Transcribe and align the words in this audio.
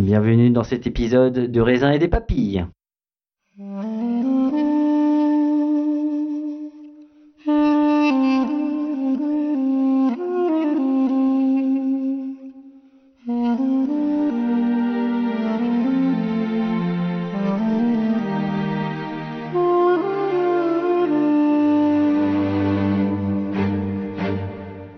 Bienvenue 0.00 0.50
dans 0.50 0.64
cet 0.64 0.86
épisode 0.86 1.50
de 1.50 1.60
raisin 1.60 1.92
et 1.92 1.98
des 1.98 2.08
papilles. 2.08 2.64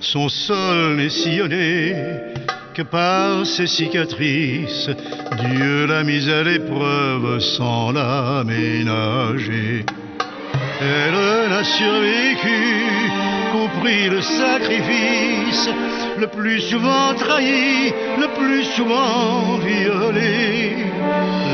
Son 0.01 0.29
sol 0.31 0.97
n'est 0.97 1.11
sillonné 1.11 2.36
par 2.85 3.47
ses 3.47 3.67
cicatrices. 3.67 4.91
Dieu 5.39 5.87
l'a 5.87 6.03
mise 6.03 6.29
à 6.29 6.43
l'épreuve 6.43 7.41
sans 7.41 7.93
la 7.93 8.45
ménager. 8.45 9.85
Elle 10.81 11.49
n'a 11.51 11.65
survécu, 11.65 12.61
compris 13.53 14.09
le 14.11 14.21
sacrifice, 14.21 15.71
le 16.19 16.27
plus 16.27 16.61
souvent 16.61 17.15
trahi, 17.17 17.93
le 18.19 18.29
plus 18.39 18.65
souvent 18.65 19.59
violé. 19.59 20.77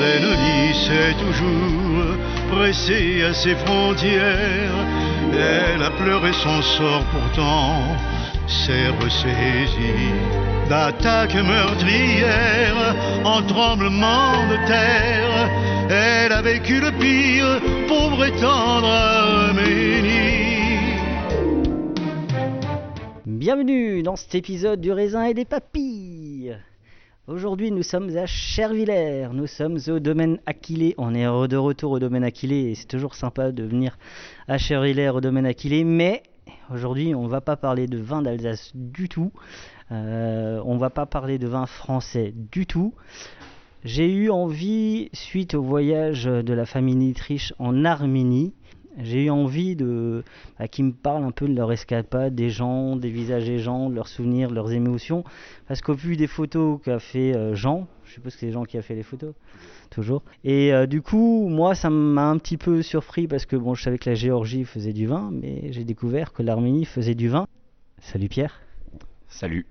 L'ennemi 0.01 0.75
s'est 0.75 1.15
toujours 1.25 2.17
pressé 2.51 3.23
à 3.23 3.33
ses 3.33 3.55
frontières. 3.55 4.87
Elle 5.33 5.83
a 5.83 5.91
pleuré 5.91 6.33
son 6.33 6.61
sort 6.63 7.05
pourtant, 7.13 7.97
s'est 8.47 8.89
ressaisie 9.01 10.13
d'attaques 10.69 11.35
meurtrières 11.35 12.97
en 13.25 13.43
tremblement 13.43 14.49
de 14.49 14.57
terre. 14.67 15.51
Elle 15.91 16.33
a 16.33 16.43
vécu 16.43 16.81
le 16.81 16.91
pire, 16.99 17.61
pauvre 17.89 18.27
tendre 18.41 18.89
Arménie. 18.89 20.13
Bienvenue 23.27 24.03
dans 24.03 24.17
cet 24.17 24.35
épisode 24.35 24.81
du 24.81 24.93
raisin 24.93 25.25
et 25.25 25.35
des 25.35 25.45
papilles. 25.45 26.57
Aujourd'hui, 27.29 27.71
nous 27.71 27.83
sommes 27.83 28.17
à 28.17 28.27
Chervillers. 28.27 29.29
Nous 29.33 29.47
sommes 29.47 29.79
au 29.89 30.01
domaine 30.01 30.39
Aquilé. 30.45 30.95
On 30.99 31.15
est 31.15 31.25
de 31.49 31.57
retour 31.57 31.93
au 31.93 31.99
domaine 31.99 32.25
Aquilé 32.25 32.71
et 32.71 32.75
c'est 32.75 32.89
toujours 32.89 33.15
sympa 33.15 33.53
de 33.53 33.63
venir 33.63 33.97
à 34.49 34.59
Chervillers 34.59 35.11
au 35.11 35.21
domaine 35.21 35.47
Aquilé. 35.47 35.85
Mais 35.85 36.23
aujourd'hui, 36.73 37.15
on 37.15 37.25
ne 37.25 37.29
va 37.29 37.41
pas 37.41 37.57
parler 37.57 37.87
de 37.87 37.99
vin 37.99 38.23
d'Alsace 38.23 38.73
du 38.75 39.09
tout. 39.09 39.33
Euh, 39.91 40.61
on 40.65 40.77
va 40.77 40.91
pas 40.91 41.07
parler 41.07 41.39
de 41.39 41.47
vin 41.47 41.67
français 41.67 42.33
du 42.35 42.67
tout. 42.67 42.95
J'ai 43.85 44.13
eu 44.13 44.31
envie, 44.31 45.09
suite 45.13 45.55
au 45.55 45.63
voyage 45.63 46.25
de 46.25 46.53
la 46.53 46.67
famille 46.67 46.95
Nitrich 46.95 47.53
en 47.59 47.85
Arménie, 47.85 48.55
j'ai 48.99 49.25
eu 49.25 49.31
envie 49.31 49.75
de 49.75 50.23
bah, 50.59 50.69
qu'ils 50.69 50.85
me 50.85 50.93
parlent 50.93 51.25
un 51.25 51.31
peu 51.31 51.49
de 51.49 51.55
leur 51.55 51.73
escapade, 51.73 52.35
des 52.35 52.51
gens, 52.51 52.97
des 52.97 53.09
visages 53.09 53.47
des 53.47 53.59
gens, 53.59 53.89
de 53.89 53.95
leurs 53.95 54.09
souvenirs, 54.09 54.51
de 54.51 54.55
leurs 54.55 54.73
émotions. 54.73 55.25
Parce 55.67 55.81
qu'au 55.81 55.95
vu 55.95 56.17
des 56.17 56.27
photos 56.27 56.79
qu'a 56.83 56.99
fait 56.99 57.35
euh, 57.35 57.55
Jean, 57.55 57.87
je 58.05 58.13
suppose 58.13 58.35
que 58.35 58.41
c'est 58.41 58.53
Jean 58.53 58.65
qui 58.65 58.77
a 58.77 58.83
fait 58.83 58.95
les 58.95 59.03
photos, 59.03 59.35
toujours. 59.93 60.23
Et 60.45 60.73
euh, 60.73 60.87
du 60.87 61.03
coup, 61.03 61.49
moi, 61.49 61.75
ça 61.75 61.91
m'a 61.91 62.29
un 62.29 62.39
petit 62.39 62.57
peu 62.57 62.83
surpris 62.83 63.29
parce 63.29 63.47
que 63.47 63.57
bon, 63.57 63.75
je 63.75 63.83
savais 63.83 63.99
que 63.99 64.11
la 64.11 64.17
Géorgie 64.17 64.65
faisait 64.65 64.93
du 64.93 65.07
vin, 65.07 65.31
mais 65.33 65.73
j'ai 65.73 65.85
découvert 65.85 66.33
que 66.33 66.43
l'Arménie 66.43 66.85
faisait 66.85 67.15
du 67.15 67.29
vin. 67.29 67.47
Salut 68.01 68.29
Pierre. 68.29 68.61
Salut. 69.33 69.67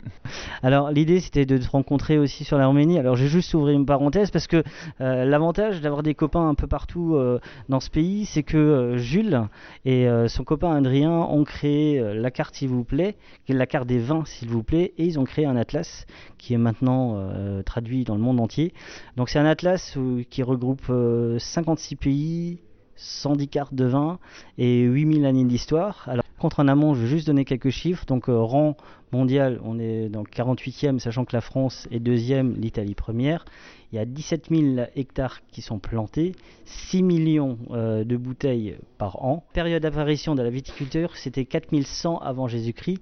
Alors 0.63 0.91
l'idée 0.91 1.19
c'était 1.19 1.45
de 1.45 1.57
te 1.57 1.69
rencontrer 1.69 2.17
aussi 2.17 2.43
sur 2.43 2.57
l'Arménie. 2.57 2.97
Alors 2.97 3.15
j'ai 3.15 3.27
juste 3.27 3.53
ouvert 3.53 3.73
une 3.73 3.85
parenthèse 3.85 4.31
parce 4.31 4.47
que 4.47 4.63
euh, 4.99 5.23
l'avantage 5.23 5.81
d'avoir 5.81 6.01
des 6.03 6.15
copains 6.15 6.49
un 6.49 6.55
peu 6.55 6.67
partout 6.67 7.15
euh, 7.15 7.39
dans 7.69 7.79
ce 7.79 7.89
pays, 7.89 8.25
c'est 8.25 8.43
que 8.43 8.57
euh, 8.57 8.97
Jules 8.97 9.47
et 9.85 10.07
son 10.27 10.43
copain 10.43 10.75
Adrien 10.75 11.11
ont 11.11 11.43
créé 11.43 12.01
la 12.13 12.31
carte 12.31 12.55
s'il 12.55 12.69
vous 12.69 12.83
plaît, 12.83 13.15
la 13.47 13.65
carte 13.65 13.87
des 13.87 13.99
vins 13.99 14.25
s'il 14.25 14.49
vous 14.49 14.63
plaît, 14.63 14.93
et 14.97 15.05
ils 15.05 15.19
ont 15.19 15.25
créé 15.25 15.45
un 15.45 15.55
atlas 15.55 16.05
qui 16.37 16.53
est 16.53 16.57
maintenant 16.57 17.31
traduit 17.63 18.03
dans 18.03 18.15
le 18.15 18.21
monde 18.21 18.39
entier. 18.39 18.73
Donc 19.17 19.29
c'est 19.29 19.39
un 19.39 19.45
atlas 19.45 19.97
qui 20.29 20.43
regroupe 20.43 20.89
euh, 20.89 21.37
56 21.39 21.95
pays, 21.95 22.59
110 23.01 23.47
cartes 23.47 23.73
de 23.73 23.85
vin 23.85 24.19
et 24.57 24.81
8000 24.83 25.25
années 25.25 25.43
d'histoire. 25.43 26.07
Alors 26.07 26.23
contre 26.41 26.59
en 26.59 26.67
amont, 26.67 26.95
je 26.95 27.01
vais 27.01 27.07
juste 27.07 27.27
donner 27.27 27.45
quelques 27.45 27.69
chiffres. 27.69 28.05
Donc 28.07 28.27
euh, 28.27 28.35
rang 28.35 28.75
mondial, 29.11 29.61
on 29.63 29.79
est 29.79 30.09
dans 30.09 30.23
48e, 30.23 30.99
sachant 30.99 31.23
que 31.23 31.35
la 31.35 31.41
France 31.41 31.87
est 31.91 31.99
deuxième, 31.99 32.55
l'Italie 32.55 32.95
première. 32.95 33.45
Il 33.91 33.97
y 33.97 33.99
a 33.99 34.05
17 34.05 34.47
000 34.49 34.87
hectares 34.95 35.41
qui 35.51 35.61
sont 35.61 35.77
plantés, 35.77 36.33
6 36.65 37.03
millions 37.03 37.59
euh, 37.71 38.03
de 38.03 38.17
bouteilles 38.17 38.77
par 38.97 39.23
an. 39.23 39.45
Période 39.53 39.83
d'apparition 39.83 40.33
de 40.33 40.41
la 40.41 40.49
viticulture, 40.49 41.15
c'était 41.15 41.45
4100 41.45 42.17
avant 42.17 42.47
Jésus-Christ. 42.47 43.01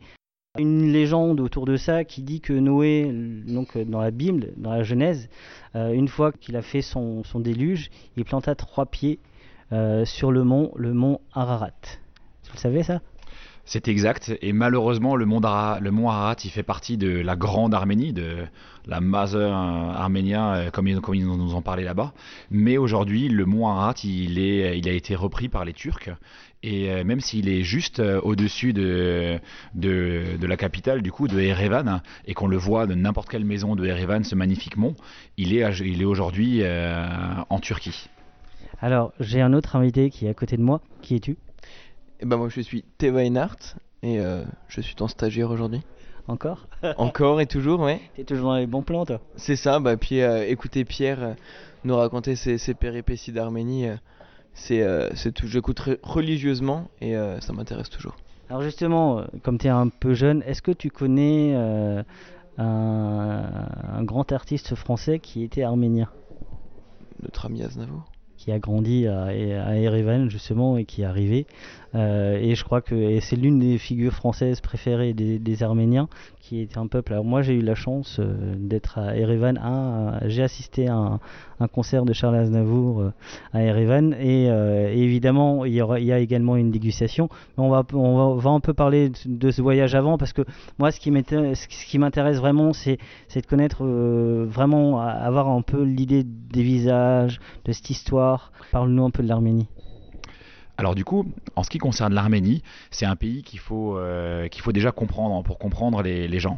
Une 0.57 0.91
légende 0.91 1.39
autour 1.39 1.65
de 1.65 1.77
ça 1.77 2.03
qui 2.03 2.23
dit 2.23 2.41
que 2.41 2.53
Noé, 2.53 3.09
donc 3.47 3.77
euh, 3.77 3.85
dans 3.85 4.01
la 4.01 4.11
Bible, 4.11 4.51
dans 4.57 4.71
la 4.71 4.83
Genèse, 4.83 5.29
une 5.75 6.07
fois 6.07 6.31
qu'il 6.31 6.57
a 6.57 6.63
fait 6.63 6.81
son, 6.81 7.21
déluge, 7.35 7.91
il 8.17 8.25
planta 8.25 8.55
trois 8.55 8.87
pieds 8.87 9.19
sur 10.05 10.31
le 10.31 10.43
mont, 10.43 10.71
le 10.75 10.93
mont 10.93 11.19
Ararat. 11.33 11.71
Tu 12.43 12.51
le 12.53 12.57
savais 12.57 12.83
ça? 12.83 13.01
C'est 13.65 13.87
exact. 13.87 14.35
Et 14.41 14.51
malheureusement, 14.51 15.15
le, 15.15 15.27
mont 15.27 15.43
Ararat, 15.43 16.35
il 16.43 16.49
fait 16.49 16.63
partie 16.63 16.97
de 16.97 17.19
la 17.19 17.35
grande 17.35 17.75
Arménie, 17.75 18.13
de 18.13 18.37
la 18.87 18.99
Mother 18.99 19.53
arménien, 19.53 20.53
euh, 20.55 20.69
comme 20.71 20.87
ils, 20.87 20.97
nous 20.97 21.53
en 21.53 21.61
parlaient 21.61 21.83
là-bas. 21.83 22.13
Mais 22.49 22.77
aujourd'hui, 22.77 23.29
le 23.29 23.45
mont 23.45 23.67
Ararat, 23.67 23.93
il, 24.03 24.39
a 24.39 24.91
été 24.91 25.15
repris 25.15 25.49
par 25.49 25.65
les 25.65 25.73
Turcs. 25.73 26.09
Et 26.61 26.89
euh, 26.89 27.03
même 27.03 27.21
s'il 27.21 27.47
est 27.47 27.61
juste 27.61 27.99
euh, 27.99 28.19
au-dessus 28.21 28.73
de, 28.73 29.39
la 29.75 30.57
capitale, 30.57 31.01
du 31.01 31.11
coup, 31.11 31.27
de 31.27 31.39
Erevan, 31.39 32.01
et 32.25 32.33
qu'on 32.33 32.47
le 32.47 32.57
voit 32.57 32.87
de 32.87 32.95
n'importe 32.95 33.29
quelle 33.29 33.45
maison 33.45 33.75
de 33.75 33.85
Erevan, 33.85 34.23
ce 34.23 34.35
magnifique 34.35 34.77
mont, 34.77 34.95
il 35.37 35.55
est, 35.55 36.03
aujourd'hui 36.03 36.61
euh, 36.63 37.05
en 37.49 37.59
Turquie. 37.59 38.09
Alors, 38.81 39.11
j'ai 39.19 39.41
un 39.41 39.53
autre 39.53 39.75
invité 39.75 40.09
qui 40.09 40.25
est 40.25 40.29
à 40.29 40.33
côté 40.33 40.57
de 40.57 40.61
moi. 40.61 40.81
Qui 41.01 41.15
es-tu? 41.15 41.37
Et 42.21 42.25
ben 42.25 42.37
moi 42.37 42.49
je 42.49 42.59
suis 42.61 42.83
Teva 42.97 43.23
Einhardt 43.23 43.75
et 44.03 44.19
euh, 44.19 44.43
je 44.67 44.81
suis 44.81 44.95
ton 44.95 45.07
stagiaire 45.07 45.49
aujourd'hui. 45.51 45.81
Encore? 46.27 46.67
Encore 46.97 47.39
et 47.41 47.45
toujours, 47.45 47.79
ouais. 47.79 48.01
T'es 48.15 48.23
toujours 48.23 48.49
dans 48.51 48.57
les 48.57 48.67
bons 48.67 48.83
plans, 48.83 49.05
toi? 49.05 49.19
C'est 49.35 49.55
ça, 49.55 49.79
bah 49.79 49.95
puis 49.97 50.21
euh, 50.21 50.45
écouter 50.47 50.83
Pierre 50.85 51.23
euh, 51.23 51.33
nous 51.85 51.95
raconter 51.95 52.35
ses, 52.35 52.57
ses 52.57 52.73
péripéties 52.73 53.31
d'Arménie, 53.31 53.87
euh, 53.87 53.95
c'est 54.53 54.85
c'est 55.15 55.31
tout. 55.31 55.47
J'écoute 55.47 55.79
re- 55.79 55.97
religieusement 56.03 56.89
et 56.99 57.13
ça 57.39 57.53
m'intéresse 57.53 57.89
toujours. 57.89 58.17
Alors 58.49 58.61
justement, 58.61 59.23
comme 59.43 59.57
tu 59.57 59.67
es 59.67 59.69
un 59.69 59.87
peu 59.87 60.13
jeune, 60.13 60.43
est-ce 60.45 60.61
que 60.61 60.71
tu 60.71 60.89
connais 60.89 61.53
un, 61.53 62.03
un 62.57 64.03
grand 64.03 64.29
artiste 64.33 64.75
français 64.75 65.19
qui 65.19 65.43
était 65.43 65.63
arménien? 65.63 66.09
Notre 67.23 67.45
ami 67.45 67.63
Aznavour. 67.63 68.03
Qui 68.39 68.53
a 68.53 68.59
grandi 68.59 69.05
à, 69.05 69.33
Erevan 69.33 70.29
justement 70.29 70.77
et 70.77 70.85
qui 70.85 71.01
est 71.01 71.05
arrivé. 71.05 71.45
Euh, 71.93 72.39
et 72.39 72.55
je 72.55 72.63
crois 72.63 72.81
que 72.81 73.19
c'est 73.19 73.35
l'une 73.35 73.59
des 73.59 73.77
figures 73.77 74.13
françaises 74.13 74.61
préférées 74.61 75.13
des 75.13 75.63
Arméniens, 75.63 76.07
qui 76.39 76.61
est 76.61 76.77
un 76.77 76.87
peuple. 76.87 77.13
Alors 77.13 77.25
moi 77.25 77.41
j'ai 77.41 77.53
eu 77.53 77.61
la 77.61 77.75
chance 77.75 78.17
euh, 78.19 78.55
d'être 78.57 78.97
à 78.97 79.15
Erevan. 79.15 79.57
à- 79.57 80.27
j'ai 80.27 80.41
assisté 80.41 80.87
à 80.87 81.19
un, 81.59 81.67
concert 81.67 82.05
de 82.05 82.13
Charles 82.13 82.35
Aznavour 82.35 83.01
euh, 83.01 83.13
à 83.53 83.61
Erevan 83.61 84.13
et, 84.13 84.49
euh, 84.49 84.89
évidemment 84.93 85.65
il 85.65 85.73
y, 85.73 86.11
a 86.11 86.19
également 86.19 86.55
une 86.55 86.71
dégustation. 86.71 87.29
Mais 87.57 87.63
on 87.63 87.69
va, 87.69 87.85
on 87.93 88.35
va, 88.35 88.49
un 88.49 88.59
peu 88.61 88.73
parler 88.73 89.11
de, 89.25 89.51
ce 89.51 89.61
voyage 89.61 89.95
avant 89.95 90.17
parce 90.17 90.33
que 90.33 90.43
moi 90.77 90.91
ce 90.91 90.99
qui 90.99 91.11
m'intéresse, 91.11 92.37
vraiment 92.37 92.73
c'est 92.73 92.97
de 93.35 93.45
connaître 93.45 93.83
euh, 93.83 94.45
vraiment, 94.49 94.99
avoir 95.01 95.49
un 95.49 95.61
peu 95.61 95.83
l'idée 95.83 96.23
des 96.23 96.63
visages, 96.63 97.39
de 97.65 97.71
cette 97.71 97.89
histoire. 97.89 98.51
Parle-nous 98.71 99.05
un 99.05 99.11
peu 99.11 99.23
de 99.23 99.27
l'Arménie. 99.27 99.67
Alors 100.79 100.95
du 100.95 101.03
coup, 101.03 101.25
en 101.57 101.63
ce 101.63 101.69
qui 101.69 101.77
concerne 101.77 102.13
l'Arménie, 102.13 102.63
c'est 102.89 103.05
un 103.05 103.17
pays 103.17 103.43
qu'il 103.43 103.59
faut, 103.59 103.97
euh, 103.97 104.47
déjà 104.67 104.93
comprendre 104.93 105.43
pour 105.43 105.59
comprendre 105.59 106.01
les, 106.01 106.39
gens. 106.39 106.57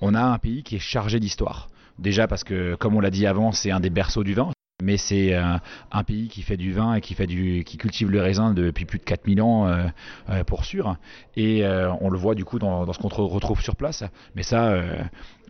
On 0.00 0.14
a 0.14 0.22
un 0.22 0.38
pays 0.38 0.62
qui 0.62 0.76
est 0.76 0.78
chargé 0.78 1.20
d'histoire. 1.20 1.68
Déjà 1.98 2.26
parce 2.26 2.42
que, 2.42 2.74
comme 2.76 2.96
on 2.96 3.00
l'a 3.00 3.10
dit 3.10 3.26
avant, 3.26 3.52
c'est 3.52 3.70
un 3.70 3.80
des 3.80 3.90
berceaux 3.90 4.24
du 4.24 4.32
vin. 4.32 4.48
Mais 4.82 4.96
c'est 4.96 5.34
euh, 5.34 5.58
un 5.92 6.04
pays 6.04 6.28
qui 6.28 6.40
fait 6.40 6.56
du 6.56 6.72
vin 6.72 6.94
et 6.94 7.02
qui, 7.02 7.12
fait 7.12 7.26
du, 7.26 7.62
qui 7.64 7.76
cultive 7.76 8.10
le 8.10 8.22
raisin 8.22 8.54
depuis 8.54 8.86
plus 8.86 8.98
de 8.98 9.04
4000 9.04 9.42
ans 9.42 9.66
euh, 9.66 10.42
pour 10.44 10.64
sûr. 10.64 10.96
Et 11.36 11.62
on 12.00 12.08
le 12.08 12.16
voit 12.16 12.34
du 12.34 12.46
coup 12.46 12.58
dans, 12.58 12.90
ce 12.90 12.98
qu'on 12.98 13.08
re- 13.08 13.28
retrouve 13.28 13.60
sur 13.60 13.76
place. 13.76 14.04
Mais 14.34 14.42
ça, 14.42 14.74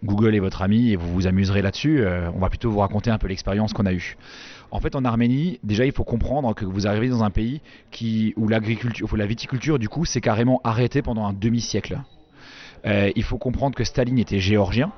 Google 0.02 0.34
est 0.34 0.40
votre 0.40 0.62
ami 0.62 0.90
et 0.90 0.96
vous 0.96 1.12
vous 1.12 1.28
amuserez 1.28 1.62
là-dessus. 1.62 2.04
On 2.34 2.40
va 2.40 2.48
plutôt 2.48 2.72
vous 2.72 2.80
raconter 2.80 3.12
un 3.12 3.18
peu 3.18 3.28
l'expérience 3.28 3.72
qu'on 3.72 3.86
a 3.86 3.92
eue. 3.92 4.16
En 4.70 4.80
fait, 4.80 4.94
en 4.94 5.04
Arménie, 5.04 5.58
déjà, 5.64 5.84
il 5.84 5.92
faut 5.92 6.04
comprendre 6.04 6.54
que 6.54 6.64
vous 6.64 6.86
arrivez 6.86 7.08
dans 7.08 7.24
un 7.24 7.30
pays 7.30 7.60
qui, 7.90 8.34
où 8.36 8.48
la 8.48 8.60
viticulture, 8.60 9.78
du 9.78 9.88
coup, 9.88 10.04
s'est 10.04 10.20
carrément 10.20 10.60
arrêtée 10.64 11.02
pendant 11.02 11.26
un 11.26 11.32
demi-siècle. 11.32 12.00
Euh, 12.86 13.10
il 13.16 13.22
faut 13.22 13.38
comprendre 13.38 13.74
que 13.74 13.84
Staline 13.84 14.18
était 14.18 14.38
géorgien. 14.38 14.92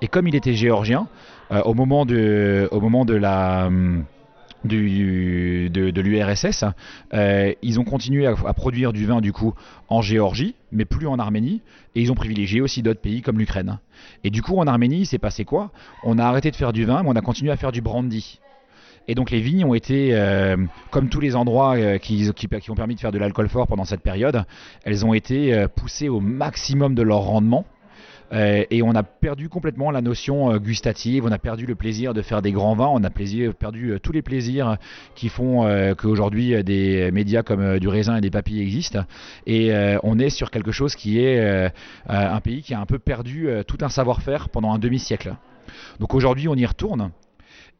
Et 0.00 0.08
comme 0.08 0.28
il 0.28 0.34
était 0.34 0.52
géorgien, 0.52 1.08
euh, 1.50 1.62
au, 1.62 1.74
moment 1.74 2.04
de, 2.04 2.68
la. 3.14 3.66
hum, 3.66 4.04
de 4.64 6.00
l'URSS, 6.00 6.64
euh, 7.14 7.52
ils 7.62 7.80
ont 7.80 7.84
continué 7.84 8.26
à, 8.26 8.34
à 8.46 8.52
produire 8.52 8.92
du 8.92 9.06
vin 9.06 9.20
du 9.20 9.32
coup 9.32 9.54
en 9.88 10.02
Géorgie, 10.02 10.54
mais 10.72 10.84
plus 10.84 11.06
en 11.06 11.18
Arménie, 11.18 11.62
et 11.94 12.02
ils 12.02 12.12
ont 12.12 12.14
privilégié 12.14 12.60
aussi 12.60 12.82
d'autres 12.82 13.00
pays 13.00 13.22
comme 13.22 13.38
l'Ukraine. 13.38 13.78
Et 14.24 14.30
du 14.30 14.42
coup 14.42 14.58
en 14.58 14.66
Arménie, 14.66 15.00
il 15.00 15.06
s'est 15.06 15.18
passé 15.18 15.44
quoi? 15.44 15.70
On 16.04 16.18
a 16.18 16.24
arrêté 16.24 16.50
de 16.50 16.56
faire 16.56 16.72
du 16.72 16.84
vin, 16.84 17.02
mais 17.02 17.08
on 17.08 17.16
a 17.16 17.22
continué 17.22 17.50
à 17.50 17.56
faire 17.56 17.72
du 17.72 17.80
brandy. 17.80 18.40
Et 19.08 19.14
donc 19.14 19.30
les 19.30 19.40
vignes 19.40 19.64
ont 19.64 19.74
été, 19.74 20.10
euh, 20.14 20.56
comme 20.90 21.08
tous 21.08 21.20
les 21.20 21.36
endroits 21.36 21.76
euh, 21.76 21.98
qui, 21.98 22.28
ont 22.68 22.74
permis 22.74 22.94
de 22.94 23.00
faire 23.00 23.12
de 23.12 23.18
l'alcool 23.18 23.48
fort 23.48 23.66
pendant 23.66 23.84
cette 23.84 24.02
période, 24.02 24.44
elles 24.84 25.06
ont 25.06 25.14
été 25.14 25.54
euh, 25.54 25.68
poussées 25.68 26.08
au 26.08 26.20
maximum 26.20 26.94
de 26.94 27.02
leur 27.02 27.20
rendement. 27.20 27.64
Et 28.32 28.82
on 28.82 28.92
a 28.96 29.04
perdu 29.04 29.48
complètement 29.48 29.92
la 29.92 30.00
notion 30.00 30.56
gustative, 30.56 31.24
on 31.24 31.30
a 31.30 31.38
perdu 31.38 31.64
le 31.64 31.76
plaisir 31.76 32.12
de 32.12 32.22
faire 32.22 32.42
des 32.42 32.50
grands 32.50 32.74
vins, 32.74 32.88
on 32.88 33.04
a 33.04 33.10
perdu 33.10 33.98
tous 34.02 34.10
les 34.10 34.20
plaisirs 34.20 34.78
qui 35.14 35.28
font 35.28 35.64
qu'aujourd'hui 35.96 36.64
des 36.64 37.12
médias 37.12 37.44
comme 37.44 37.78
du 37.78 37.86
raisin 37.86 38.16
et 38.16 38.20
des 38.20 38.32
papilles 38.32 38.60
existent. 38.60 39.04
Et 39.46 39.70
on 40.02 40.18
est 40.18 40.30
sur 40.30 40.50
quelque 40.50 40.72
chose 40.72 40.96
qui 40.96 41.20
est 41.20 41.70
un 42.08 42.40
pays 42.40 42.62
qui 42.62 42.74
a 42.74 42.80
un 42.80 42.86
peu 42.86 42.98
perdu 42.98 43.48
tout 43.68 43.78
un 43.82 43.88
savoir-faire 43.88 44.48
pendant 44.48 44.74
un 44.74 44.80
demi-siècle. 44.80 45.36
Donc 46.00 46.12
aujourd'hui 46.12 46.48
on 46.48 46.56
y 46.56 46.66
retourne. 46.66 47.12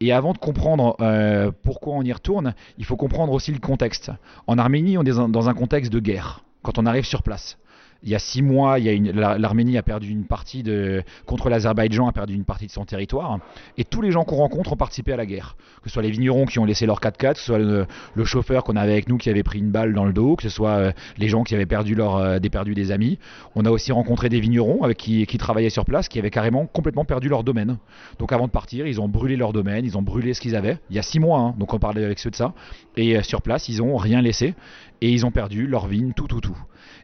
Et 0.01 0.13
avant 0.13 0.33
de 0.33 0.39
comprendre 0.39 0.97
euh, 1.01 1.51
pourquoi 1.63 1.95
on 1.95 2.03
y 2.03 2.13
retourne, 2.13 2.55
il 2.79 2.85
faut 2.85 2.97
comprendre 2.97 3.33
aussi 3.33 3.53
le 3.53 3.59
contexte. 3.59 4.11
En 4.47 4.59
Arménie, 4.59 4.99
on 4.99 5.03
est 5.03 5.17
dans- 5.17 5.29
dans 5.29 5.49
un 5.49 5.55
contexte 5.55 5.93
de 5.93 6.01
guerre, 6.01 6.43
quand 6.63 6.79
on 6.79 6.87
arrive 6.87 7.05
sur 7.05 7.23
place. 7.23 7.57
Il 8.03 8.11
y 8.11 8.15
a 8.15 8.19
six 8.19 8.43
mois, 8.43 8.79
l'Arménie 8.79 9.79
a 9.79 9.83
perdu 9.83 10.11
une 10.11 10.25
partie 10.25 10.63
de, 10.63 11.03
contre 11.25 11.49
l'Azerbaïdjan, 11.49 12.07
a 12.07 12.13
perdu 12.13 12.35
une 12.35 12.45
partie 12.45 12.67
de 12.67 12.73
son 12.73 12.85
territoire. 12.85 13.39
Et 13.79 13.85
tous 13.85 14.03
les 14.03 14.11
gens 14.11 14.25
qu'on 14.25 14.37
rencontre 14.37 14.73
ont 14.73 14.77
participé 14.77 15.13
à 15.13 15.17
la 15.17 15.27
guerre. 15.27 15.57
Que 15.83 15.89
ce 15.89 15.95
soit 15.95 16.03
les 16.03 16.11
vignerons 16.11 16.47
qui 16.47 16.59
ont 16.59 16.65
laissé 16.65 16.87
leur 16.87 17.01
4x4, 17.01 17.33
que 17.33 17.39
ce 17.39 17.45
soit 17.45 17.59
le, 17.59 17.87
chauffeur 18.25 18.65
qu'on 18.65 18.77
avait 18.77 18.93
avec 18.93 19.09
nous 19.09 19.17
qui 19.17 19.31
avait 19.31 19.43
pris 19.43 19.59
une 19.59 19.71
balle 19.71 19.95
dans 19.95 20.05
le 20.05 20.13
dos, 20.13 20.37
que 20.37 20.43
ce 20.43 20.49
soit 20.49 20.71
euh, 20.71 20.93
les 21.17 21.29
gens 21.29 21.45
qui 21.45 21.55
avaient 21.55 21.67
perdu, 21.67 21.97
euh, 21.99 22.39
des, 22.39 22.93
amis. 22.93 23.19
On 23.55 23.65
a 23.65 23.71
aussi 23.71 23.93
rencontré 23.93 24.29
des 24.29 24.41
vignerons 24.41 24.83
avec 24.83 24.99
qui, 24.99 25.27
qui 25.27 25.39
travaillaient 25.39 25.71
sur 25.71 25.85
place, 25.85 26.09
qui 26.09 26.19
avaient 26.19 26.31
carrément 26.31 26.67
complètement 26.67 27.05
perdu 27.05 27.29
leur 27.29 27.45
domaine. 27.45 27.79
Donc 28.19 28.33
avant 28.33 28.47
de 28.47 28.53
partir, 28.53 28.87
ils 28.87 29.01
ont 29.01 29.09
brûlé 29.09 29.37
leur 29.37 29.53
domaine, 29.53 29.85
ils 29.85 29.97
ont 29.97 30.03
brûlé 30.03 30.35
ce 30.35 30.41
qu'ils 30.41 30.57
avaient. 30.57 30.79
Il 30.91 30.97
y 30.97 30.99
a 30.99 31.03
six 31.03 31.21
mois, 31.21 31.39
hein, 31.39 31.55
donc 31.59 31.73
on 31.73 31.79
parlait 31.79 32.05
avec 32.05 32.19
ceux 32.19 32.31
de 32.31 32.37
ça. 32.37 32.53
Et 32.97 33.17
euh, 33.17 33.23
sur 33.23 33.43
place, 33.43 33.69
ils 33.69 33.83
ont 33.83 33.97
rien 33.97 34.21
laissé 34.21 34.55
et 35.01 35.11
ils 35.11 35.27
ont 35.27 35.31
perdu 35.31 35.67
leur 35.67 35.87
vigne, 35.87 36.13
tout, 36.15 36.27
tout, 36.27 36.41
tout. 36.41 36.57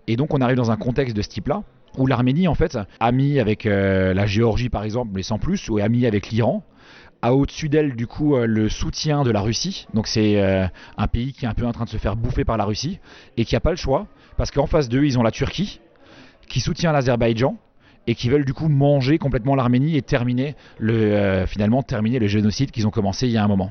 Et 0.06 0.16
donc 0.16 0.34
on 0.34 0.40
arrive 0.40 0.56
dans 0.56 0.70
un 0.70 0.76
contexte 0.76 1.16
de 1.16 1.22
ce 1.22 1.28
type-là 1.28 1.62
où 1.99 2.06
l'Arménie, 2.06 2.49
en 2.49 2.54
fait, 2.54 2.78
amie 3.00 3.38
avec 3.38 3.66
euh, 3.66 4.14
la 4.14 4.26
Géorgie 4.26 4.69
par 4.69 4.84
exemple, 4.84 5.12
mais 5.14 5.22
sans 5.22 5.38
plus, 5.38 5.69
ou 5.69 5.78
amie 5.78 6.06
avec 6.06 6.31
l'Iran, 6.31 6.64
a 7.20 7.34
au-dessus 7.34 7.69
d'elle 7.69 7.94
du 7.94 8.06
coup 8.06 8.34
euh, 8.34 8.46
le 8.46 8.69
soutien 8.69 9.22
de 9.22 9.31
la 9.31 9.40
Russie. 9.40 9.87
Donc 9.94 10.06
c'est 10.06 10.43
euh, 10.43 10.66
un 10.96 11.06
pays 11.06 11.32
qui 11.32 11.44
est 11.44 11.49
un 11.49 11.54
peu 11.54 11.66
en 11.66 11.72
train 11.72 11.84
de 11.84 11.90
se 11.90 11.99
faire 11.99 12.16
bouffer 12.16 12.44
par 12.44 12.56
la 12.56 12.64
Russie 12.64 12.99
et 13.37 13.44
qui 13.44 13.54
n'a 13.54 13.60
pas 13.60 13.70
le 13.70 13.76
choix 13.76 14.06
parce 14.37 14.50
qu'en 14.50 14.66
face 14.66 14.88
d'eux 14.88 15.04
ils 15.04 15.19
ont 15.19 15.22
la 15.22 15.31
Turquie 15.31 15.81
qui 16.48 16.60
soutient 16.60 16.93
l'Azerbaïdjan 16.93 17.56
et 18.08 18.16
qui 18.16 18.28
veulent 18.28 18.44
du 18.44 18.55
coup 18.55 18.69
manger 18.69 19.19
complètement 19.19 19.55
l'Arménie 19.55 19.96
et 19.96 20.02
terminer 20.02 20.56
le 20.78 21.44
finalement 21.46 21.84
terminer 21.84 22.19
le 22.19 22.26
génocide 22.26 22.72
qu'ils 22.72 22.88
ont 22.88 22.91
commencé 22.91 23.26
il 23.29 23.32
y 23.32 23.36
a 23.36 23.44
un 23.44 23.48
moment. 23.48 23.70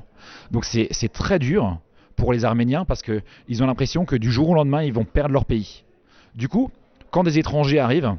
Donc 0.52 0.64
c'est 0.64 0.88
c'est 0.92 1.12
très 1.12 1.38
dur 1.38 1.80
pour 2.16 2.32
les 2.32 2.46
Arméniens 2.46 2.86
parce 2.86 3.02
que 3.02 3.22
ils 3.50 3.62
ont 3.62 3.68
l'impression 3.68 4.06
que 4.06 4.16
du 4.16 4.32
jour 4.32 4.52
au 4.52 4.54
lendemain 4.54 4.84
ils 4.84 4.94
vont 4.94 5.04
perdre 5.04 5.34
leur 5.34 5.44
pays. 5.44 5.84
Du 6.36 6.48
coup, 6.48 6.72
quand 7.12 7.24
des 7.24 7.40
étrangers 7.40 7.80
arrivent, 7.80 8.16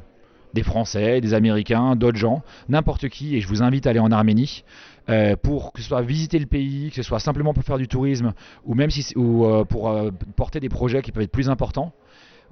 des 0.53 0.63
Français, 0.63 1.19
des 1.19 1.33
Américains, 1.33 1.95
d'autres 1.95 2.17
gens, 2.17 2.43
n'importe 2.69 3.09
qui, 3.09 3.35
et 3.35 3.41
je 3.41 3.47
vous 3.47 3.63
invite 3.63 3.87
à 3.87 3.89
aller 3.89 3.99
en 3.99 4.11
Arménie, 4.11 4.63
euh, 5.09 5.35
pour 5.35 5.73
que 5.73 5.81
ce 5.81 5.87
soit 5.87 6.01
visiter 6.01 6.37
le 6.39 6.45
pays, 6.45 6.89
que 6.89 6.95
ce 6.95 7.03
soit 7.03 7.19
simplement 7.19 7.53
pour 7.53 7.63
faire 7.63 7.77
du 7.77 7.87
tourisme, 7.87 8.33
ou 8.63 8.75
même 8.75 8.91
si, 8.91 9.17
ou, 9.17 9.45
euh, 9.45 9.65
pour 9.65 9.89
euh, 9.89 10.11
porter 10.35 10.59
des 10.59 10.69
projets 10.69 11.01
qui 11.01 11.11
peuvent 11.11 11.23
être 11.23 11.31
plus 11.31 11.49
importants, 11.49 11.91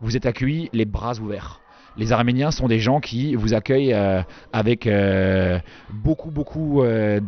vous 0.02 0.18
êtes 0.18 0.26
accueillis 0.26 0.70
les 0.74 0.86
bras 0.86 1.20
ouverts. 1.20 1.62
Les 1.98 2.12
Arméniens 2.14 2.52
sont 2.52 2.68
des 2.68 2.80
gens 2.80 3.00
qui 3.00 3.36
vous 3.36 3.54
accueillent 3.54 3.94
euh, 3.94 4.22
avec 4.54 4.88
euh, 4.88 5.60
beaucoup, 5.94 6.32
beaucoup 6.32 6.84
euh, 6.84 7.20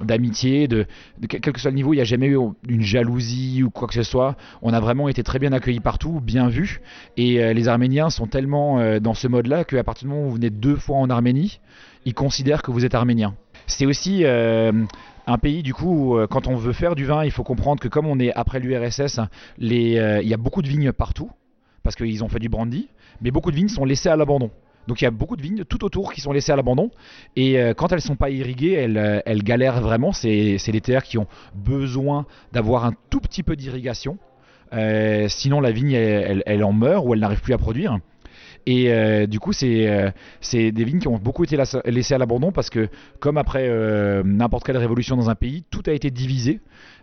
d'amitié, 0.00 0.68
de, 0.68 0.86
de 1.18 1.26
quel 1.26 1.40
que 1.40 1.60
soit 1.60 1.70
le 1.70 1.76
niveau, 1.76 1.94
il 1.94 1.96
n'y 1.96 2.02
a 2.02 2.04
jamais 2.04 2.28
eu 2.28 2.38
une 2.68 2.82
jalousie 2.82 3.62
ou 3.62 3.70
quoi 3.70 3.88
que 3.88 3.94
ce 3.94 4.02
soit. 4.02 4.36
On 4.62 4.72
a 4.72 4.80
vraiment 4.80 5.08
été 5.08 5.22
très 5.22 5.38
bien 5.38 5.52
accueillis 5.52 5.80
partout, 5.80 6.20
bien 6.20 6.48
vus. 6.48 6.80
Et 7.16 7.54
les 7.54 7.68
Arméniens 7.68 8.10
sont 8.10 8.26
tellement 8.26 9.00
dans 9.00 9.14
ce 9.14 9.26
mode-là 9.26 9.64
qu'à 9.64 9.84
partir 9.84 10.06
du 10.06 10.14
moment 10.14 10.26
où 10.26 10.30
vous 10.30 10.36
venez 10.36 10.50
deux 10.50 10.76
fois 10.76 10.98
en 10.98 11.08
Arménie, 11.08 11.60
ils 12.04 12.14
considèrent 12.14 12.62
que 12.62 12.70
vous 12.70 12.84
êtes 12.84 12.94
arménien. 12.94 13.34
C'est 13.66 13.86
aussi 13.86 14.24
un 15.26 15.38
pays, 15.38 15.62
du 15.62 15.74
coup, 15.74 16.14
où, 16.14 16.26
quand 16.28 16.46
on 16.46 16.56
veut 16.56 16.72
faire 16.72 16.94
du 16.94 17.04
vin, 17.04 17.24
il 17.24 17.30
faut 17.30 17.42
comprendre 17.42 17.80
que 17.80 17.88
comme 17.88 18.06
on 18.06 18.18
est 18.18 18.32
après 18.32 18.60
l'URSS, 18.60 19.18
euh, 19.18 20.20
il 20.22 20.28
y 20.28 20.34
a 20.34 20.36
beaucoup 20.36 20.62
de 20.62 20.68
vignes 20.68 20.92
partout, 20.92 21.30
parce 21.86 21.94
qu'ils 21.94 22.24
ont 22.24 22.28
fait 22.28 22.40
du 22.40 22.48
brandy, 22.48 22.88
mais 23.20 23.30
beaucoup 23.30 23.52
de 23.52 23.56
vignes 23.56 23.68
sont 23.68 23.84
laissées 23.84 24.08
à 24.08 24.16
l'abandon. 24.16 24.50
Donc 24.88 25.00
il 25.00 25.04
y 25.04 25.06
a 25.06 25.12
beaucoup 25.12 25.36
de 25.36 25.42
vignes 25.42 25.62
tout 25.64 25.84
autour 25.84 26.12
qui 26.12 26.20
sont 26.20 26.32
laissées 26.32 26.50
à 26.50 26.56
l'abandon. 26.56 26.90
Et 27.36 27.60
euh, 27.60 27.74
quand 27.74 27.92
elles 27.92 28.00
sont 28.00 28.16
pas 28.16 28.28
irriguées, 28.28 28.72
elles, 28.72 28.98
euh, 28.98 29.20
galèrent 29.24 29.80
vraiment. 29.80 30.10
C'est 30.10 30.58
des 30.66 30.80
terres 30.80 31.04
qui 31.04 31.16
ont 31.16 31.28
besoin 31.54 32.26
d'avoir 32.52 32.86
un 32.86 32.92
tout 33.08 33.20
petit 33.20 33.44
peu 33.44 33.54
d'irrigation. 33.54 34.18
Euh, 34.72 35.28
sinon 35.28 35.60
la 35.60 35.70
vigne, 35.70 35.92
elle, 35.92 36.64
en 36.64 36.72
meurt 36.72 37.06
ou 37.06 37.14
elle 37.14 37.20
n'arrive 37.20 37.40
plus 37.40 37.54
à 37.54 37.58
produire. 37.58 38.00
Et 38.68 39.28
du 39.28 39.38
coup, 39.38 39.52
c'est 39.52 40.12
des 40.50 40.84
vignes 40.84 40.98
qui 40.98 41.06
ont 41.06 41.18
beaucoup 41.18 41.44
été 41.44 41.56
laissées 41.84 42.14
à 42.14 42.18
l'abandon 42.18 42.50
parce 42.50 42.68
que, 42.68 42.88
comme 43.20 43.38
après 43.38 43.70
n'importe 44.24 44.66
quelle 44.66 44.76
révolution 44.76 45.16
dans 45.16 45.30
un 45.30 45.36
pays, 45.36 45.62
tout 45.70 45.84
a 45.86 45.92
été 45.92 46.10
divisé 46.10 46.58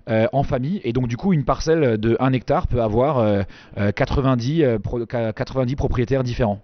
euh, 0.10 0.28
en 0.34 0.44
famille. 0.44 0.82
Et 0.84 0.94
donc, 0.94 1.08
du 1.08 1.18
coup, 1.18 1.34
une 1.34 1.46
parcelle 1.46 1.98
de 1.98 2.18
1 2.20 2.34
hectare 2.34 2.68
peut 2.68 2.82
avoir 2.82 3.20
euh, 3.20 3.42
euh, 3.78 3.92
90, 3.92 4.64
euh, 4.64 4.80
pro- 4.80 5.06
90 5.06 5.76
propriétaires 5.76 6.24
différents. 6.24 6.60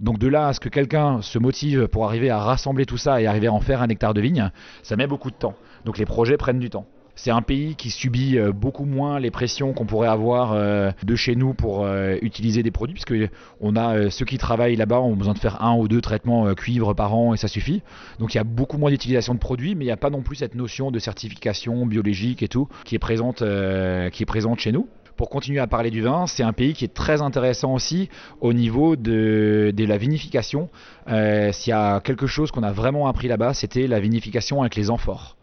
Donc 0.00 0.18
de 0.18 0.28
là 0.28 0.48
à 0.48 0.52
ce 0.52 0.60
que 0.60 0.68
quelqu'un 0.68 1.22
se 1.22 1.38
motive 1.38 1.88
pour 1.88 2.04
arriver 2.06 2.28
à 2.30 2.38
rassembler 2.38 2.84
tout 2.84 2.98
ça 2.98 3.20
et 3.20 3.26
arriver 3.26 3.46
à 3.46 3.52
en 3.52 3.60
faire 3.60 3.80
un 3.82 3.88
hectare 3.88 4.12
de 4.14 4.20
vigne, 4.20 4.50
ça 4.82 4.94
met 4.96 5.06
beaucoup 5.06 5.30
de 5.30 5.36
temps. 5.36 5.54
Donc 5.86 5.96
les 5.98 6.04
projets 6.04 6.36
prennent 6.36 6.58
du 6.58 6.68
temps. 6.70 6.84
C'est 7.18 7.30
un 7.30 7.40
pays 7.40 7.74
qui 7.76 7.90
subit 7.90 8.38
euh, 8.38 8.52
beaucoup 8.52 8.84
moins 8.84 9.18
les 9.18 9.30
pressions 9.30 9.72
qu'on 9.72 9.86
pourrait 9.86 10.06
avoir 10.06 10.52
euh, 10.52 10.90
de 11.02 11.16
chez 11.16 11.34
nous 11.34 11.54
pour 11.54 11.84
euh, 11.84 12.16
utiliser 12.20 12.62
des 12.62 12.70
produits, 12.70 12.92
puisque 12.92 13.32
on 13.58 13.74
a 13.74 14.10
ceux 14.10 14.26
qui 14.26 14.36
travaillent 14.36 14.76
là-bas 14.76 15.00
ont 15.00 15.16
besoin 15.16 15.32
de 15.32 15.38
faire 15.38 15.62
un 15.62 15.74
ou 15.76 15.88
deux 15.88 16.02
traitements 16.02 16.54
cuivre 16.54 16.92
par 16.92 17.14
an 17.14 17.32
et 17.32 17.38
ça 17.38 17.48
suffit. 17.48 17.82
Donc 18.18 18.34
il 18.34 18.36
y 18.36 18.40
a 18.40 18.44
beaucoup 18.44 18.76
moins 18.76 18.90
d'utilisation 18.90 19.32
de 19.32 19.38
produits, 19.38 19.74
mais 19.74 19.84
il 19.84 19.88
n'y 19.88 19.92
a 19.92 19.96
pas 19.96 20.10
non 20.10 20.20
plus 20.20 20.36
cette 20.36 20.54
notion 20.54 20.90
de 20.90 20.98
certification 20.98 21.86
biologique 21.86 22.42
et 22.42 22.48
tout 22.48 22.68
qui 22.84 22.94
est 22.94 22.98
présente, 22.98 23.38
qui 23.38 24.22
est 24.22 24.26
présente 24.26 24.60
chez 24.60 24.72
nous. 24.72 24.86
Pour 25.16 25.30
continuer 25.30 25.60
à 25.60 25.66
parler 25.66 25.90
du 25.90 26.02
vin, 26.02 26.26
c'est 26.26 26.42
un 26.42 26.52
pays 26.52 26.74
qui 26.74 26.84
est 26.84 26.92
très 26.92 27.22
intéressant 27.22 27.72
aussi 27.72 28.10
au 28.42 28.52
niveau 28.52 28.96
de, 28.96 29.72
la 29.76 29.96
vinification. 29.96 30.68
S'il 31.08 31.70
y 31.70 31.72
a 31.72 32.00
quelque 32.00 32.26
chose 32.26 32.50
qu'on 32.50 32.62
a 32.62 32.72
vraiment 32.72 33.08
appris 33.08 33.28
là-bas, 33.28 33.54
c'était 33.54 33.86
la 33.86 34.00
vinification 34.00 34.60
avec 34.60 34.76
les 34.76 34.90
amphores 34.90 35.36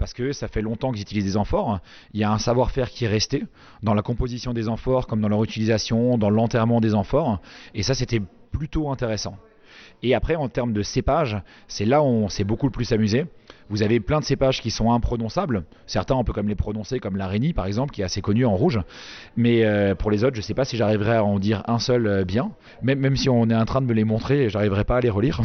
parce 0.00 0.14
que 0.14 0.32
ça 0.32 0.48
fait 0.48 0.62
longtemps 0.62 0.90
qu'ils 0.90 1.02
utilisent 1.02 1.26
des 1.26 1.36
amphores. 1.36 1.78
Il 2.14 2.20
y 2.20 2.24
a 2.24 2.32
un 2.32 2.38
savoir-faire 2.38 2.90
qui 2.90 3.04
est 3.04 3.08
resté 3.08 3.44
dans 3.82 3.94
la 3.94 4.02
composition 4.02 4.54
des 4.54 4.68
amphores, 4.68 5.06
comme 5.06 5.20
dans 5.20 5.28
leur 5.28 5.44
utilisation, 5.44 6.18
dans 6.18 6.30
l'enterrement 6.30 6.80
des 6.80 6.94
amphores. 6.94 7.38
Et 7.74 7.84
ça, 7.84 7.94
c'était 7.94 8.22
plutôt 8.50 8.90
intéressant. 8.90 9.36
Et 10.02 10.14
après, 10.14 10.34
en 10.34 10.48
termes 10.48 10.72
de 10.72 10.82
cépage, 10.82 11.40
c'est 11.68 11.84
là 11.84 12.02
où 12.02 12.06
on 12.06 12.28
s'est 12.30 12.44
beaucoup 12.44 12.66
le 12.66 12.72
plus 12.72 12.90
amusé. 12.92 13.26
Vous 13.70 13.84
avez 13.84 14.00
plein 14.00 14.18
de 14.18 14.24
cépages 14.24 14.60
qui 14.60 14.72
sont 14.72 14.92
imprononçables. 14.92 15.62
Certains, 15.86 16.16
on 16.16 16.24
peut 16.24 16.32
comme 16.32 16.48
les 16.48 16.56
prononcer, 16.56 16.98
comme 16.98 17.16
l'araignée 17.16 17.52
par 17.52 17.66
exemple, 17.66 17.92
qui 17.92 18.02
est 18.02 18.04
assez 18.04 18.20
connu 18.20 18.44
en 18.44 18.56
rouge. 18.56 18.80
Mais 19.36 19.64
euh, 19.64 19.94
pour 19.94 20.10
les 20.10 20.24
autres, 20.24 20.34
je 20.34 20.40
ne 20.40 20.44
sais 20.44 20.54
pas 20.54 20.64
si 20.64 20.76
j'arriverai 20.76 21.16
à 21.16 21.24
en 21.24 21.38
dire 21.38 21.62
un 21.68 21.78
seul 21.78 22.06
euh, 22.08 22.24
bien. 22.24 22.50
Même, 22.82 23.14
si 23.16 23.28
on 23.28 23.48
est 23.48 23.54
en 23.54 23.64
train 23.64 23.80
de 23.80 23.86
me 23.86 23.92
les 23.92 24.02
montrer, 24.02 24.50
j'arriverai 24.50 24.82
pas 24.82 24.96
à 24.96 25.00
les 25.00 25.08
relire. 25.08 25.40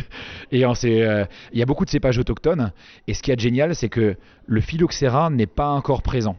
et 0.52 0.62
euh, 0.62 1.24
il 1.52 1.58
y 1.58 1.62
a 1.62 1.66
beaucoup 1.66 1.86
de 1.86 1.90
cépages 1.90 2.18
autochtones. 2.18 2.72
Et 3.08 3.14
ce 3.14 3.22
qui 3.22 3.30
est 3.30 3.40
génial, 3.40 3.74
c'est 3.74 3.88
que 3.88 4.14
le 4.46 4.60
phylloxéra 4.60 5.30
n'est 5.30 5.46
pas 5.46 5.70
encore 5.70 6.02
présent. 6.02 6.36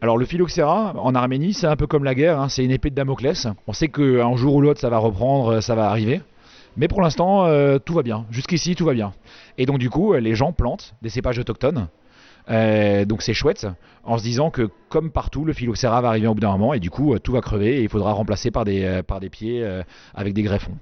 Alors 0.00 0.16
le 0.16 0.24
phylloxéra 0.24 0.94
en 0.96 1.14
Arménie, 1.16 1.52
c'est 1.52 1.66
un 1.66 1.76
peu 1.76 1.88
comme 1.88 2.04
la 2.04 2.14
guerre, 2.14 2.40
hein, 2.40 2.48
c'est 2.48 2.64
une 2.64 2.70
épée 2.70 2.90
de 2.90 2.94
Damoclès. 2.94 3.48
On 3.66 3.72
sait 3.72 3.88
qu'un 3.88 4.36
jour 4.36 4.54
ou 4.54 4.60
l'autre, 4.60 4.80
ça 4.80 4.88
va 4.88 4.98
reprendre, 4.98 5.60
ça 5.60 5.74
va 5.74 5.90
arriver. 5.90 6.22
Mais 6.76 6.88
pour 6.88 7.02
l'instant, 7.02 7.46
euh, 7.46 7.78
tout 7.78 7.94
va 7.94 8.02
bien. 8.02 8.26
Jusqu'ici, 8.30 8.74
tout 8.74 8.84
va 8.84 8.94
bien. 8.94 9.12
Et 9.58 9.66
donc 9.66 9.78
du 9.78 9.90
coup, 9.90 10.14
euh, 10.14 10.20
les 10.20 10.34
gens 10.34 10.52
plantent 10.52 10.94
des 11.02 11.08
cépages 11.08 11.38
autochtones. 11.38 11.88
Euh, 12.48 13.04
donc 13.04 13.22
c'est 13.22 13.34
chouette, 13.34 13.66
en 14.02 14.18
se 14.18 14.22
disant 14.22 14.50
que 14.50 14.68
comme 14.88 15.10
partout, 15.10 15.44
le 15.44 15.52
phylloxéra 15.52 16.00
va 16.00 16.08
arriver 16.08 16.26
au 16.26 16.34
bout 16.34 16.40
d'un 16.40 16.52
moment 16.52 16.74
et 16.74 16.80
du 16.80 16.90
coup, 16.90 17.16
tout 17.18 17.32
va 17.32 17.40
crever 17.40 17.78
et 17.78 17.82
il 17.82 17.88
faudra 17.88 18.12
remplacer 18.12 18.50
par 18.50 18.64
des, 18.64 19.02
pieds 19.30 19.64
avec 20.14 20.34
des 20.34 20.42
greffons. 20.42 20.76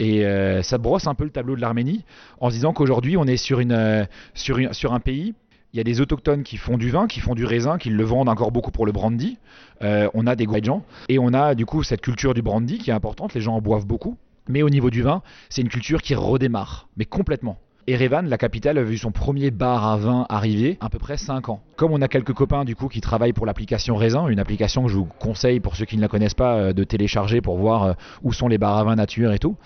Et 0.00 0.26
ça 0.62 0.78
brosse 0.78 1.06
un 1.06 1.14
peu 1.14 1.24
le 1.24 1.30
tableau 1.30 1.56
de 1.56 1.60
l'Arménie 1.60 2.04
en 2.40 2.50
se 2.50 2.54
disant 2.56 2.72
qu'aujourd'hui, 2.74 3.16
on 3.16 3.24
est 3.24 3.36
sur, 3.36 3.60
un 3.60 5.00
pays 5.00 5.34
il 5.72 5.76
y 5.78 5.80
a 5.80 5.84
des 5.84 6.02
autochtones 6.02 6.42
qui 6.42 6.58
font 6.58 6.76
du 6.76 6.90
vin, 6.90 7.06
qui 7.06 7.20
font 7.20 7.34
du 7.34 7.46
raisin, 7.46 7.78
qui 7.78 7.88
le 7.88 8.04
vendent 8.04 8.28
encore 8.28 8.52
beaucoup 8.52 8.72
pour 8.72 8.84
le 8.84 8.92
brandy. 8.92 9.38
On 9.80 10.26
a 10.26 10.36
des 10.36 10.46
gens 10.62 10.82
et 11.08 11.18
on 11.18 11.32
a 11.32 11.54
du 11.54 11.64
coup 11.64 11.84
cette 11.84 12.02
culture 12.02 12.34
du 12.34 12.42
brandy 12.42 12.78
qui 12.78 12.90
est 12.90 12.94
importante. 12.94 13.32
Les 13.32 13.40
gens 13.40 13.54
en 13.54 13.62
boivent 13.62 13.86
beaucoup. 13.86 14.18
Mais 14.48 14.62
au 14.62 14.70
niveau 14.70 14.90
du 14.90 15.02
vin, 15.02 15.22
c'est 15.48 15.62
une 15.62 15.68
culture 15.68 16.02
qui 16.02 16.14
redémarre, 16.14 16.88
mais 16.96 17.04
complètement. 17.04 17.58
Erevan, 17.88 18.28
la 18.28 18.38
capitale, 18.38 18.78
a 18.78 18.82
vu 18.84 18.96
son 18.96 19.10
premier 19.10 19.50
bar 19.50 19.84
à 19.84 19.96
vin 19.96 20.24
arriver 20.28 20.78
à 20.80 20.88
peu 20.88 21.00
près 21.00 21.16
5 21.16 21.48
ans. 21.48 21.60
Comme 21.76 21.90
on 21.90 22.00
a 22.00 22.06
quelques 22.06 22.32
copains 22.32 22.64
du 22.64 22.76
coup 22.76 22.86
qui 22.86 23.00
travaillent 23.00 23.32
pour 23.32 23.44
l'application 23.44 23.96
Raisin, 23.96 24.28
une 24.28 24.38
application 24.38 24.84
que 24.84 24.88
je 24.88 24.96
vous 24.96 25.08
conseille 25.18 25.58
pour 25.58 25.74
ceux 25.74 25.84
qui 25.84 25.96
ne 25.96 26.00
la 26.00 26.06
connaissent 26.06 26.34
pas 26.34 26.54
euh, 26.54 26.72
de 26.72 26.84
télécharger 26.84 27.40
pour 27.40 27.56
voir 27.56 27.82
euh, 27.82 27.92
où 28.22 28.32
sont 28.32 28.46
les 28.46 28.58
bars 28.58 28.78
à 28.78 28.84
vin 28.84 28.94
nature 28.94 29.32
et 29.32 29.40
tout. 29.40 29.56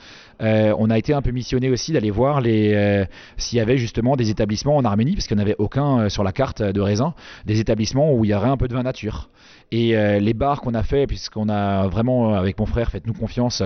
Euh, 0.41 0.75
on 0.79 0.89
a 0.89 0.97
été 0.97 1.13
un 1.13 1.21
peu 1.21 1.31
missionné 1.31 1.69
aussi 1.69 1.93
d'aller 1.93 2.11
voir 2.11 2.43
s'il 2.43 3.59
y 3.59 3.61
avait 3.61 3.77
justement 3.77 4.17
des 4.17 4.31
établissements 4.31 4.77
en 4.77 4.85
Arménie, 4.85 5.15
parce 5.15 5.27
qu'il 5.27 5.37
n'y 5.37 5.43
en 5.43 5.47
avait 5.47 5.57
aucun 5.59 6.09
sur 6.09 6.25
la 6.25 6.33
carte 6.33 6.63
de 6.63 6.81
raisin, 6.81 7.15
des 7.45 7.61
établissements 7.61 8.15
où 8.15 8.25
il 8.25 8.31
y 8.31 8.35
aurait 8.35 8.49
un 8.49 8.57
peu 8.57 8.69
de 8.69 8.75
vin 8.75 8.83
nature. 8.83 9.31
Et 9.73 9.97
les 10.21 10.35
bars 10.35 10.61
qu'on 10.61 10.75
a 10.75 10.83
fait, 10.83 11.07
puisqu'on 11.07 11.49
a 11.49 11.89
vraiment, 11.89 12.35
avec 12.35 12.59
mon 12.59 12.67
frère, 12.67 12.91
faites-nous 12.91 13.15
confiance, 13.15 13.63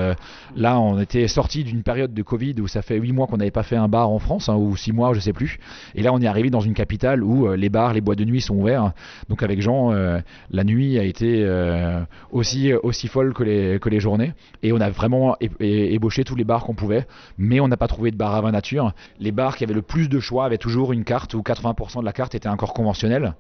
là 0.55 0.79
on 0.79 1.01
était 1.01 1.27
sorti 1.27 1.65
d'une 1.65 1.83
période 1.83 2.15
de 2.15 2.23
Covid 2.23 2.55
où 2.61 2.69
ça 2.69 2.83
fait 2.83 2.97
8 2.97 3.13
mois 3.13 3.27
qu'on 3.27 3.39
n'avait 3.39 3.51
pas 3.51 3.65
fait 3.65 3.77
un 3.77 3.89
bar 3.89 4.09
en 4.09 4.21
France, 4.21 4.40
hein, 4.49 4.57
ou 4.57 4.77
6 4.77 4.93
mois, 4.93 5.13
je 5.15 5.21
sais 5.21 5.33
plus. 5.33 5.59
Et 5.95 6.03
là 6.03 6.13
on 6.13 6.21
est 6.21 6.27
arrivé 6.27 6.51
dans 6.51 6.61
une 6.61 6.75
capitale 6.75 7.23
où 7.23 7.47
euh, 7.47 7.57
les 7.57 7.69
bars, 7.69 7.93
les 7.93 8.01
boîtes 8.01 8.19
de 8.19 8.25
nuit 8.25 8.41
sont 8.41 8.57
ouverts. 8.57 8.93
Donc 9.29 9.43
avec 9.43 9.61
Jean, 9.61 9.93
euh, 9.93 10.21
la 10.51 10.65
nuit 10.65 10.99
a 10.99 11.05
été 11.05 11.43
euh, 11.45 12.01
aussi, 12.31 12.73
aussi 12.73 13.09
folle 13.09 13.35
que 13.35 13.43
les, 13.43 13.79
que 13.81 13.89
les 13.89 14.01
journées. 14.01 14.33
Et 14.63 14.73
on 14.73 14.81
a 14.81 14.91
vraiment 14.91 15.37
ébauché 15.61 16.25
tous 16.25 16.37
les 16.37 16.45
bars 16.45 16.65
qu'on 16.65 16.75
pouvait, 16.75 17.07
mais 17.39 17.61
on 17.61 17.69
n'a 17.69 17.77
pas 17.77 17.89
trouvé 17.89 18.11
de 18.11 18.17
bar 18.17 18.35
à 18.35 18.41
vin 18.41 18.53
nature. 18.53 18.93
Les 19.19 19.33
bars 19.33 19.57
qui 19.57 19.65
avaient 19.65 19.75
le 19.75 19.83
plus 19.83 20.09
de 20.09 20.21
choix 20.21 20.47
avaient 20.47 20.59
toujours 20.59 20.93
une 20.93 21.05
carte 21.05 21.35
où 21.35 21.41
80% 21.41 22.01
de 22.01 22.05
la 22.05 22.13
carte 22.13 22.35
était 22.35 22.49
encore 22.49 22.75
conventionnelle. 22.75 23.35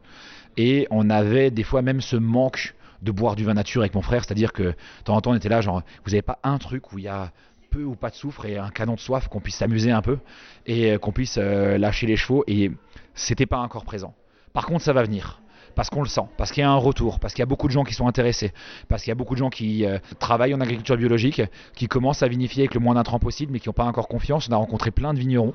Et 0.56 0.86
on 0.90 1.10
avait 1.10 1.50
des 1.50 1.62
fois 1.62 1.82
même 1.82 2.00
ce 2.00 2.16
manque 2.16 2.74
de 3.02 3.12
boire 3.12 3.36
du 3.36 3.44
vin 3.44 3.54
nature 3.54 3.80
avec 3.82 3.94
mon 3.94 4.02
frère, 4.02 4.24
c'est-à-dire 4.24 4.52
que 4.52 4.62
de 4.62 4.74
temps 5.04 5.16
en 5.16 5.20
temps 5.20 5.30
on 5.30 5.34
était 5.34 5.48
là, 5.48 5.60
genre, 5.60 5.82
vous 6.04 6.10
n'avez 6.10 6.22
pas 6.22 6.38
un 6.42 6.58
truc 6.58 6.92
où 6.92 6.98
il 6.98 7.04
y 7.04 7.08
a 7.08 7.32
peu 7.70 7.84
ou 7.84 7.94
pas 7.94 8.10
de 8.10 8.14
soufre 8.14 8.44
et 8.46 8.58
un 8.58 8.70
canon 8.70 8.94
de 8.94 9.00
soif 9.00 9.28
qu'on 9.28 9.40
puisse 9.40 9.56
s'amuser 9.56 9.90
un 9.90 10.02
peu 10.02 10.18
et 10.66 10.92
euh, 10.92 10.98
qu'on 10.98 11.12
puisse 11.12 11.38
euh, 11.38 11.78
lâcher 11.78 12.06
les 12.06 12.16
chevaux 12.16 12.44
et 12.46 12.70
c'était 13.14 13.46
pas 13.46 13.58
encore 13.58 13.84
présent. 13.84 14.14
Par 14.52 14.66
contre, 14.66 14.82
ça 14.82 14.92
va 14.92 15.02
venir. 15.02 15.40
Parce 15.74 15.90
qu'on 15.90 16.02
le 16.02 16.08
sent, 16.08 16.22
parce 16.36 16.52
qu'il 16.52 16.62
y 16.62 16.64
a 16.64 16.70
un 16.70 16.76
retour, 16.76 17.20
parce 17.20 17.34
qu'il 17.34 17.40
y 17.40 17.42
a 17.42 17.46
beaucoup 17.46 17.66
de 17.66 17.72
gens 17.72 17.84
qui 17.84 17.94
sont 17.94 18.06
intéressés, 18.06 18.52
parce 18.88 19.02
qu'il 19.02 19.10
y 19.10 19.12
a 19.12 19.14
beaucoup 19.14 19.34
de 19.34 19.38
gens 19.38 19.50
qui 19.50 19.84
euh, 19.84 19.98
travaillent 20.18 20.54
en 20.54 20.60
agriculture 20.60 20.96
biologique, 20.96 21.42
qui 21.74 21.86
commencent 21.86 22.22
à 22.22 22.28
vinifier 22.28 22.62
avec 22.62 22.74
le 22.74 22.80
moins 22.80 22.94
d'intrants 22.94 23.18
possible, 23.18 23.52
mais 23.52 23.60
qui 23.60 23.68
n'ont 23.68 23.74
pas 23.74 23.84
encore 23.84 24.08
confiance. 24.08 24.48
On 24.48 24.52
a 24.52 24.56
rencontré 24.56 24.90
plein 24.90 25.14
de 25.14 25.18
vignerons, 25.18 25.54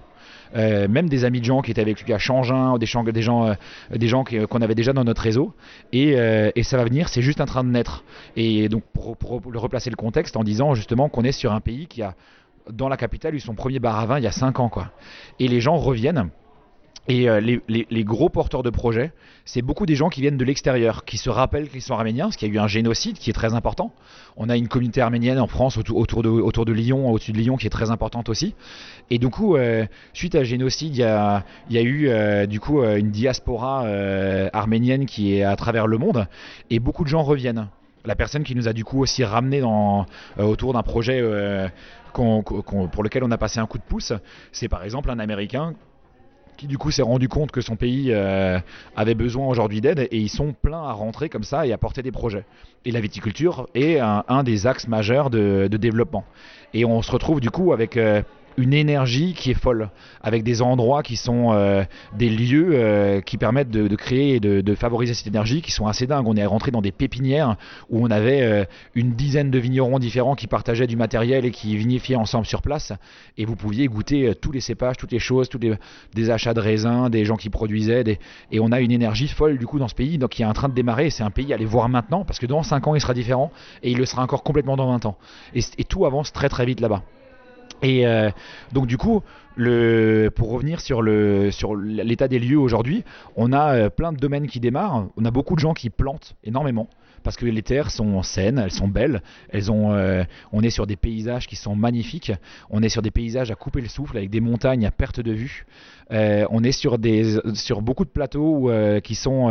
euh, 0.56 0.88
même 0.88 1.10
des 1.10 1.26
amis 1.26 1.40
de 1.40 1.46
gens 1.46 1.62
qui 1.62 1.72
étaient 1.72 1.82
avec 1.82 2.02
lui 2.04 2.14
à 2.14 2.18
Changin, 2.18 2.78
des, 2.78 2.86
gens- 2.86 3.06
euh, 3.48 4.46
qu'on 4.48 4.62
avait 4.62 4.76
déjà 4.76 4.94
dans 4.94 5.04
notre 5.04 5.22
réseau. 5.22 5.54
Et, 5.92 6.16
ça 6.64 6.78
va 6.78 6.84
venir, 6.84 7.10
c'est 7.10 7.22
juste 7.22 7.42
en 7.42 7.46
train 7.46 7.64
de 7.64 7.70
naître. 7.70 8.04
Et 8.36 8.70
donc 8.70 8.84
pour, 8.94 9.16
replacer 9.54 9.90
le 9.90 9.96
contexte 9.96 10.36
en 10.38 10.44
disant 10.44 10.74
justement 10.74 11.10
qu'on 11.10 11.24
est 11.24 11.32
sur 11.32 11.54
un 11.54 11.60
pays 11.60 11.88
qui 11.88 12.02
a 12.02 12.16
dans 12.70 12.90
la 12.90 12.98
capitale 12.98 13.36
eu 13.36 13.40
son 13.40 13.54
premier 13.54 13.78
bar 13.78 14.00
à 14.00 14.06
vin 14.08 14.18
il 14.18 14.24
y 14.24 14.28
a 14.28 14.32
5 14.32 14.60
ans 14.60 14.70
quoi. 14.70 14.92
Et 15.40 15.48
les 15.48 15.62
gens 15.62 15.78
reviennent. 15.78 16.30
Et 17.08 17.30
euh, 17.30 17.40
les, 17.40 18.04
gros 18.04 18.30
porteurs 18.30 18.64
de 18.64 18.72
projets, 18.72 19.12
c'est 19.46 19.62
beaucoup 19.62 19.86
des 19.86 19.96
gens 19.96 20.10
qui 20.10 20.22
viennent 20.22 20.38
de 20.38 20.46
l'extérieur, 20.46 21.06
qui 21.06 21.18
se 21.18 21.30
rappellent 21.30 21.70
qu'ils 21.70 21.84
sont 21.84 21.94
arméniens, 21.94 22.26
parce 22.26 22.36
qu'il 22.36 22.48
y 22.48 22.52
a 22.52 22.56
eu 22.56 22.60
un 22.60 22.68
génocide 22.68 23.20
qui 23.20 23.30
est 23.30 23.34
très 23.34 23.54
important. 23.54 23.94
On 24.38 24.50
a 24.50 24.58
une 24.58 24.68
communauté 24.68 25.02
arménienne 25.02 25.40
en 25.40 25.46
France 25.46 25.78
autour, 25.78 26.24
de, 26.24 26.72
Lyon, 26.72 27.12
au-dessus 27.12 27.32
de 27.32 27.38
Lyon, 27.38 27.58
qui 27.58 27.68
est 27.68 27.72
très 27.72 27.92
importante 27.92 28.28
aussi. 28.30 28.56
Et 29.12 29.20
du 29.20 29.30
coup, 29.30 29.56
euh, 29.56 29.86
suite 30.14 30.34
à 30.34 30.44
génocide, 30.44 30.96
il 30.96 31.00
y 31.00 31.04
a, 31.04 31.44
eu 31.70 32.10
euh, 32.10 32.48
du 32.48 32.60
coup 32.60 32.84
une 32.84 33.12
diaspora 33.12 33.86
arménienne 34.52 35.06
qui 35.06 35.36
est 35.36 35.44
à 35.44 35.56
travers 35.56 35.86
le 35.86 36.00
monde, 36.00 36.28
et 36.72 36.80
beaucoup 36.80 37.04
de 37.04 37.10
gens 37.10 37.22
reviennent. 37.22 37.68
La 38.04 38.16
personne 38.16 38.44
qui 38.44 38.56
nous 38.56 38.68
a 38.68 38.74
du 38.74 38.84
coup 38.84 39.02
aussi 39.02 39.24
ramené 39.24 39.62
autour 40.38 40.74
d'un 40.74 40.84
projet 40.84 41.24
pour 42.14 43.04
lequel 43.04 43.24
on 43.24 43.32
a 43.32 43.38
passé 43.38 43.60
un 43.60 43.68
coup 43.68 43.78
de 43.78 43.84
pouce, 43.84 44.14
c'est 44.52 44.70
par 44.70 44.84
exemple 44.84 45.12
un 45.12 45.20
Américain 45.20 45.76
qui 46.58 46.68
du 46.68 46.78
coup 46.78 46.92
s'est 46.92 47.02
rendu 47.02 47.28
compte 47.28 47.52
que 47.52 47.62
son 47.62 47.76
pays 47.76 48.12
euh, 48.12 48.60
avait 48.96 49.16
besoin 49.16 49.48
aujourd'hui 49.48 49.82
d'aide 49.82 50.08
et 50.12 50.18
ils 50.18 50.30
sont 50.30 50.54
pleins 50.54 50.84
à 50.84 50.94
rentrer 50.94 51.30
comme 51.30 51.44
ça 51.44 51.66
et 51.68 51.74
à 51.74 51.78
porter 51.78 52.02
des 52.02 52.12
projets. 52.12 52.46
Et 52.86 52.92
la 52.92 53.02
viticulture 53.02 53.68
est 53.74 54.00
un, 54.00 54.44
des 54.44 54.68
axes 54.68 54.88
majeurs 54.88 55.30
de, 55.30 55.68
de 55.70 55.78
développement. 55.78 56.24
Et 56.74 56.86
on 56.86 57.02
se 57.02 57.12
retrouve 57.12 57.40
du 57.40 57.50
coup 57.50 57.74
avec 57.74 57.98
euh, 57.98 58.22
une 58.58 58.74
énergie 58.74 59.34
qui 59.34 59.52
est 59.52 59.56
folle, 59.56 59.90
avec 60.22 60.44
des 60.44 60.62
endroits 60.62 61.04
qui 61.04 61.16
sont 61.16 61.52
euh, 61.54 61.84
des 62.18 62.30
lieux 62.30 62.70
euh, 62.74 63.22
qui 63.22 63.38
permettent 63.38 63.70
de, 63.70 63.96
créer 63.96 64.36
et 64.36 64.40
de, 64.40 64.76
favoriser 64.76 65.14
cette 65.14 65.28
énergie, 65.28 65.62
qui 65.62 65.72
sont 65.72 65.88
assez 65.88 66.08
dingues. 66.08 66.28
On 66.28 66.36
est 66.36 66.46
rentré 66.46 66.72
dans 66.72 66.82
des 66.82 66.92
pépinières 66.92 67.56
où 67.90 68.04
on 68.04 68.12
avait 68.12 68.42
euh, 68.42 68.66
une 68.94 69.14
dizaine 69.14 69.52
de 69.52 69.60
vignerons 69.60 70.00
différents 70.00 70.36
qui 70.36 70.48
partageaient 70.48 70.88
du 70.88 70.96
matériel 70.96 71.46
et 71.46 71.52
qui 71.52 71.76
vinifiaient 71.78 72.16
ensemble 72.16 72.46
sur 72.46 72.62
place. 72.62 72.94
Et 73.38 73.46
vous 73.46 73.56
pouviez 73.56 73.88
goûter 73.88 74.34
tous 74.42 74.52
les 74.52 74.62
cépages, 74.62 74.98
toutes 74.98 75.12
les 75.12 75.20
choses, 75.20 75.50
tous 75.50 75.60
les, 75.60 75.76
des 76.14 76.30
achats 76.30 76.54
de 76.54 76.60
raisins, 76.60 77.10
des 77.10 77.26
gens 77.26 77.38
qui 77.38 77.50
produisaient. 77.50 78.04
Et 78.52 78.60
on 78.60 78.72
a 78.72 78.80
une 78.80 78.92
énergie 78.92 79.28
folle 79.28 79.58
du 79.58 79.68
coup 79.68 79.80
dans 79.80 79.88
ce 79.88 79.96
pays, 79.96 80.18
donc 80.18 80.32
qui 80.32 80.44
est 80.44 80.46
en 80.46 80.54
train 80.54 80.70
de 80.70 80.74
démarrer. 80.74 81.10
C'est 81.10 81.24
un 81.24 81.32
pays 81.32 81.52
à 81.52 81.56
aller 81.56 81.66
voir 81.66 81.90
maintenant, 81.90 82.24
parce 82.24 82.40
que 82.40 82.46
dans 82.46 82.64
5 82.64 82.88
ans 82.88 82.96
il 82.96 83.02
sera 83.02 83.14
différent 83.14 83.52
et 83.84 83.92
il 83.92 83.98
le 83.98 84.06
sera 84.06 84.24
encore 84.24 84.44
complètement 84.44 84.78
dans 84.78 84.88
20 84.88 85.06
ans. 85.06 85.18
Et 85.54 85.84
tout 85.84 86.06
avance 86.06 86.32
très 86.32 86.50
très 86.50 86.66
vite 86.66 86.80
là-bas. 86.80 87.04
Et 87.82 88.06
euh, 88.08 88.32
donc 88.72 88.88
du 88.88 88.98
coup, 88.98 89.22
Pour 89.56 90.52
revenir 90.52 90.82
sur 90.82 91.02
l'état 91.02 92.28
des 92.28 92.40
lieux 92.40 92.60
aujourd'hui, 92.60 93.04
on 93.38 93.54
a 93.54 93.76
euh, 93.76 93.90
plein 93.90 94.12
de 94.12 94.18
domaines 94.18 94.48
qui 94.48 94.60
démarrent. 94.60 95.08
On 95.16 95.24
a 95.24 95.32
beaucoup 95.32 95.56
de 95.56 95.60
gens 95.60 95.74
qui 95.74 95.90
plantent 95.90 96.36
énormément 96.44 96.90
parce 97.24 97.38
que 97.38 97.46
les 97.48 97.64
terres 97.64 97.90
sont 97.90 98.22
saines, 98.22 98.60
elles 98.60 98.72
sont 98.72 98.88
belles, 98.88 99.24
elles 99.50 99.72
ont, 99.72 99.94
euh, 99.94 100.24
on 100.54 100.62
est 100.62 100.70
sur 100.70 100.86
des 100.86 100.96
paysages 100.96 101.48
qui 101.48 101.56
sont 101.56 101.76
magnifiques, 101.76 102.32
on 102.70 102.84
est 102.84 102.90
sur 102.90 103.02
des 103.02 103.10
paysages 103.10 103.50
à 103.50 103.56
couper 103.56 103.82
le 103.82 103.88
souffle 103.88 104.16
avec 104.16 104.30
des 104.30 104.42
montagnes 104.42 104.86
à 104.86 104.92
perte 104.92 105.20
de 105.20 105.32
vue, 105.32 105.66
euh, 106.12 106.46
on 106.52 106.64
est 106.64 106.72
sur, 106.72 107.00
des, 107.00 107.40
sur 107.56 107.82
beaucoup 107.82 108.06
de 108.06 108.12
plateaux 108.12 108.70
qui 109.04 109.16
sont 109.16 109.50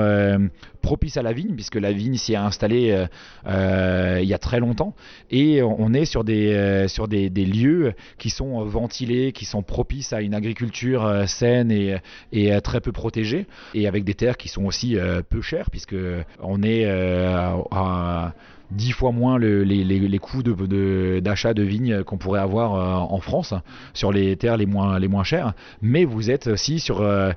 propices 0.83 1.17
à 1.17 1.23
la 1.23 1.33
vigne, 1.33 1.57
puisque 1.57 1.75
la 1.75 1.91
vigne 1.91 2.15
s'y 2.15 2.35
est 2.35 2.37
installée 2.37 3.07
il 3.45 4.25
y 4.25 4.35
a 4.35 4.39
très 4.39 4.61
longtemps, 4.61 4.95
et 5.33 5.61
on 5.61 5.93
est 5.95 6.05
sur 6.05 6.23
des, 6.23 6.87
sur 6.87 7.09
des, 7.09 7.29
lieux 7.29 7.95
qui 8.19 8.31
sont 8.31 8.65
ventilés, 8.65 9.33
qui 9.33 9.47
sont 9.47 9.63
propices 9.63 9.94
à 10.13 10.21
une 10.21 10.35
agriculture 10.35 11.25
saine 11.27 11.71
et, 11.71 11.97
et 12.33 12.61
très 12.61 12.81
peu 12.81 12.93
protégée, 12.93 13.47
et 13.75 13.87
avec 13.87 14.05
des 14.05 14.15
terres 14.15 14.37
qui 14.37 14.49
sont 14.49 14.65
aussi 14.65 14.97
peu 15.29 15.41
chères, 15.41 15.71
puisque 15.71 15.97
on 16.41 16.63
est 16.63 16.85
à 16.87 18.35
dix 18.75 18.93
fois 18.93 19.13
moins 19.13 19.39
les, 19.39 19.65
les, 19.65 20.19
coûts 20.19 20.43
d'achat 20.43 21.55
de, 21.55 21.63
de, 21.63 21.67
vignes 21.67 22.05
qu'on 22.05 22.19
pourrait 22.19 22.41
avoir 22.41 22.75
euh, 22.75 23.15
en 23.15 23.21
France 23.21 23.55
sur 23.93 24.13
les 24.13 24.37
terres 24.37 24.57
les 24.57 24.67
moins, 24.67 24.99
les 24.99 25.09
moins 25.09 25.25
chères. 25.25 25.55
Mais 25.83 26.05
vous 26.05 26.31
êtes 26.31 26.47
aussi 26.49 26.81
sur, 26.81 27.01
euh, 27.01 27.33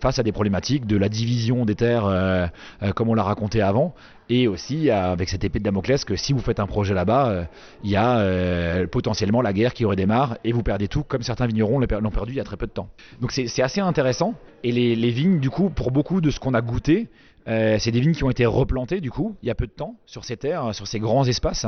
face 0.00 0.18
à 0.18 0.22
des 0.22 0.32
problématiques 0.32 0.86
de 0.86 0.96
la 0.96 1.08
division 1.08 1.64
des 1.64 1.74
terres, 1.74 2.06
euh, 2.06 2.46
comme 2.94 3.08
on 3.08 3.14
l'a 3.14 3.22
raconté 3.22 3.60
avant. 3.60 3.94
Et 4.32 4.46
aussi 4.46 4.90
avec 4.90 5.28
cette 5.28 5.42
épée 5.42 5.58
de 5.58 5.64
Damoclès 5.64 6.04
que 6.04 6.14
si 6.14 6.32
vous 6.32 6.38
faites 6.38 6.60
un 6.60 6.66
projet 6.66 6.94
là-bas, 6.94 7.48
il 7.82 7.90
y 7.90 7.96
a 7.96 8.86
potentiellement 8.86 9.42
la 9.42 9.52
guerre 9.52 9.74
qui 9.74 9.84
redémarre 9.84 10.38
et 10.44 10.52
vous 10.52 10.62
perdez 10.62 10.86
tout, 10.86 11.02
comme 11.02 11.22
certains 11.22 11.48
vignerons 11.48 11.80
l'ont 11.80 12.10
perdu 12.10 12.34
il 12.34 12.36
y 12.36 12.40
a 12.40 12.44
très 12.44 12.56
peu 12.56 12.68
de 12.68 12.70
temps. 12.70 12.90
Donc 13.20 13.32
c'est 13.32 13.60
assez 13.60 13.80
intéressant. 13.80 14.34
Et 14.62 14.70
les, 14.70 14.94
les 14.94 15.10
vignes, 15.10 15.40
du 15.40 15.50
coup, 15.50 15.68
pour 15.68 15.90
beaucoup 15.90 16.20
de 16.20 16.30
ce 16.30 16.38
qu'on 16.38 16.54
a 16.54 16.60
goûté, 16.60 17.08
euh, 17.48 17.76
c'est 17.78 17.90
des 17.90 18.00
vignes 18.00 18.12
qui 18.12 18.24
ont 18.24 18.30
été 18.30 18.46
replantées 18.46 19.00
du 19.00 19.10
coup 19.10 19.36
il 19.42 19.46
y 19.46 19.50
a 19.50 19.54
peu 19.54 19.66
de 19.66 19.72
temps 19.72 19.96
sur 20.06 20.24
ces 20.24 20.36
terres, 20.36 20.74
sur 20.74 20.86
ces 20.86 20.98
grands 20.98 21.24
espaces. 21.24 21.66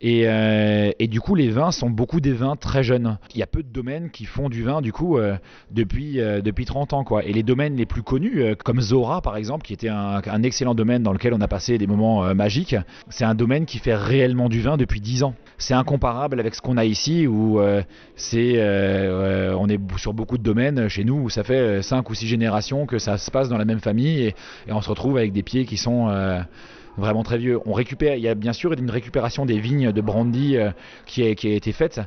Et, 0.00 0.28
euh, 0.28 0.90
du 1.00 1.20
coup 1.20 1.34
les 1.34 1.50
vins 1.50 1.70
sont 1.70 1.90
beaucoup 1.90 2.20
des 2.20 2.32
vins 2.32 2.56
très 2.56 2.82
jeunes. 2.82 3.18
Il 3.34 3.38
y 3.38 3.42
a 3.42 3.46
peu 3.46 3.62
de 3.62 3.68
domaines 3.68 4.10
qui 4.10 4.24
font 4.24 4.48
du 4.48 4.62
vin 4.62 4.80
du 4.80 4.92
coup 4.92 5.18
euh, 5.18 5.36
depuis, 5.70 6.16
depuis 6.16 6.64
30 6.64 6.92
ans. 6.92 7.04
Quoi. 7.04 7.24
Et 7.24 7.32
les 7.32 7.42
domaines 7.42 7.76
les 7.76 7.86
plus 7.86 8.02
connus, 8.02 8.42
comme 8.64 8.80
Zora 8.80 9.20
par 9.22 9.36
exemple, 9.36 9.64
qui 9.64 9.72
était 9.72 9.88
un, 9.88 10.20
un, 10.24 10.42
excellent 10.42 10.74
domaine 10.74 11.02
dans 11.02 11.12
lequel 11.12 11.34
on 11.34 11.40
a 11.40 11.48
passé 11.48 11.78
des 11.78 11.86
moments 11.86 12.34
magiques, 12.34 12.76
c'est 13.08 13.24
un 13.24 13.34
domaine 13.34 13.66
qui 13.66 13.78
fait 13.78 13.94
réellement 13.94 14.48
du 14.48 14.60
vin 14.60 14.76
depuis 14.76 15.00
10 15.00 15.22
ans. 15.24 15.34
C'est 15.56 15.74
incomparable 15.74 16.40
avec 16.40 16.54
ce 16.54 16.60
qu'on 16.60 16.76
a 16.76 16.84
ici 16.84 17.26
où 17.26 17.60
c'est, 18.16 18.58
on 19.56 19.68
est 19.68 19.80
sur 19.98 20.12
beaucoup 20.12 20.36
de 20.36 20.42
domaines 20.42 20.88
chez 20.88 21.04
nous 21.04 21.16
où 21.16 21.30
ça 21.30 21.44
fait 21.44 21.82
5 21.82 22.08
ou 22.10 22.14
6 22.14 22.26
générations 22.26 22.86
que 22.86 22.98
ça 22.98 23.18
se 23.18 23.30
passe 23.30 23.48
dans 23.48 23.58
la 23.58 23.64
même 23.64 23.80
famille 23.80 24.24
et, 24.24 24.34
on 24.68 24.80
se 24.80 24.88
retrouve 24.88 25.16
avec 25.16 25.32
des 25.32 25.42
pieds 25.42 25.64
qui 25.64 25.76
sont 25.76 26.08
euh, 26.08 26.40
vraiment 26.96 27.22
très 27.22 27.38
vieux. 27.38 27.60
On 27.66 27.72
récupère, 27.72 28.16
il 28.16 28.22
y 28.22 28.28
a 28.28 28.34
bien 28.34 28.52
sûr 28.52 28.72
une 28.72 28.90
récupération 28.90 29.46
des 29.46 29.58
vignes 29.58 29.92
de 29.92 30.00
brandy 30.00 30.56
euh, 30.56 30.70
qui, 31.06 31.22
a, 31.22 31.28
été 31.28 31.72
faite 31.72 32.00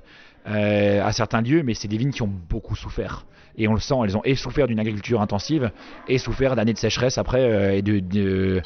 euh, 0.47 1.03
à 1.03 1.11
certains 1.11 1.41
lieux, 1.41 1.63
mais 1.63 1.73
c'est 1.73 1.87
des 1.87 1.97
vignes 1.97 2.11
qui 2.11 2.21
ont 2.21 2.31
beaucoup 2.49 2.75
souffert. 2.75 3.25
Et 3.57 3.67
on 3.67 3.73
le 3.73 3.79
sent, 3.79 3.95
elles 4.03 4.15
ont 4.15 4.21
et 4.23 4.35
souffert 4.35 4.67
d'une 4.67 4.79
agriculture 4.79 5.19
intensive 5.19 5.71
et 6.07 6.19
souffert 6.19 6.55
d'années 6.55 6.73
de 6.73 6.77
sécheresse 6.77 7.17
après 7.17 7.79
et 7.79 7.81
de, 7.81 8.61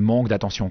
manque 0.00 0.28
d'attention. 0.28 0.70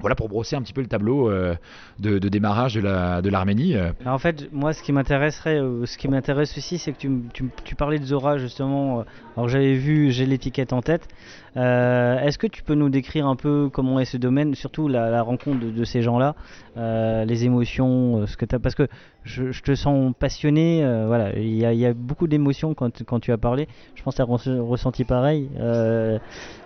Voilà 0.00 0.14
pour 0.14 0.28
brosser 0.28 0.56
un 0.56 0.62
petit 0.62 0.72
peu 0.72 0.80
le 0.80 0.88
tableau 0.88 1.30
euh, 1.30 1.54
de, 1.98 2.18
démarrage 2.18 2.74
de 2.74 3.28
l'Arménie. 3.28 3.76
Euh. 3.76 3.92
en 4.04 4.18
fait, 4.18 4.52
moi, 4.52 4.72
ce 4.72 4.82
qui 4.82 4.92
m'intéresserait, 4.92 5.60
euh, 5.60 5.86
ce 5.86 5.96
qui 5.96 6.08
m'intéresse 6.08 6.56
aussi, 6.58 6.78
c'est 6.78 6.92
que 6.92 6.98
tu, 7.32 7.74
parlais 7.76 7.98
de 7.98 8.04
Zora 8.04 8.38
justement. 8.38 9.04
alors 9.36 9.48
j'avais 9.48 9.74
vu, 9.74 10.10
j'ai 10.10 10.26
l'étiquette 10.26 10.72
en 10.72 10.82
tête. 10.82 11.08
Est-ce 11.54 12.38
que 12.38 12.46
tu 12.46 12.62
peux 12.62 12.74
nous 12.74 12.88
décrire 12.88 13.26
un 13.26 13.36
peu 13.36 13.68
comment 13.72 14.00
est 14.00 14.04
ce 14.04 14.16
domaine, 14.16 14.54
surtout 14.54 14.88
la, 14.88 15.22
rencontre 15.22 15.60
de, 15.60 15.84
ces 15.84 16.02
gens-là, 16.02 16.34
les 16.76 17.44
émotions, 17.44 18.26
ce 18.26 18.36
que 18.36 18.46
as, 18.54 18.58
parce 18.58 18.74
que 18.74 18.88
je, 19.24 19.60
te 19.62 19.74
sens 19.74 20.12
passionné. 20.18 20.82
voilà, 21.06 21.36
il 21.36 21.54
y, 21.54 21.86
a 21.86 21.94
beaucoup 21.94 22.26
d'émotions 22.26 22.74
quand, 22.74 23.02
quand, 23.04 23.20
tu 23.20 23.32
as 23.32 23.38
parlé. 23.38 23.68
Je 23.94 24.02
pense 24.02 24.14
que 24.16 24.22
tu 24.22 24.50
as 24.50 24.62
ressenti 24.62 25.04
pareil. 25.04 25.48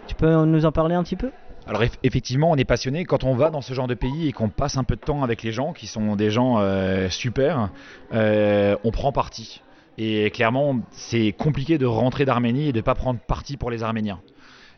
tu 0.07 0.15
peux 0.15 0.45
nous 0.45 0.65
en 0.65 0.73
parler 0.73 0.95
un 0.95 1.03
petit 1.03 1.17
peu? 1.17 1.31
Alors 1.67 1.83
effectivement, 2.05 2.51
on 2.51 2.57
est 2.57 2.65
passionné 2.65 3.05
quand 3.05 3.25
on 3.25 3.35
va 3.35 3.51
dans 3.51 3.61
ce 3.61 3.75
genre 3.75 3.89
de 3.89 3.95
pays 3.95 4.29
et 4.29 4.33
qu'on 4.33 4.49
passe 4.49 4.77
un 4.77 4.85
peu 4.85 4.95
de 4.95 5.01
temps 5.01 5.25
avec 5.25 5.43
les 5.43 5.51
gens 5.51 5.73
qui 5.73 5.89
sont 5.89 6.15
des 6.15 6.31
gens 6.31 6.59
euh, 6.61 7.09
super, 7.09 7.71
euh, 8.13 8.77
on 8.85 8.93
prend 8.93 9.11
parti. 9.11 9.63
Et 9.99 10.31
clairement, 10.31 10.79
c'est 10.93 11.33
compliqué 11.33 11.79
de 11.79 11.87
rentrer 11.87 12.25
d'Arménie 12.25 12.69
et 12.69 12.73
de 12.73 12.79
ne 12.79 12.83
pas 12.83 12.95
prendre 12.95 13.19
parti 13.19 13.57
pour 13.57 13.71
les 13.71 13.83
Arméniens. 13.83 14.21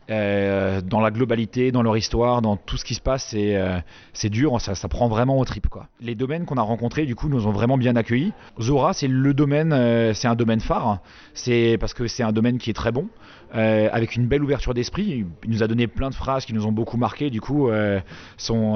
Euh, 0.09 0.81
dans 0.81 1.01
la 1.01 1.11
globalité, 1.11 1.71
dans 1.71 1.83
leur 1.83 1.95
histoire, 1.95 2.41
dans 2.41 2.55
tout 2.55 2.77
ce 2.77 2.85
qui 2.85 2.95
se 2.95 3.01
passe, 3.01 3.23
c'est 3.29 3.55
euh, 3.55 3.79
dur, 4.23 4.59
ça, 4.59 4.87
prend 4.87 5.07
vraiment 5.07 5.37
au 5.37 5.45
trip. 5.45 5.67
Quoi. 5.67 5.87
Les 6.01 6.15
domaines 6.15 6.45
qu'on 6.45 6.57
a 6.57 6.61
rencontrés, 6.61 7.05
du 7.05 7.15
coup, 7.15 7.29
nous 7.29 7.45
ont 7.45 7.51
vraiment 7.51 7.77
bien 7.77 7.95
accueillis. 7.95 8.33
Zora, 8.59 8.93
c'est 8.93 9.07
le 9.07 9.33
domaine, 9.33 9.71
euh, 9.71 10.13
c'est 10.13 10.27
un 10.27 10.35
domaine 10.35 10.61
phare, 10.61 10.99
c'est 11.33 11.77
parce 11.79 11.93
que 11.93 12.07
c'est 12.07 12.23
un 12.23 12.31
domaine 12.31 12.57
qui 12.57 12.71
est 12.71 12.73
très 12.73 12.91
bon, 12.91 13.07
avec 13.51 14.15
une 14.15 14.27
belle 14.27 14.43
ouverture 14.43 14.73
d'esprit. 14.73 15.25
Il 15.43 15.49
nous 15.49 15.63
a 15.63 15.67
donné 15.67 15.87
plein 15.87 16.09
de 16.09 16.15
phrases 16.15 16.45
qui 16.45 16.53
nous 16.53 16.65
ont 16.65 16.71
beaucoup 16.71 16.97
marqué. 16.97 17.29
Du 17.31 17.41
coup, 17.41 17.69
son, 18.37 18.75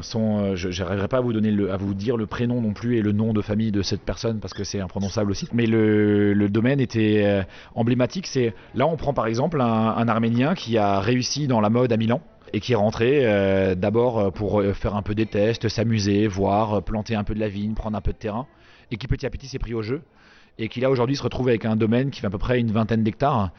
son, 0.00 0.56
je 0.56 0.82
n'arriverai 0.82 1.06
pas 1.06 1.18
à 1.18 1.20
vous 1.20 1.32
donner 1.32 1.54
à 1.70 1.76
vous 1.76 1.94
dire 1.94 2.16
le 2.16 2.26
prénom 2.26 2.60
non 2.60 2.72
plus 2.72 2.96
et 2.96 3.02
le 3.02 3.12
nom 3.12 3.32
de 3.32 3.40
famille 3.40 3.70
de 3.70 3.82
cette 3.82 4.02
personne 4.02 4.40
parce 4.40 4.52
que 4.52 4.64
c'est 4.64 4.80
imprononçable 4.80 5.30
aussi. 5.30 5.48
Mais 5.52 5.66
le, 5.66 6.48
domaine 6.48 6.80
était 6.80 7.44
emblématique. 7.76 8.28
Là, 8.74 8.88
on 8.88 8.96
prend 8.96 9.12
par 9.12 9.26
exemple 9.26 9.60
un, 9.60 9.94
un 9.96 10.08
Arménien 10.08 10.27
qui 10.54 10.78
a 10.78 11.00
réussi 11.00 11.46
dans 11.46 11.60
la 11.60 11.70
mode 11.70 11.92
à 11.92 11.96
Milan 11.96 12.20
et 12.52 12.60
qui 12.60 12.72
est 12.72 12.76
rentré 12.76 13.22
euh, 13.24 13.74
d'abord 13.74 14.18
euh, 14.18 14.30
pour 14.30 14.60
euh, 14.60 14.72
faire 14.72 14.96
un 14.96 15.02
peu 15.02 15.14
des 15.14 15.26
tests, 15.26 15.68
s'amuser, 15.68 16.26
voir, 16.26 16.82
planter 16.82 17.14
un 17.14 17.24
peu 17.24 17.34
de 17.34 17.40
la 17.40 17.48
vigne, 17.48 17.74
prendre 17.74 17.96
un 17.96 18.00
peu 18.00 18.12
de 18.12 18.18
terrain, 18.18 18.46
et 18.90 18.96
qui 18.96 19.06
petit 19.06 19.26
à 19.26 19.30
petit 19.30 19.48
s'est 19.48 19.58
pris 19.58 19.74
au 19.74 19.82
jeu, 19.82 20.02
et 20.58 20.68
qui 20.68 20.80
là 20.80 20.90
aujourd'hui 20.90 21.14
se 21.14 21.22
retrouve 21.22 21.48
avec 21.48 21.64
un 21.64 21.76
domaine 21.76 22.10
qui 22.10 22.20
fait 22.20 22.26
à 22.26 22.30
peu 22.30 22.38
près 22.38 22.58
une 22.58 22.72
vingtaine 22.72 23.04
d'hectares, 23.04 23.50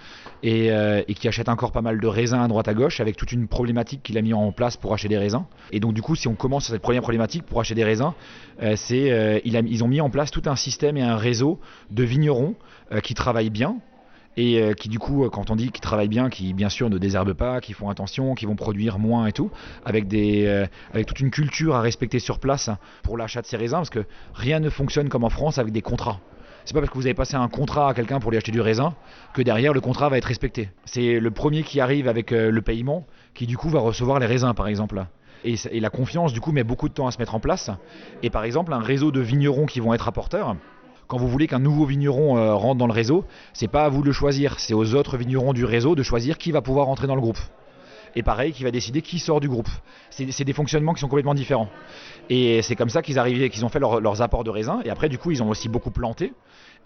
et, 0.43 0.71
qui 1.15 1.27
achète 1.27 1.49
encore 1.49 1.71
pas 1.71 1.81
mal 1.81 1.99
de 1.99 2.07
raisins 2.07 2.41
à 2.41 2.47
droite 2.47 2.67
à 2.67 2.73
gauche, 2.73 2.99
avec 2.99 3.15
toute 3.15 3.31
une 3.31 3.47
problématique 3.47 4.03
qu'il 4.03 4.17
a 4.17 4.21
mis 4.21 4.33
en 4.33 4.51
place 4.51 4.75
pour 4.75 4.93
acheter 4.93 5.07
des 5.07 5.17
raisins. 5.17 5.45
Et 5.71 5.79
donc 5.79 5.93
du 5.93 6.01
coup, 6.01 6.15
si 6.15 6.27
on 6.27 6.35
commence 6.35 6.65
sur 6.65 6.73
cette 6.73 6.81
première 6.81 7.01
problématique 7.01 7.43
pour 7.43 7.61
acheter 7.61 7.75
des 7.75 7.85
raisins, 7.85 8.13
c'est 8.75 9.41
ils 9.45 9.83
ont 9.83 9.87
mis 9.87 10.01
en 10.01 10.09
place 10.09 10.31
tout 10.31 10.43
un 10.47 10.55
système 10.57 10.97
et 10.97 11.01
un 11.01 11.15
réseau 11.15 11.59
de 11.89 12.03
vignerons 12.03 12.55
qui 13.03 13.13
travaillent 13.13 13.49
bien, 13.49 13.77
et 14.37 14.61
euh, 14.61 14.73
qui 14.73 14.89
du 14.89 14.99
coup, 14.99 15.25
euh, 15.25 15.29
quand 15.29 15.49
on 15.49 15.55
dit 15.55 15.71
qu'ils 15.71 15.81
travaillent 15.81 16.07
bien, 16.07 16.29
qui 16.29 16.53
bien 16.53 16.69
sûr 16.69 16.89
ne 16.89 16.97
désherbent 16.97 17.33
pas, 17.33 17.61
qui 17.61 17.73
font 17.73 17.89
attention, 17.89 18.35
qui 18.35 18.45
vont 18.45 18.55
produire 18.55 18.99
moins 18.99 19.27
et 19.27 19.31
tout, 19.31 19.51
euh, 19.87 20.65
avec 20.93 21.05
toute 21.05 21.19
une 21.19 21.31
culture 21.31 21.75
à 21.75 21.81
respecter 21.81 22.19
sur 22.19 22.39
place 22.39 22.69
pour 23.03 23.17
l'achat 23.17 23.41
de 23.41 23.47
ces 23.47 23.57
raisins, 23.57 23.77
parce 23.77 23.89
que 23.89 24.05
rien 24.33 24.59
ne 24.59 24.69
fonctionne 24.69 25.09
comme 25.09 25.23
en 25.23 25.29
France 25.29 25.57
avec 25.57 25.73
des 25.73 25.81
contrats. 25.81 26.19
C'est 26.65 26.73
pas 26.73 26.81
parce 26.81 26.91
que 26.91 26.97
vous 26.97 27.05
avez 27.05 27.15
passé 27.15 27.35
un 27.35 27.47
contrat 27.47 27.89
à 27.89 27.93
quelqu'un 27.93 28.19
pour 28.19 28.31
lui 28.31 28.37
acheter 28.37 28.51
du 28.51 28.61
raisin 28.61 28.93
que 29.33 29.41
derrière 29.41 29.73
le 29.73 29.81
contrat 29.81 30.09
va 30.09 30.17
être 30.17 30.25
respecté. 30.25 30.69
C'est 30.85 31.19
le 31.19 31.31
premier 31.31 31.63
qui 31.63 31.79
arrive 31.79 32.07
avec 32.07 32.31
le 32.31 32.61
paiement 32.61 33.07
qui 33.33 33.47
du 33.47 33.57
coup 33.57 33.69
va 33.69 33.79
recevoir 33.79 34.19
les 34.19 34.27
raisins 34.27 34.53
par 34.53 34.67
exemple. 34.67 35.03
Et, 35.43 35.55
et, 35.71 35.79
la 35.79 35.89
confiance 35.89 36.31
du 36.31 36.41
coup 36.41 36.51
met 36.51 36.65
beaucoup 36.65 36.87
de 36.89 36.93
temps 36.93 37.07
à 37.07 37.11
se 37.11 37.17
mettre 37.17 37.33
en 37.33 37.39
place. 37.39 37.71
Et 38.21 38.29
par 38.29 38.43
exemple 38.43 38.73
un 38.73 38.81
réseau 38.81 39.11
de 39.11 39.21
vignerons 39.21 39.65
qui 39.65 39.79
vont 39.79 39.93
être 39.93 40.07
apporteurs, 40.07 40.57
quand 41.09 41.17
vous 41.17 41.27
voulez 41.27 41.47
qu'un 41.47 41.59
nouveau 41.59 41.85
vigneron 41.85 42.37
euh, 42.37 42.53
rentre 42.53 42.77
dans 42.77 42.85
le 42.85 42.93
réseau, 42.93 43.25
c'est 43.53 43.67
pas 43.67 43.83
à 43.83 43.89
vous 43.89 44.01
de 44.01 44.05
le 44.05 44.13
choisir, 44.13 44.59
c'est 44.59 44.75
aux 44.75 44.93
autres 44.93 45.17
vignerons 45.17 45.53
du 45.53 45.65
réseau 45.65 45.95
de 45.95 46.03
choisir 46.03 46.37
qui 46.37 46.51
va 46.51 46.61
pouvoir 46.61 46.85
rentrer 46.85 47.07
dans 47.07 47.15
le 47.15 47.21
groupe. 47.21 47.39
Et 48.15 48.21
pareil, 48.21 48.53
qui 48.53 48.63
va 48.63 48.69
décider 48.69 49.01
qui 49.01 49.17
sort 49.17 49.39
du 49.39 49.49
groupe. 49.49 49.69
C'est 50.11 50.43
des 50.43 50.53
fonctionnements 50.53 50.93
qui 50.93 51.01
sont 51.01 51.07
complètement 51.07 51.35
différents. 51.35 51.69
Et 52.29 52.61
c'est 52.61 52.75
comme 52.75 52.89
ça 52.89 53.01
qu'ils 53.01 53.19
arrivaient, 53.19 53.49
qu'ils 53.49 53.65
ont 53.65 53.69
fait 53.69 53.79
leurs 53.79 54.21
apports 54.21 54.43
de 54.43 54.49
raisin. 54.49 54.81
Et 54.83 54.89
après, 54.89 55.09
du 55.09 55.17
coup, 55.17 55.29
ils 55.31 55.43
ont 55.43 55.49
aussi 55.49 55.69
beaucoup 55.69 55.91
planté. 55.91 56.33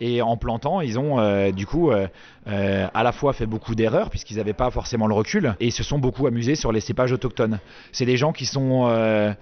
Et 0.01 0.21
en 0.21 0.38
plantant, 0.38 0.82
ils 0.82 0.97
ont 0.97 1.19
euh, 1.19 1.51
du 1.51 1.65
coup 1.65 1.91
euh, 1.91 2.08
euh, 2.47 2.88
à 2.93 3.03
la 3.03 3.12
fois 3.12 3.32
fait 3.32 3.45
beaucoup 3.45 3.75
d'erreurs 3.75 4.10
puisqu'ils 4.10 4.38
n'avaient 4.38 4.53
pas 4.53 4.69
forcément 4.71 5.08
le 5.08 5.13
recul 5.13 5.56
et 5.60 5.71
se 5.71 5.84
sont 5.84 5.99
beaucoup 5.99 6.27
amusés 6.27 6.56
sur 6.56 6.71
les 6.71 6.79
cépages 6.79 7.12
autochtones. 7.12 7.60
C'est 7.91 8.06
des 8.06 8.17
gens 8.17 8.34
qui 8.34 8.45
sont 8.45 8.63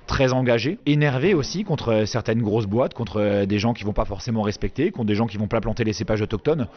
très 0.07 0.33
engagés, 0.33 0.77
énervés 0.85 1.33
aussi 1.33 1.63
contre 1.63 2.03
certaines 2.05 2.41
grosses 2.41 2.67
boîtes, 2.67 2.93
contre 2.93 3.45
des 3.45 3.59
gens 3.59 3.73
qui 3.73 3.83
vont 3.83 3.93
pas 3.93 4.05
forcément 4.05 4.41
respecter, 4.41 4.91
contre 4.91 5.07
des 5.07 5.15
gens 5.15 5.25
qui 5.25 5.37
vont 5.37 5.47
pas 5.47 5.61
planter 5.61 5.83
les 5.83 5.93
cépages 5.93 6.21
autochtones. 6.21 6.67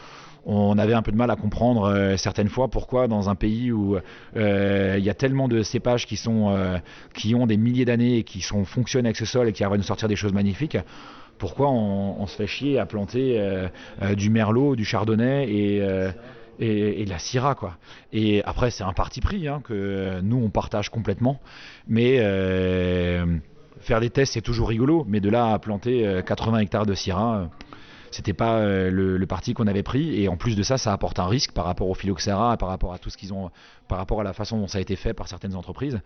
On 0.46 0.78
avait 0.78 0.92
un 0.92 1.02
peu 1.02 1.10
de 1.10 1.16
mal 1.16 1.30
à 1.30 1.36
comprendre 1.36 2.14
certaines 2.16 2.48
fois 2.48 2.68
pourquoi 2.68 3.08
dans 3.08 3.28
un 3.28 3.34
pays 3.34 3.72
où 3.72 3.96
il 4.36 5.04
y 5.04 5.10
a 5.10 5.14
tellement 5.14 5.48
de 5.48 5.62
cépages 5.62 6.06
qui 6.06 6.16
sont 6.16 6.56
qui 7.14 7.34
ont 7.34 7.46
des 7.46 7.56
milliers 7.56 7.84
d'années 7.84 8.18
et 8.18 8.24
qui 8.24 8.40
sont 8.40 8.64
fonctionnent 8.64 9.06
avec 9.06 9.16
ce 9.16 9.26
sol 9.26 9.48
et 9.48 9.52
qui 9.52 9.64
arrivent 9.64 9.74
à 9.74 9.78
nous 9.78 9.82
sortir 9.82 10.08
des 10.08 10.16
choses 10.16 10.32
magnifiques 10.32 10.78
pourquoi 11.38 11.70
on, 11.70 12.26
se 12.26 12.36
fait 12.36 12.46
chier 12.46 12.78
à 12.78 12.86
planter 12.86 13.38
euh, 13.38 13.68
euh, 14.02 14.14
du 14.14 14.30
merlot, 14.30 14.76
du 14.76 14.84
chardonnay 14.84 15.46
euh, 15.80 16.10
et, 16.58 17.04
de 17.04 17.10
la 17.10 17.18
syrah 17.18 17.54
quoi. 17.54 17.76
Et 18.12 18.42
après 18.44 18.70
c'est 18.70 18.84
un 18.84 18.92
parti 18.92 19.20
pris 19.20 19.48
hein, 19.48 19.60
que 19.64 20.20
nous 20.22 20.36
on 20.36 20.50
partage 20.50 20.88
complètement, 20.90 21.40
mais 21.88 22.18
faire 23.80 24.00
des 24.00 24.10
tests 24.10 24.34
c'est 24.34 24.40
toujours 24.40 24.68
rigolo, 24.68 25.04
mais 25.08 25.20
de 25.20 25.28
là 25.28 25.52
à 25.52 25.58
planter 25.58 26.22
80 26.26 26.58
hectares 26.58 26.86
de 26.86 26.94
syrah, 26.94 27.50
C'était 28.10 28.32
pas 28.32 28.64
le, 28.64 29.24
parti 29.26 29.54
qu'on 29.54 29.66
avait 29.66 29.82
pris. 29.82 30.22
Et 30.22 30.28
en 30.28 30.36
plus 30.36 30.54
de 30.54 30.62
ça, 30.62 30.78
ça 30.78 30.92
apporte 30.92 31.18
un 31.18 31.26
risque 31.26 31.52
par 31.52 31.64
rapport 31.64 31.88
au 31.88 31.94
phylloxéra, 31.94 32.56
par 32.56 32.68
rapport 32.68 32.92
à 32.92 32.98
tout 32.98 33.10
ce 33.10 33.16
qu'ils 33.16 33.32
ont, 33.34 33.50
par 33.88 33.98
rapport 33.98 34.20
à 34.20 34.24
la 34.24 34.32
façon 34.32 34.58
dont 34.58 34.68
ça 34.68 34.78
a 34.78 34.80
été 34.80 34.94
fait 34.94 35.14
par 35.14 35.26
certaines 35.26 35.56
entreprises. 35.56 36.00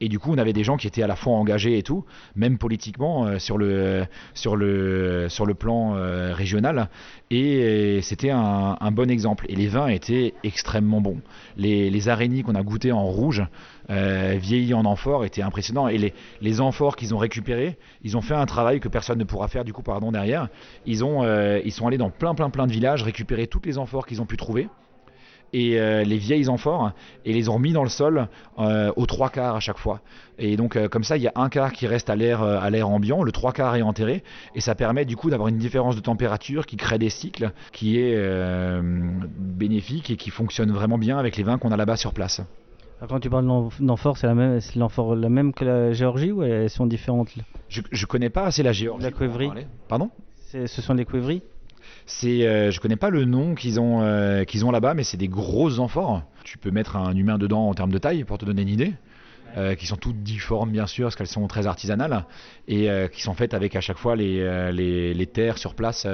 Et 0.00 0.08
du 0.08 0.18
coup, 0.18 0.32
on 0.32 0.38
avait 0.38 0.52
des 0.52 0.64
gens 0.64 0.76
qui 0.76 0.86
étaient 0.86 1.02
à 1.02 1.06
la 1.06 1.16
fois 1.16 1.34
engagés 1.34 1.78
et 1.78 1.82
tout, 1.82 2.04
même 2.34 2.58
politiquement 2.58 3.26
euh, 3.26 3.38
sur 3.38 3.58
le 3.58 4.04
sur 4.34 4.56
le 4.56 5.26
sur 5.28 5.46
le 5.46 5.54
plan 5.54 5.94
euh, 5.94 6.32
régional. 6.34 6.88
Et 7.30 7.62
euh, 7.62 8.00
c'était 8.02 8.30
un, 8.30 8.76
bon 8.92 9.10
exemple. 9.10 9.46
Et 9.48 9.54
les 9.54 9.68
vins 9.68 9.88
étaient 9.88 10.34
extrêmement 10.44 11.00
bons. 11.00 11.20
Les, 11.56 12.08
araignées 12.08 12.42
qu'on 12.42 12.54
a 12.54 12.62
goûtées 12.62 12.92
en 12.92 13.04
rouge, 13.04 13.42
vieillis 13.88 14.74
en 14.74 14.84
amphore, 14.84 15.24
étaient 15.24 15.42
impressionnants. 15.42 15.88
Et 15.88 15.98
les, 15.98 16.14
les 16.40 16.60
amphores 16.60 16.96
qu'ils 16.96 17.14
ont 17.14 17.18
récupérés, 17.18 17.78
ils 18.02 18.16
ont 18.16 18.22
fait 18.22 18.34
un 18.34 18.44
travail 18.44 18.80
que 18.80 18.88
personne 18.88 19.18
ne 19.18 19.24
pourra 19.24 19.48
faire 19.48 19.64
du 19.64 19.72
coup, 19.72 19.82
pardon, 19.82 20.12
derrière. 20.12 20.48
Ils 20.84 21.04
ont 21.04 21.22
ils 21.64 21.72
sont 21.72 21.86
allés 21.86 21.98
dans 21.98 22.10
plein 22.10 22.34
plein 22.34 22.50
plein 22.50 22.66
de 22.66 22.72
villages 22.72 23.02
récupérer 23.02 23.46
toutes 23.46 23.66
les 23.66 23.78
amphores 23.78 24.06
qu'ils 24.06 24.20
ont 24.20 24.26
pu 24.26 24.36
trouver 24.36 24.68
et 25.52 25.78
euh, 25.80 26.02
les 26.04 26.16
vieilles 26.18 26.48
amphores 26.48 26.92
et 27.24 27.32
les 27.32 27.48
ont 27.48 27.58
mis 27.58 27.72
dans 27.72 27.82
le 27.82 27.88
sol 27.88 28.28
euh, 28.58 28.92
aux 28.96 29.06
trois 29.06 29.30
quarts 29.30 29.56
à 29.56 29.60
chaque 29.60 29.78
fois. 29.78 30.00
Et 30.38 30.56
donc 30.56 30.76
euh, 30.76 30.88
comme 30.88 31.04
ça, 31.04 31.16
il 31.16 31.22
y 31.22 31.28
a 31.28 31.32
un 31.36 31.48
quart 31.48 31.72
qui 31.72 31.86
reste 31.86 32.08
à 32.10 32.16
l'air 32.16 32.42
euh, 32.42 32.58
à 32.58 32.70
l'air 32.70 32.88
ambiant, 32.88 33.22
le 33.22 33.32
trois 33.32 33.52
quarts 33.52 33.76
est 33.76 33.82
enterré 33.82 34.22
et 34.54 34.60
ça 34.60 34.74
permet 34.74 35.04
du 35.04 35.16
coup 35.16 35.30
d'avoir 35.30 35.48
une 35.48 35.58
différence 35.58 35.94
de 35.96 36.00
température 36.00 36.66
qui 36.66 36.76
crée 36.76 36.98
des 36.98 37.10
cycles 37.10 37.52
qui 37.72 37.98
est 37.98 38.16
bénéfique 39.38 40.10
et 40.10 40.16
qui 40.16 40.30
fonctionne 40.30 40.70
vraiment 40.72 40.98
bien 40.98 41.18
avec 41.18 41.36
les 41.36 41.42
vins 41.42 41.58
qu'on 41.58 41.72
a 41.72 41.76
là-bas 41.76 41.96
sur 41.96 42.12
place. 42.12 42.40
Alors, 42.98 43.08
Quand 43.10 43.20
tu 43.20 43.30
parles 43.30 43.46
d'am- 43.46 43.68
d'amphore, 43.80 44.16
c'est 44.16 44.26
la 44.26 44.34
même, 44.34 44.60
l'amphore 44.76 45.16
la 45.16 45.28
même 45.28 45.52
que 45.52 45.64
la 45.64 45.92
Géorgie 45.92 46.30
ou 46.32 46.42
elles 46.42 46.70
sont 46.70 46.86
différentes? 46.86 47.30
Je, 47.68 47.80
je 47.90 48.06
connais 48.06 48.30
pas 48.30 48.44
assez 48.44 48.62
la 48.62 48.72
Géorgie. 48.72 49.04
La 49.04 49.10
parler. 49.10 49.66
Pardon? 49.88 50.10
Ce 50.52 50.66
sont 50.82 50.94
les 50.94 51.04
cuivreries 51.04 51.42
C'est, 52.06 52.46
euh, 52.46 52.70
je 52.70 52.80
connais 52.80 52.96
pas 52.96 53.10
le 53.10 53.24
nom 53.24 53.54
qu'ils 53.54 53.80
ont, 53.80 54.02
euh, 54.02 54.44
qu'ils 54.44 54.64
ont 54.64 54.70
là-bas, 54.70 54.94
mais 54.94 55.04
c'est 55.04 55.16
des 55.16 55.28
grosses 55.28 55.78
amphores. 55.78 56.22
Tu 56.44 56.58
peux 56.58 56.70
mettre 56.70 56.96
un 56.96 57.14
humain 57.14 57.38
dedans 57.38 57.68
en 57.68 57.74
termes 57.74 57.92
de 57.92 57.98
taille 57.98 58.24
pour 58.24 58.38
te 58.38 58.44
donner 58.44 58.62
une 58.62 58.68
idée. 58.68 58.94
Euh, 59.58 59.74
qui 59.74 59.86
sont 59.86 59.96
toutes 59.96 60.22
difformes 60.22 60.70
bien 60.70 60.86
sûr 60.86 61.04
parce 61.04 61.16
qu'elles 61.16 61.26
sont 61.26 61.46
très 61.46 61.66
artisanales 61.66 62.24
et 62.68 62.88
euh, 62.88 63.06
qui 63.06 63.20
sont 63.20 63.34
faites 63.34 63.52
avec 63.52 63.76
à 63.76 63.82
chaque 63.82 63.98
fois 63.98 64.16
les, 64.16 64.40
euh, 64.40 64.72
les, 64.72 65.12
les 65.12 65.26
terres 65.26 65.58
sur 65.58 65.74
place 65.74 66.06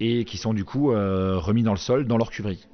et 0.00 0.24
qui 0.24 0.36
sont 0.36 0.52
du 0.52 0.64
coup 0.64 0.88
remis 0.88 1.62
dans 1.62 1.70
le 1.70 1.78
sol 1.78 2.06
dans 2.06 2.16
leur 2.16 2.30
cuverie. 2.30 2.66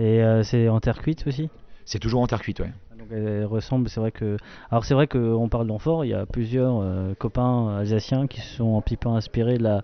et 0.00 0.20
c'est 0.42 0.68
en 0.68 0.80
terre 0.80 1.00
cuite 1.00 1.24
aussi? 1.28 1.48
C'est 1.84 2.00
toujours 2.00 2.22
en 2.22 2.26
terre 2.26 2.42
cuite, 2.42 2.58
ouais. 2.58 2.72
Donc 3.12 3.28
elles 3.28 3.44
ressemblent, 3.44 3.88
c'est 3.88 4.00
vrai 4.00 4.12
que. 4.12 4.36
Alors 4.70 4.84
c'est 4.84 4.94
vrai 4.94 5.06
qu'on 5.06 5.48
parle 5.48 5.66
d'amphore, 5.66 6.04
il 6.04 6.08
y 6.08 6.14
a 6.14 6.26
plusieurs 6.26 6.80
euh, 6.80 7.14
copains 7.14 7.76
alsaciens 7.78 8.26
qui 8.26 8.40
sont 8.40 8.78
un 8.78 8.80
petit 8.80 8.98
inspirés 9.06 9.58
de 9.58 9.62
la. 9.62 9.82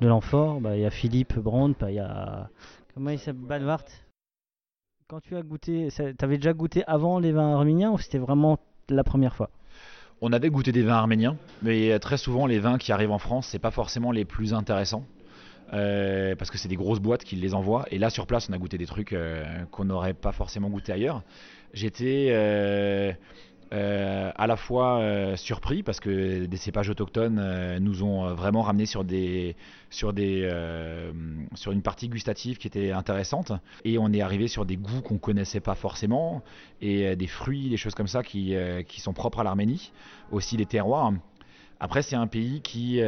Bah, 0.00 0.76
il 0.76 0.80
y 0.80 0.86
a 0.86 0.90
Philippe 0.90 1.38
Brandt, 1.38 1.76
bah, 1.80 1.90
il 1.90 1.96
y 1.96 2.00
a 2.00 2.48
comment 2.94 3.10
il 3.10 3.18
s'appelle 3.18 3.60
Banvart. 3.60 3.84
Quand 5.08 5.20
tu 5.20 5.36
as 5.36 5.42
goûté, 5.42 5.88
tu 5.94 6.24
avais 6.24 6.36
déjà 6.36 6.52
goûté 6.52 6.84
avant 6.86 7.18
les 7.18 7.32
vins 7.32 7.54
arméniens 7.54 7.90
ou 7.90 7.98
c'était 7.98 8.18
vraiment 8.18 8.58
la 8.88 9.04
première 9.04 9.34
fois? 9.34 9.50
On 10.22 10.32
avait 10.32 10.50
goûté 10.50 10.72
des 10.72 10.82
vins 10.82 10.94
arméniens, 10.94 11.36
mais 11.62 11.92
euh, 11.92 11.98
très 11.98 12.16
souvent 12.16 12.46
les 12.46 12.58
vins 12.58 12.78
qui 12.78 12.92
arrivent 12.92 13.10
en 13.10 13.18
France, 13.18 13.48
c'est 13.48 13.58
pas 13.58 13.70
forcément 13.70 14.12
les 14.12 14.24
plus 14.24 14.54
intéressants. 14.54 15.04
euh, 15.72 16.34
parce 16.36 16.50
que 16.50 16.58
c'est 16.58 16.68
des 16.68 16.76
grosses 16.76 17.00
boîtes 17.00 17.24
qui 17.24 17.36
les 17.36 17.54
envoient. 17.54 17.86
Et 17.90 17.98
là, 17.98 18.10
sur 18.10 18.26
place, 18.26 18.48
on 18.50 18.52
a 18.52 18.58
goûté 18.58 18.78
des 18.78 18.86
trucs 18.86 19.12
euh, 19.12 19.44
qu'on 19.70 19.84
n'aurait 19.84 20.14
pas 20.14 20.32
forcément 20.32 20.68
goûté 20.68 20.92
ailleurs. 20.92 21.22
J'étais 21.72 22.28
euh, 22.30 23.12
euh, 23.72 24.32
à 24.34 24.46
la 24.48 24.56
fois 24.56 24.98
euh, 24.98 25.36
surpris 25.36 25.84
parce 25.84 26.00
que 26.00 26.46
des 26.46 26.56
cépages 26.56 26.90
autochtones 26.90 27.78
nous 27.78 28.02
ont 28.02 28.34
vraiment 28.34 28.62
ramené 28.62 28.86
sur 28.86 29.04
des 29.04 29.54
sur 29.90 30.12
des 30.12 30.50
sur 31.54 31.72
une 31.72 31.82
partie 31.82 32.08
gustative 32.08 32.58
qui 32.58 32.66
était 32.66 32.90
intéressante 32.90 33.52
et 33.84 33.98
on 33.98 34.12
est 34.12 34.20
arrivé 34.20 34.48
sur 34.48 34.66
des 34.66 34.76
goûts 34.76 35.02
qu'on 35.02 35.18
connaissait 35.18 35.60
pas 35.60 35.76
forcément 35.76 36.42
et 36.80 37.14
des 37.14 37.26
fruits 37.28 37.68
des 37.68 37.76
choses 37.76 37.94
comme 37.94 38.08
ça 38.08 38.22
qui 38.22 38.54
qui 38.88 39.00
sont 39.00 39.12
propres 39.12 39.40
à 39.40 39.44
l'Arménie 39.44 39.92
aussi 40.32 40.56
les 40.56 40.66
terroirs 40.66 41.12
après, 41.82 42.02
c'est 42.02 42.14
un 42.14 42.26
pays 42.26 42.60
qui, 42.60 43.00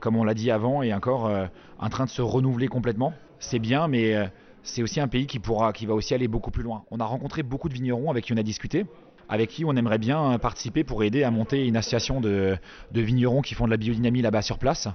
comme 0.00 0.16
on 0.16 0.24
l'a 0.24 0.32
dit 0.32 0.50
avant, 0.50 0.82
est 0.82 0.94
encore 0.94 1.30
en 1.78 1.88
train 1.90 2.06
de 2.06 2.10
se 2.10 2.22
renouveler 2.22 2.66
complètement. 2.66 3.12
C'est 3.40 3.58
bien, 3.58 3.88
mais 3.88 4.30
c'est 4.64 4.82
aussi 4.82 4.98
un 4.98 5.08
pays 5.08 5.26
qui, 5.26 5.38
pourra, 5.38 5.72
qui 5.72 5.86
va 5.86 5.94
aussi 5.94 6.14
aller 6.14 6.26
beaucoup 6.26 6.50
plus 6.50 6.64
loin. 6.64 6.84
On 6.90 6.98
a 6.98 7.04
rencontré 7.04 7.42
beaucoup 7.42 7.68
de 7.68 7.74
vignerons 7.74 8.10
avec 8.10 8.24
qui 8.24 8.32
on 8.32 8.36
a 8.36 8.42
discuté, 8.42 8.86
avec 9.28 9.50
qui 9.50 9.64
on 9.64 9.76
aimerait 9.76 9.98
bien 9.98 10.38
participer 10.38 10.82
pour 10.82 11.04
aider 11.04 11.22
à 11.22 11.30
monter 11.30 11.66
une 11.66 11.76
association 11.76 12.20
de, 12.20 12.56
de 12.90 13.00
vignerons 13.00 13.42
qui 13.42 13.54
font 13.54 13.66
de 13.66 13.70
la 13.70 13.76
biodynamie 13.76 14.22
là-bas 14.22 14.42
sur 14.42 14.58
place. 14.58 14.88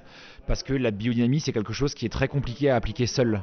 Parce 0.48 0.64
que 0.64 0.74
la 0.74 0.92
biodynamie, 0.92 1.40
c'est 1.40 1.54
quelque 1.54 1.74
chose 1.74 1.94
qui 1.94 2.06
est 2.06 2.10
très 2.10 2.28
compliqué 2.28 2.70
à 2.70 2.76
appliquer 2.76 3.06
seul. 3.06 3.42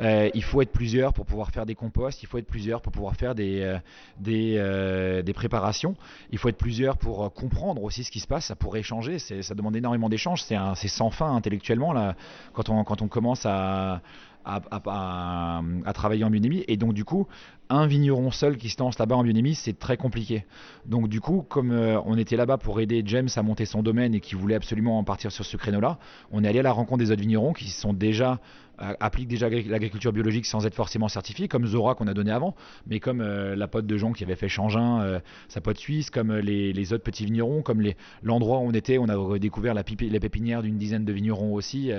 Euh, 0.00 0.28
il 0.34 0.42
faut 0.42 0.60
être 0.60 0.72
plusieurs 0.72 1.12
pour 1.12 1.24
pouvoir 1.24 1.50
faire 1.50 1.66
des 1.66 1.74
composts, 1.74 2.22
il 2.22 2.26
faut 2.26 2.38
être 2.38 2.46
plusieurs 2.46 2.80
pour 2.80 2.92
pouvoir 2.92 3.14
faire 3.14 3.34
des, 3.34 3.60
euh, 3.60 3.78
euh, 4.26 5.32
préparations, 5.34 5.94
il 6.30 6.38
faut 6.38 6.48
être 6.48 6.58
plusieurs 6.58 6.96
pour 6.96 7.32
comprendre 7.32 7.82
aussi 7.82 8.02
ce 8.02 8.10
qui 8.10 8.20
se 8.20 8.26
passe, 8.26 8.52
pour 8.58 8.76
échanger, 8.76 9.18
ça 9.18 9.54
demande 9.54 9.76
énormément 9.76 10.08
d'échanges, 10.08 10.42
c'est 10.42 10.88
sans 10.88 11.10
fin 11.10 11.34
intellectuellement 11.34 11.92
là, 11.92 12.16
quand, 12.52 12.68
on, 12.70 12.82
quand 12.84 13.02
on 13.02 13.08
commence 13.08 13.46
à, 13.46 14.00
à, 14.44 15.92
travailler 15.94 16.24
en 16.24 16.30
biodynamie. 16.30 16.64
Et 16.68 16.76
donc 16.76 16.94
du 16.94 17.04
coup, 17.04 17.26
un 17.74 17.86
vigneron 17.86 18.30
seul 18.30 18.56
qui 18.56 18.70
se 18.70 18.78
lance 18.80 18.98
là-bas 18.98 19.16
en 19.16 19.22
biodynamie, 19.24 19.54
c'est 19.54 19.78
très 19.78 19.96
compliqué. 19.96 20.44
Donc 20.86 21.08
du 21.08 21.20
coup, 21.20 21.42
comme 21.42 21.72
euh, 21.72 22.00
on 22.04 22.16
était 22.16 22.36
là-bas 22.36 22.58
pour 22.58 22.80
aider 22.80 23.02
James 23.04 23.28
à 23.34 23.42
monter 23.42 23.64
son 23.66 23.82
domaine 23.82 24.14
et 24.14 24.20
qui 24.20 24.34
voulait 24.34 24.54
absolument 24.54 24.98
en 24.98 25.04
partir 25.04 25.32
sur 25.32 25.44
ce 25.44 25.56
créneau-là, 25.56 25.98
on 26.30 26.44
est 26.44 26.48
allé 26.48 26.60
à 26.60 26.62
la 26.62 26.72
rencontre 26.72 26.98
des 26.98 27.10
autres 27.10 27.20
vignerons 27.20 27.52
qui 27.52 27.68
sont 27.70 27.92
déjà 27.92 28.40
euh, 28.80 28.92
appliquent 29.00 29.28
déjà 29.28 29.46
agri- 29.46 29.68
l'agriculture 29.68 30.12
biologique 30.12 30.46
sans 30.46 30.66
être 30.66 30.74
forcément 30.74 31.08
certifiés, 31.08 31.48
comme 31.48 31.66
Zora 31.66 31.94
qu'on 31.94 32.06
a 32.06 32.14
donné 32.14 32.30
avant, 32.32 32.54
mais 32.86 33.00
comme 33.00 33.20
euh, 33.20 33.54
la 33.56 33.68
pote 33.68 33.86
de 33.86 33.96
Jean 33.96 34.12
qui 34.12 34.24
avait 34.24 34.36
fait 34.36 34.48
Changin, 34.48 35.20
sa 35.48 35.60
pote 35.60 35.78
suisse, 35.78 36.10
comme 36.10 36.32
les, 36.34 36.92
autres 36.92 37.04
petits 37.04 37.24
vignerons, 37.24 37.62
comme 37.62 37.82
l'endroit 38.22 38.58
où 38.58 38.62
on 38.62 38.72
était, 38.72 38.98
on 38.98 39.08
a 39.08 39.38
découvert 39.38 39.74
la, 39.74 39.82
pipi- 39.82 40.10
la 40.10 40.20
pépinière 40.20 40.62
d'une 40.62 40.76
dizaine 40.76 41.04
de 41.04 41.12
vignerons 41.12 41.54
aussi 41.54 41.90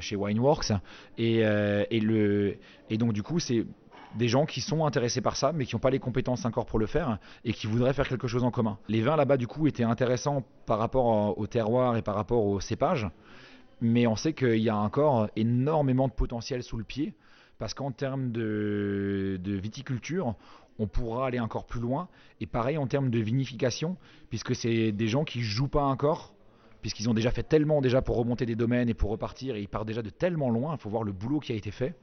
chez 0.00 0.16
Wineworks, 0.16 0.72
et, 1.18 1.42
et 1.90 2.96
donc 2.98 3.12
du 3.12 3.22
coup 3.22 3.38
c'est 3.38 3.64
des 4.16 4.28
gens 4.28 4.46
qui 4.46 4.60
sont 4.60 4.84
intéressés 4.84 5.20
par 5.20 5.36
ça, 5.36 5.52
mais 5.52 5.64
qui 5.64 5.74
n'ont 5.74 5.80
pas 5.80 5.90
les 5.90 5.98
compétences 5.98 6.44
encore 6.44 6.66
pour 6.66 6.78
le 6.78 6.86
faire 6.86 7.18
et 7.44 7.52
qui 7.52 7.66
voudraient 7.66 7.94
faire 7.94 8.08
quelque 8.08 8.28
chose 8.28 8.44
en 8.44 8.50
commun. 8.50 8.78
Les 8.88 9.00
vins 9.00 9.16
là-bas, 9.16 9.36
du 9.36 9.46
coup, 9.46 9.66
étaient 9.66 9.84
intéressants 9.84 10.44
par 10.66 10.78
rapport 10.78 11.38
au 11.38 11.46
terroir 11.46 11.96
et 11.96 12.02
par 12.02 12.14
rapport 12.14 12.44
au 12.44 12.60
cépage, 12.60 13.08
mais 13.80 14.06
on 14.06 14.16
sait 14.16 14.32
qu'il 14.32 14.58
y 14.58 14.68
a 14.68 14.76
encore 14.76 15.28
énormément 15.36 16.08
de 16.08 16.12
potentiel 16.12 16.62
sous 16.62 16.76
le 16.76 16.84
pied, 16.84 17.14
parce 17.58 17.74
qu'en 17.74 17.90
termes 17.90 18.32
de, 18.32 19.38
de 19.42 19.52
viticulture, 19.54 20.34
on 20.78 20.86
pourra 20.86 21.26
aller 21.26 21.40
encore 21.40 21.66
plus 21.66 21.80
loin, 21.80 22.08
et 22.40 22.46
pareil 22.46 22.78
en 22.78 22.86
termes 22.86 23.10
de 23.10 23.18
vinification, 23.18 23.96
puisque 24.30 24.54
c'est 24.54 24.92
des 24.92 25.08
gens 25.08 25.24
qui 25.24 25.42
jouent 25.42 25.68
pas 25.68 25.84
encore, 25.84 26.34
puisqu'ils 26.80 27.08
ont 27.08 27.14
déjà 27.14 27.30
fait 27.30 27.44
tellement 27.44 27.80
déjà 27.80 28.02
pour 28.02 28.16
remonter 28.16 28.46
des 28.46 28.56
domaines 28.56 28.88
et 28.88 28.94
pour 28.94 29.10
repartir, 29.10 29.54
et 29.54 29.60
ils 29.60 29.68
partent 29.68 29.86
déjà 29.86 30.02
de 30.02 30.10
tellement 30.10 30.50
loin, 30.50 30.74
il 30.74 30.80
faut 30.80 30.90
voir 30.90 31.04
le 31.04 31.12
boulot 31.12 31.40
qui 31.40 31.52
a 31.52 31.54
été 31.54 31.70
fait, 31.70 31.94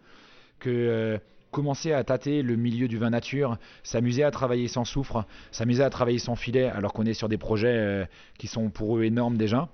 que 0.59 0.69
euh, 0.69 1.17
commencer 1.51 1.93
à 1.93 2.03
tâter 2.03 2.41
le 2.41 2.55
milieu 2.55 2.88
du 2.88 2.97
vin 2.97 3.09
nature, 3.09 3.57
s'amuser 3.83 4.23
à 4.23 4.31
travailler 4.31 4.67
sans 4.67 4.85
soufre, 4.85 5.25
s'amuser 5.51 5.83
à 5.83 5.89
travailler 5.89 6.19
sans 6.19 6.35
filet, 6.35 6.65
alors 6.65 6.93
qu'on 6.93 7.05
est 7.05 7.13
sur 7.13 7.29
des 7.29 7.38
projets 7.38 7.67
euh, 7.77 8.05
qui 8.38 8.47
sont 8.47 8.69
pour 8.69 8.97
eux 8.97 9.03
énormes 9.03 9.38
déjà, 9.38 9.69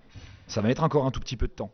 ça 0.47 0.61
va 0.61 0.67
mettre 0.67 0.83
encore 0.83 1.05
un 1.05 1.11
tout 1.11 1.19
petit 1.19 1.37
peu 1.37 1.47
de 1.47 1.53
temps. 1.53 1.71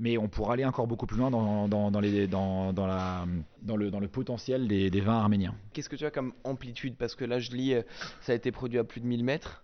Mais 0.00 0.18
on 0.18 0.28
pourra 0.28 0.54
aller 0.54 0.64
encore 0.64 0.88
beaucoup 0.88 1.06
plus 1.06 1.18
loin 1.18 1.30
dans, 1.30 1.68
dans, 1.68 1.92
dans 1.92 2.00
les, 2.00 2.26
dans, 2.26 2.72
dans, 2.72 2.86
la, 2.86 3.26
dans, 3.62 3.76
le, 3.76 4.08
potentiel 4.08 4.66
des, 4.66 4.90
des 4.90 5.00
vins 5.00 5.18
arméniens. 5.18 5.54
Qu'est-ce 5.72 5.88
que 5.88 5.94
tu 5.94 6.04
as 6.04 6.10
comme 6.10 6.32
amplitude? 6.42 6.96
Parce 6.96 7.14
que 7.14 7.24
là, 7.24 7.38
je 7.38 7.52
lis, 7.52 7.74
euh, 7.74 7.82
ça 8.20 8.32
a 8.32 8.34
été 8.34 8.50
produit 8.50 8.78
à 8.78 8.84
plus 8.84 9.00
de 9.00 9.06
1000 9.06 9.22
mètres. 9.22 9.62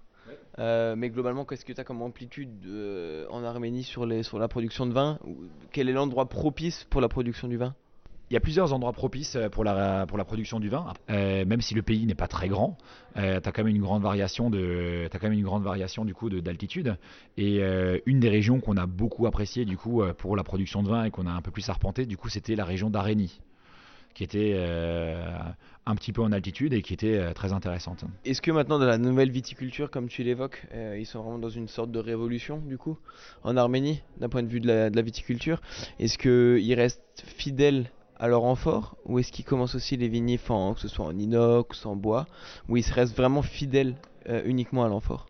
Euh, 0.59 0.95
mais 0.97 1.11
globalement, 1.11 1.45
qu'est-ce 1.45 1.64
que 1.64 1.73
tu 1.73 1.81
as 1.81 1.85
comme 1.85 2.03
amplitude 2.03 2.64
euh, 2.66 3.27
en 3.31 3.43
Arménie 3.43 3.83
sur, 3.83 4.07
les, 4.07 4.23
sur 4.23 4.38
la 4.38 4.47
production 4.47 4.87
de 4.87 4.93
vin? 4.93 5.19
Quel 5.73 5.88
est 5.88 5.93
l'endroit 5.93 6.29
propice 6.29 6.87
pour 6.90 7.01
la 7.01 7.09
production 7.09 7.49
du 7.49 7.57
vin? 7.57 7.75
Il 8.31 8.35
y 8.35 8.37
a 8.37 8.40
plusieurs 8.40 8.73
endroits 8.73 8.93
propices 8.93 9.35
euh, 9.35 9.49
pour 9.49 9.64
la, 9.64 10.07
production 10.07 10.61
du 10.61 10.69
vin. 10.69 10.93
Euh, 11.11 11.45
même 11.45 11.61
si 11.61 11.75
le 11.75 11.83
pays 11.83 12.07
n'est 12.07 12.14
pas 12.14 12.29
très 12.29 12.49
grand, 12.49 12.79
euh, 13.16 13.40
tu 13.40 13.49
as 13.49 13.53
quand 13.53 13.64
même 13.64 13.75
une 13.75 13.83
grande 13.83 14.05
variation 14.05 14.51
de, 14.51 15.09
t'as 15.11 15.19
quand 15.19 15.29
même 15.29 15.37
une 15.37 15.45
grande 15.45 15.64
variation 15.64 16.05
du 16.05 16.14
coup 16.14 16.31
de- 16.31 16.38
d'altitude. 16.38 16.97
Et 17.37 17.59
euh, 17.59 17.99
une 18.07 18.21
des 18.21 18.29
régions 18.29 18.61
qu'on 18.61 18.77
a 18.77 18.87
beaucoup 18.87 19.27
appréciée 19.27 19.64
du 19.64 19.77
coup 19.77 20.03
pour 20.16 20.37
la 20.37 20.45
production 20.45 20.85
de 20.85 20.88
vin 20.88 21.05
et 21.05 21.11
qu'on 21.11 21.27
a 21.27 21.33
un 21.33 21.43
peu 21.43 21.51
plus 21.51 21.69
arpenté, 21.69 22.07
du 22.07 22.16
coup, 22.16 22.29
c'était 22.29 22.55
la 22.55 22.64
région 22.64 22.88
d'Arénie, 22.88 23.40
qui 24.14 24.23
était 24.23 24.57
un 25.87 25.95
petit 25.97 26.12
peu 26.12 26.23
en 26.23 26.31
altitude 26.31 26.73
et 26.73 26.83
qui 26.83 26.95
était 26.95 27.35
très 27.35 27.53
intéressante. 27.53 28.05
Est-ce 28.25 28.43
que 28.43 28.53
maintenant, 28.53 28.79
dans 28.79 28.87
la 28.87 28.99
nouvelle 28.99 29.31
viticulture, 29.31 29.90
comme 29.90 30.09
tu 30.09 30.23
l'évoques, 30.23 30.66
ils 30.97 31.07
sont 31.07 31.21
vraiment 31.23 31.38
dans 31.38 31.49
une 31.49 31.66
sorte 31.66 31.90
de 31.90 31.99
révolution, 31.99 32.59
du 32.59 32.79
coup, 32.79 32.97
en 33.43 33.57
Arménie, 33.57 34.03
d'un 34.19 34.29
point 34.29 34.45
de 34.45 34.49
vue 34.49 34.61
de 34.61 34.69
la, 34.69 34.90
de 34.90 34.97
la 34.97 35.03
viticulture? 35.03 35.61
Est-ce 35.99 36.16
qu'ils 36.16 36.75
restent 36.75 37.25
fidèles 37.27 37.90
à 38.21 38.29
leur 38.29 38.45
amphore 38.45 38.97
Ou 39.07 39.19
est-ce 39.19 39.33
qu'ils 39.33 39.45
commencent 39.45 39.75
aussi 39.75 39.97
les 39.97 40.09
vinifs, 40.09 40.51
en, 40.51 40.75
que 40.75 40.81
ce 40.81 40.89
soit 40.89 41.07
en 41.07 41.19
inox, 41.19 41.87
en 41.87 41.97
bois 41.97 42.27
Ou 42.69 42.77
ils 42.77 42.93
restent 42.93 43.17
vraiment 43.17 43.43
fidèles 43.43 43.97
euh, 44.29 44.43
uniquement 44.45 44.85
à 44.85 44.89
l'amphore 44.89 45.27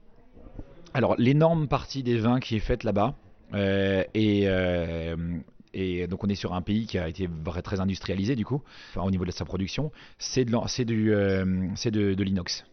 Alors, 0.93 1.15
l'énorme 1.17 1.69
partie 1.69 2.03
des 2.03 2.19
vins 2.19 2.41
qui 2.41 2.57
est 2.57 2.61
faite 2.61 2.85
là-bas 2.85 3.15
euh, 3.55 4.05
euh, 4.15 6.07
donc 6.09 6.25
on 6.25 6.29
est 6.29 6.35
sur 6.35 6.53
un 6.53 6.63
pays 6.63 6.87
qui 6.87 6.99
a 6.99 7.09
été 7.09 7.29
très 7.63 7.81
industrialisé 7.81 8.35
du 8.35 8.45
coup, 8.45 8.63
enfin, 8.91 9.03
au 9.07 9.11
niveau 9.11 9.25
de 9.25 9.31
sa 9.31 9.45
production, 9.45 9.93
c'est 10.19 10.45
de, 10.45 12.23
l'inox. 12.23 12.65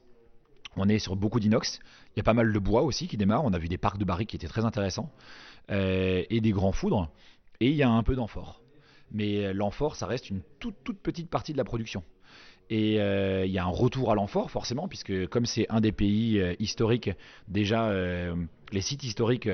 On 0.76 0.90
est 0.90 1.00
sur 1.00 1.16
beaucoup 1.16 1.40
d'inox. 1.40 1.80
Il 2.16 2.18
y 2.18 2.22
a 2.22 2.24
pas 2.24 2.34
mal 2.34 2.52
de 2.52 2.60
bois 2.60 2.82
aussi 2.82 3.08
qui 3.08 3.18
démarre. 3.18 3.46
On 3.46 3.54
a 3.54 3.60
vu 3.60 3.68
des 3.68 3.78
parcs 3.78 4.00
de 4.00 4.06
barriques 4.06 4.30
qui 4.30 4.36
étaient 4.36 4.48
très 4.48 4.66
intéressants 4.66 5.12
et 5.70 6.40
des 6.42 6.52
grands 6.52 6.72
foudres. 6.72 7.10
Et 7.60 7.70
il 7.70 7.76
y 7.76 7.84
a 7.84 7.90
un 7.90 8.02
peu 8.02 8.16
d'amphore. 8.16 8.62
Mais 9.12 9.54
l'amphore, 9.54 9.96
ça 9.96 10.06
reste 10.06 10.30
une 10.30 10.42
toute, 10.60 10.76
toute 10.84 11.00
petite 11.00 11.30
partie 11.30 11.54
de 11.54 11.58
la 11.58 11.64
production. 11.64 12.04
Et 12.70 13.00
euh, 13.00 13.46
il 13.46 13.52
y 13.52 13.58
a 13.58 13.64
un 13.64 13.70
retour 13.70 14.12
à 14.12 14.16
l'amphore, 14.16 14.52
forcément, 14.52 14.88
puisque 14.88 15.28
comme 15.28 15.46
c'est 15.46 15.66
un 15.70 15.80
des 15.80 15.92
pays 15.92 16.40
euh, 16.40 16.54
historiques, 16.60 17.10
déjà, 17.48 17.90
euh, 17.90 18.36
les 18.72 18.82
sites 18.82 19.04
historiques 19.04 19.50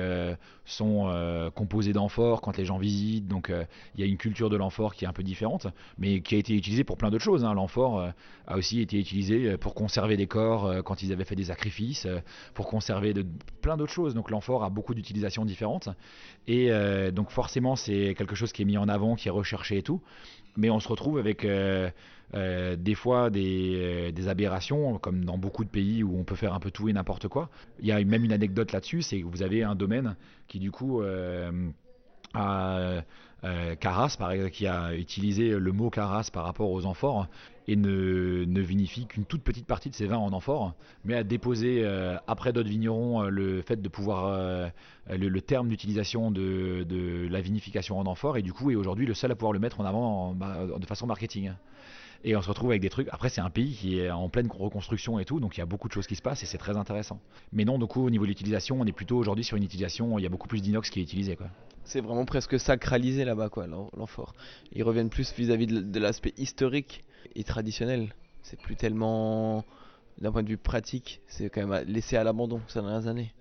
sont 0.64 1.50
composés 1.54 1.92
d'amphores 1.92 2.40
quand 2.40 2.56
les 2.56 2.64
gens 2.64 2.78
visitent. 2.78 3.28
Donc 3.28 3.52
il 3.94 4.00
y 4.00 4.02
a 4.02 4.06
une 4.06 4.16
culture 4.16 4.50
de 4.50 4.56
l'amphore 4.56 4.94
qui 4.94 5.04
est 5.04 5.08
un 5.08 5.12
peu 5.12 5.22
différente, 5.22 5.66
mais 5.98 6.20
qui 6.20 6.34
a 6.34 6.38
été 6.38 6.54
utilisée 6.54 6.84
pour 6.84 6.96
plein 6.96 7.10
d'autres 7.10 7.24
choses. 7.24 7.44
Hein. 7.44 7.54
L'amphore 7.54 8.08
a 8.46 8.56
aussi 8.56 8.80
été 8.80 8.98
utilisé 8.98 9.56
pour 9.56 9.74
conserver 9.74 10.16
des 10.16 10.26
corps 10.26 10.82
quand 10.84 11.02
ils 11.02 11.12
avaient 11.12 11.24
fait 11.24 11.36
des 11.36 11.44
sacrifices, 11.44 12.06
pour 12.54 12.66
conserver 12.66 13.14
plein 13.62 13.76
d'autres 13.76 13.92
choses. 13.92 14.14
Donc 14.14 14.30
l'amphore 14.30 14.64
a 14.64 14.70
beaucoup 14.70 14.94
d'utilisations 14.94 15.44
différentes. 15.44 15.88
Et 16.46 16.70
donc 17.12 17.30
forcément, 17.30 17.76
c'est 17.76 18.14
quelque 18.16 18.34
chose 18.34 18.52
qui 18.52 18.62
est 18.62 18.66
mis 18.66 18.78
en 18.78 18.88
avant, 18.88 19.14
qui 19.14 19.28
est 19.28 19.32
recherché 19.32 19.78
et 19.78 19.82
tout. 19.82 20.00
Mais 20.56 20.70
on 20.70 20.80
se 20.80 20.88
retrouve 20.88 21.18
avec 21.18 21.46
euh, 22.34 22.74
des 22.76 22.94
fois 22.94 23.30
euh, 23.34 24.10
des, 24.10 24.28
aberrations, 24.28 24.98
comme 24.98 25.24
dans 25.24 25.38
beaucoup 25.38 25.64
de 25.64 25.68
pays 25.68 26.02
où 26.02 26.18
on 26.18 26.24
peut 26.24 26.34
faire 26.34 26.54
un 26.54 26.60
peu 26.60 26.70
tout 26.70 26.88
et 26.88 26.92
n'importe 26.92 27.28
quoi. 27.28 27.48
Il 27.80 27.86
y 27.86 27.92
a 27.92 28.02
même 28.02 28.24
une 28.24 28.32
anecdote 28.32 28.72
là-dessus, 28.72 29.02
c'est 29.02 29.20
que 29.20 29.26
vous 29.26 29.42
avez 29.42 29.62
un 29.62 29.74
domaine 29.74 30.16
qui 30.48 30.58
du 30.58 30.70
coup 30.70 31.02
euh, 31.02 31.70
a 32.34 33.02
Caras, 33.78 34.16
par 34.18 34.30
exemple, 34.30 34.52
qui 34.52 34.66
a 34.66 34.94
utilisé 34.96 35.50
le 35.50 35.70
mot 35.70 35.90
Caras 35.90 36.30
par 36.32 36.44
rapport 36.44 36.70
aux 36.70 36.86
amphores 36.86 37.28
et 37.68 37.76
ne, 37.76 38.60
vinifie 38.60 39.06
qu'une 39.06 39.26
toute 39.26 39.42
petite 39.42 39.66
partie 39.66 39.90
de 39.90 39.94
ses 39.94 40.06
vins 40.06 40.16
en 40.16 40.32
amphores, 40.32 40.72
mais 41.04 41.14
a 41.14 41.24
déposé 41.24 41.86
après 42.26 42.54
d'autres 42.54 42.70
vignerons 42.70 43.24
le 43.24 43.60
fait 43.60 43.82
de 43.82 43.88
pouvoir 43.90 44.70
le, 45.10 45.40
terme 45.42 45.68
d'utilisation 45.68 46.30
de, 46.30 47.28
la 47.30 47.42
vinification 47.42 47.98
en 47.98 48.06
amphore 48.06 48.38
et 48.38 48.42
du 48.42 48.54
coup 48.54 48.70
est 48.70 48.76
aujourd'hui 48.76 49.04
le 49.04 49.12
seul 49.12 49.30
à 49.30 49.34
pouvoir 49.34 49.52
le 49.52 49.58
mettre 49.58 49.78
en 49.78 49.84
avant 49.84 50.32
bah, 50.32 50.60
de 50.78 50.86
façon 50.86 51.06
marketing. 51.06 51.52
Et 52.26 52.34
on 52.36 52.42
se 52.42 52.48
retrouve 52.48 52.70
avec 52.70 52.80
des 52.80 52.88
trucs. 52.88 53.08
Après, 53.12 53.28
c'est 53.28 53.42
un 53.42 53.50
pays 53.50 53.74
qui 53.74 54.00
est 54.00 54.10
en 54.10 54.30
pleine 54.30 54.48
reconstruction 54.50 55.18
et 55.18 55.26
tout, 55.26 55.40
donc 55.40 55.56
il 55.56 55.60
y 55.60 55.62
a 55.62 55.66
beaucoup 55.66 55.88
de 55.88 55.92
choses 55.92 56.06
qui 56.06 56.16
se 56.16 56.22
passent 56.22 56.42
et 56.42 56.46
c'est 56.46 56.58
très 56.58 56.76
intéressant. 56.76 57.20
Mais 57.52 57.66
non, 57.66 57.78
du 57.78 57.84
coup, 57.84 58.04
au 58.04 58.08
niveau 58.08 58.24
de 58.24 58.30
l'utilisation, 58.30 58.80
on 58.80 58.86
est 58.86 58.92
plutôt 58.92 59.18
aujourd'hui 59.18 59.44
sur 59.44 59.58
une 59.58 59.62
utilisation, 59.62 60.18
il 60.18 60.22
y 60.22 60.26
a 60.26 60.30
beaucoup 60.30 60.48
plus 60.48 60.62
d'inox 60.62 60.88
qui 60.88 61.00
est 61.00 61.02
utilisé. 61.02 61.36
Quoi. 61.36 61.48
C'est 61.84 62.00
vraiment 62.00 62.24
presque 62.24 62.58
sacralisé 62.58 63.26
là-bas, 63.26 63.50
quoi, 63.50 63.66
l'amphore. 63.66 64.32
Ils 64.72 64.82
reviennent 64.82 65.10
plus 65.10 65.34
vis-à-vis 65.34 65.66
de 65.66 66.00
l'aspect 66.00 66.32
historique 66.38 67.04
et 67.36 67.44
traditionnel. 67.44 68.14
C'est 68.40 68.58
plus 68.58 68.76
tellement, 68.76 69.64
d'un 70.18 70.32
point 70.32 70.42
de 70.42 70.48
vue 70.48 70.56
pratique, 70.56 71.20
c'est 71.26 71.50
quand 71.50 71.66
même 71.66 71.84
laissé 71.86 72.16
à 72.16 72.24
l'abandon 72.24 72.62
ces 72.68 72.80
dernières 72.80 73.06
années 73.06 73.34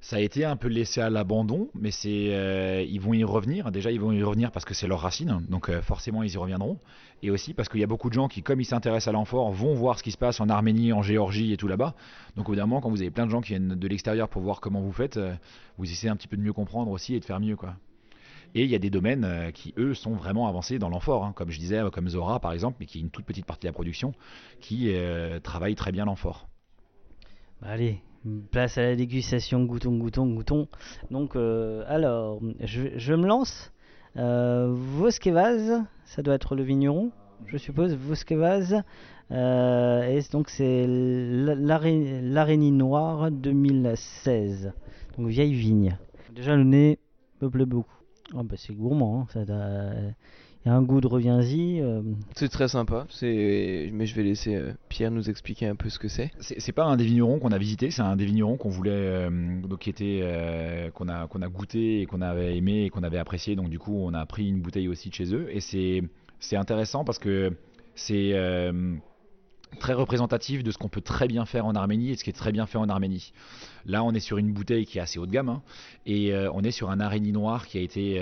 ça 0.00 0.16
a 0.16 0.20
été 0.20 0.46
un 0.46 0.56
peu 0.56 0.68
laissé 0.68 1.02
à 1.02 1.10
l'abandon, 1.10 1.68
mais 1.74 1.90
c'est 1.90 2.34
euh, 2.34 2.82
ils 2.82 3.00
vont 3.00 3.12
y 3.12 3.22
revenir. 3.22 3.70
Déjà, 3.70 3.90
ils 3.90 4.00
vont 4.00 4.12
y 4.12 4.22
revenir 4.22 4.50
parce 4.50 4.64
que 4.64 4.72
c'est 4.72 4.86
leur 4.86 5.00
racine, 5.00 5.44
donc 5.48 5.68
euh, 5.68 5.82
forcément 5.82 6.22
ils 6.22 6.32
y 6.32 6.36
reviendront. 6.38 6.78
Et 7.22 7.30
aussi 7.30 7.52
parce 7.52 7.68
qu'il 7.68 7.80
y 7.80 7.84
a 7.84 7.86
beaucoup 7.86 8.08
de 8.08 8.14
gens 8.14 8.26
qui, 8.26 8.42
comme 8.42 8.62
ils 8.62 8.64
s'intéressent 8.64 9.08
à 9.08 9.12
l'amphore, 9.12 9.52
vont 9.52 9.74
voir 9.74 9.98
ce 9.98 10.02
qui 10.02 10.10
se 10.10 10.16
passe 10.16 10.40
en 10.40 10.48
Arménie, 10.48 10.94
en 10.94 11.02
Géorgie 11.02 11.52
et 11.52 11.58
tout 11.58 11.68
là-bas. 11.68 11.94
Donc 12.36 12.48
évidemment, 12.48 12.80
quand 12.80 12.88
vous 12.88 13.02
avez 13.02 13.10
plein 13.10 13.26
de 13.26 13.30
gens 13.30 13.42
qui 13.42 13.50
viennent 13.50 13.74
de 13.74 13.88
l'extérieur 13.88 14.30
pour 14.30 14.40
voir 14.40 14.60
comment 14.62 14.80
vous 14.80 14.92
faites, 14.92 15.18
euh, 15.18 15.34
vous 15.76 15.90
essayez 15.90 16.08
un 16.08 16.16
petit 16.16 16.28
peu 16.28 16.38
de 16.38 16.42
mieux 16.42 16.54
comprendre 16.54 16.90
aussi 16.90 17.14
et 17.14 17.20
de 17.20 17.24
faire 17.24 17.40
mieux, 17.40 17.56
quoi. 17.56 17.76
Et 18.54 18.64
il 18.64 18.70
y 18.70 18.74
a 18.74 18.80
des 18.80 18.90
domaines 18.90 19.52
qui, 19.54 19.74
eux, 19.78 19.94
sont 19.94 20.14
vraiment 20.14 20.48
avancés 20.48 20.80
dans 20.80 20.88
l'amphore, 20.88 21.24
hein. 21.24 21.32
comme 21.36 21.50
je 21.50 21.58
disais, 21.60 21.80
comme 21.92 22.08
Zora 22.08 22.40
par 22.40 22.52
exemple, 22.52 22.78
mais 22.80 22.86
qui 22.86 22.98
est 22.98 23.00
une 23.00 23.10
toute 23.10 23.24
petite 23.24 23.46
partie 23.46 23.66
de 23.66 23.68
la 23.68 23.72
production, 23.72 24.12
qui 24.60 24.92
travaille 25.44 25.76
très 25.76 25.92
bien 25.92 26.04
l'amphore. 26.04 26.48
Bah, 27.62 27.68
allez, 27.68 28.00
Place 28.50 28.76
à 28.76 28.82
la 28.82 28.96
dégustation, 28.96 29.64
goûtons, 29.64 29.96
goûtons, 29.96 30.26
goûtons. 30.26 30.68
Donc, 31.10 31.36
euh, 31.36 31.84
alors, 31.86 32.38
je, 32.60 33.14
me 33.14 33.26
lance. 33.26 33.72
Euh, 34.18 34.68
Voskevaz, 34.70 35.82
ça 36.04 36.20
doit 36.20 36.34
être 36.34 36.54
le 36.54 36.62
vigneron, 36.62 37.12
je 37.46 37.56
suppose. 37.56 37.94
Voskevaz, 37.94 38.82
euh, 39.30 40.02
et 40.02 40.20
donc 40.30 40.50
c'est 40.50 40.84
l'araignée 40.86 42.70
noire 42.70 43.30
2016. 43.30 44.74
Donc, 45.16 45.28
vieille 45.28 45.54
vigne. 45.54 45.96
Déjà, 46.34 46.56
le 46.56 46.64
nez 46.64 46.98
me 47.40 47.48
plaît 47.48 47.64
beaucoup. 47.64 47.96
Oh, 48.34 48.42
bah, 48.42 48.56
c'est 48.58 48.74
gourmand, 48.74 49.22
hein, 49.22 49.26
ça 49.32 49.44
y 50.66 50.68
a 50.68 50.74
un 50.74 50.82
goût 50.82 51.00
de 51.00 51.06
reviens-y. 51.06 51.80
Euh. 51.80 52.02
C'est 52.34 52.48
très 52.48 52.68
sympa, 52.68 53.06
mais 53.22 54.06
je 54.06 54.14
vais 54.14 54.22
laisser 54.22 54.54
euh, 54.54 54.72
Pierre 54.88 55.10
nous 55.10 55.30
expliquer 55.30 55.66
un 55.66 55.74
peu 55.74 55.88
ce 55.88 55.98
que 55.98 56.08
c'est. 56.08 56.30
C'est 56.40 56.72
pas 56.72 56.84
un 56.84 56.96
des 56.96 57.04
vignerons 57.04 57.38
qu'on 57.38 57.52
a 57.52 57.58
visité, 57.58 57.90
c'est 57.90 58.02
un 58.02 58.16
des 58.16 58.26
vignerons 58.26 58.56
qu'on 58.56 58.68
voulait, 58.68 58.90
euh, 58.92 59.60
donc 59.62 59.80
qui 59.80 59.90
était, 59.90 60.90
qu'on 60.94 61.08
a, 61.08 61.26
qu'on 61.26 61.42
a 61.42 61.48
goûté 61.48 62.02
et 62.02 62.06
qu'on 62.06 62.20
avait 62.20 62.56
aimé 62.56 62.84
et 62.84 62.90
qu'on 62.90 63.02
avait 63.02 63.18
apprécié. 63.18 63.56
Donc 63.56 63.70
du 63.70 63.78
coup, 63.78 63.96
on 63.96 64.12
a 64.14 64.24
pris 64.26 64.48
une 64.48 64.60
bouteille 64.60 64.88
aussi 64.88 65.08
de 65.08 65.14
chez 65.14 65.34
eux 65.34 65.48
et 65.50 65.60
c'est 65.60 66.56
intéressant 66.56 67.04
parce 67.04 67.18
que 67.18 67.52
c'est 67.94 68.34
très 69.78 69.92
représentatif 69.92 70.62
de 70.62 70.70
ce 70.70 70.78
qu'on 70.78 70.88
peut 70.88 71.00
très 71.00 71.28
bien 71.28 71.44
faire 71.46 71.66
en 71.66 71.74
Arménie 71.74 72.10
et 72.10 72.16
ce 72.16 72.24
qui 72.24 72.30
est 72.30 72.34
très 72.34 72.52
bien 72.52 72.66
fait 72.66 72.78
en 72.78 72.88
Arménie. 72.88 73.32
Là, 73.86 74.02
on 74.04 74.12
est 74.12 74.20
sur 74.20 74.38
une 74.38 74.52
bouteille 74.52 74.86
qui 74.86 74.98
est 74.98 75.00
assez 75.00 75.18
haut 75.18 75.26
de 75.26 75.30
gamme 75.30 75.48
hein, 75.48 75.62
et 76.06 76.34
on 76.52 76.62
est 76.62 76.70
sur 76.70 76.90
un 76.90 77.00
araignée 77.00 77.32
noir 77.32 77.66
qui 77.66 77.78
a 77.78 77.80
été 77.80 78.20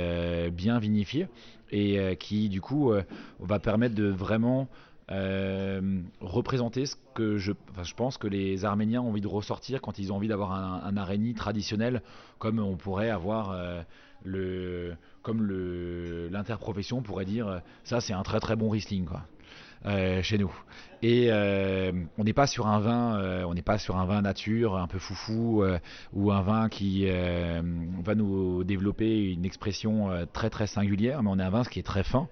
bien 0.51 0.79
vinifié 0.79 1.29
et 1.71 1.99
euh, 1.99 2.15
qui 2.15 2.49
du 2.49 2.61
coup 2.61 2.93
euh, 2.93 3.03
va 3.41 3.59
permettre 3.59 3.95
de 3.95 4.07
vraiment 4.07 4.69
euh, 5.11 6.01
représenter 6.21 6.87
ce 6.87 6.97
que 7.15 7.39
je, 7.39 7.53
je 7.83 7.95
pense 7.95 8.19
que 8.19 8.27
les 8.27 8.65
Arméniens 8.65 9.01
ont 9.01 9.09
envie 9.09 9.21
de 9.21 9.29
ressortir 9.29 9.81
quand 9.81 9.99
ils 9.99 10.13
ont 10.13 10.17
envie 10.17 10.29
d'avoir 10.29 10.53
un, 10.53 10.83
un 10.85 10.97
araignée 10.97 11.35
traditionnel, 11.35 12.03
comme 12.39 12.59
on 12.59 12.77
pourrait 12.77 13.11
avoir 13.11 13.57
le, 14.23 14.95
comme 15.23 15.49
l'interprofession 16.31 17.01
pourrait 17.01 17.25
dire, 17.25 17.63
ça 17.85 18.03
c'est 18.03 18.13
un 18.13 18.23
très 18.23 18.39
très 18.39 18.55
bon 18.55 18.69
Riesling 18.69 19.07
quoi. 19.07 19.23
Chez 20.23 20.39
nous. 20.39 20.53
Et 21.03 21.31
on 21.33 22.25
n'est 22.25 22.33
pas 22.33 22.47
sur 22.47 22.67
un 22.67 22.81
vin, 22.81 23.45
on 23.47 23.55
n'est 23.55 23.63
pas 23.63 23.79
sur 23.79 23.97
un 23.97 24.05
vin 24.05 24.23
nature, 24.23 24.77
un 24.77 24.87
peu 24.87 24.99
foufou, 24.99 25.65
ou 26.13 26.33
un 26.33 26.43
vin 26.43 26.69
qui 26.69 27.07
va 27.07 28.15
nous 28.15 28.65
développer 28.65 29.33
une 29.33 29.45
expression 29.45 30.27
très 30.33 30.51
très 30.51 30.67
singulière, 30.67 31.23
mais 31.23 31.31
on 31.31 31.39
est 31.39 31.45
un 31.45 31.51
vin 31.51 31.65
qui 31.65 31.79
est 31.79 31.85
très 31.85 32.03
fin 32.03 32.29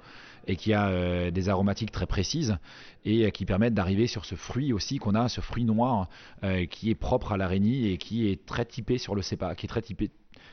et 0.46 0.56
qui 0.56 0.72
a 0.72 0.88
euh, 0.88 1.30
des 1.30 1.48
aromatiques 1.48 1.90
très 1.90 2.06
précises 2.06 2.56
et 3.04 3.26
euh, 3.26 3.30
qui 3.30 3.44
permettent 3.44 3.74
d'arriver 3.74 4.06
sur 4.06 4.24
ce 4.24 4.34
fruit 4.34 4.72
aussi 4.72 4.98
qu'on 4.98 5.14
a, 5.14 5.28
ce 5.28 5.40
fruit 5.40 5.64
noir 5.64 6.08
euh, 6.44 6.66
qui 6.66 6.90
est 6.90 6.94
propre 6.94 7.32
à 7.32 7.36
l'araignée 7.36 7.92
et 7.92 7.98
qui 7.98 8.28
est 8.28 8.46
très 8.46 8.64
typé 8.64 8.98
sur 8.98 9.14
le 9.14 9.22
cépage, 9.22 9.56
qui 9.56 9.66
est 9.66 9.68
très 9.68 9.82
typé, 9.82 10.10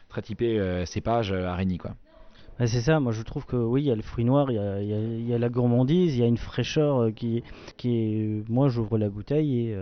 très 0.10 0.22
typé 0.22 0.84
cépage 0.86 1.32
araignée 1.32 1.78
quoi. 1.78 1.96
C'est 2.60 2.82
ça, 2.82 3.00
moi 3.00 3.12
je 3.12 3.22
trouve 3.22 3.46
que 3.46 3.56
oui, 3.56 3.84
il 3.84 3.86
y 3.88 3.92
a 3.92 3.96
le 3.96 4.02
fruit 4.02 4.26
noir, 4.26 4.52
il 4.52 5.28
y 5.28 5.34
a, 5.34 5.38
la 5.38 5.50
gourmandise, 5.50 6.16
il 6.16 6.20
y 6.20 6.24
a 6.24 6.28
une 6.28 6.38
fraîcheur 6.38 7.14
qui, 7.14 7.44
qui 7.78 7.96
est. 7.96 8.50
Moi 8.50 8.70
j'ouvre 8.70 8.98
la 8.98 9.10
bouteille 9.10 9.70
et, 9.70 9.78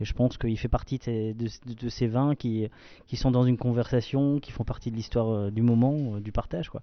je 0.00 0.12
pense 0.12 0.38
qu'il 0.38 0.56
fait 0.56 0.68
partie 0.68 0.98
de, 0.98 1.88
ces 1.88 2.06
vins 2.06 2.34
qui, 2.36 2.68
qui 3.08 3.16
sont 3.16 3.32
dans 3.32 3.44
une 3.44 3.56
conversation, 3.56 4.38
qui 4.38 4.52
font 4.52 4.64
partie 4.64 4.90
de 4.92 4.96
l'histoire 4.96 5.50
du 5.50 5.62
moment, 5.62 6.20
du 6.20 6.30
partage. 6.30 6.68
Quoi. 6.68 6.82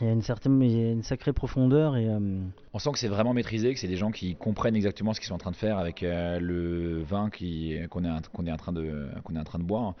Il 0.00 0.06
y 0.06 0.10
a 0.10 0.12
une 0.12 0.22
certaine, 0.22 0.60
une 0.62 1.02
sacrée 1.02 1.32
profondeur 1.32 1.96
et. 1.96 2.08
Euh, 2.08 2.40
On 2.72 2.78
sent 2.78 2.92
que 2.92 2.98
c'est 2.98 3.08
vraiment 3.08 3.34
maîtrisé, 3.34 3.74
que 3.74 3.78
c'est 3.78 3.88
des 3.88 3.96
gens 3.96 4.10
qui 4.10 4.34
comprennent 4.36 4.74
exactement 4.74 5.12
ce 5.12 5.20
qu'ils 5.20 5.28
sont 5.28 5.34
en 5.34 5.38
train 5.38 5.50
de 5.50 5.56
faire 5.56 5.78
avec 5.78 6.02
euh, 6.02 6.40
le 6.40 7.02
vin 7.02 7.28
qui 7.28 7.76
qu'on 7.90 8.04
est, 8.04 8.28
qu'on 8.32 8.46
est 8.46 8.52
en 8.52 8.56
train 8.56 8.72
de 8.72 9.08
qu'on 9.22 9.36
est 9.36 9.38
en 9.38 9.44
train 9.44 9.58
de 9.58 9.64
boire. 9.64 9.94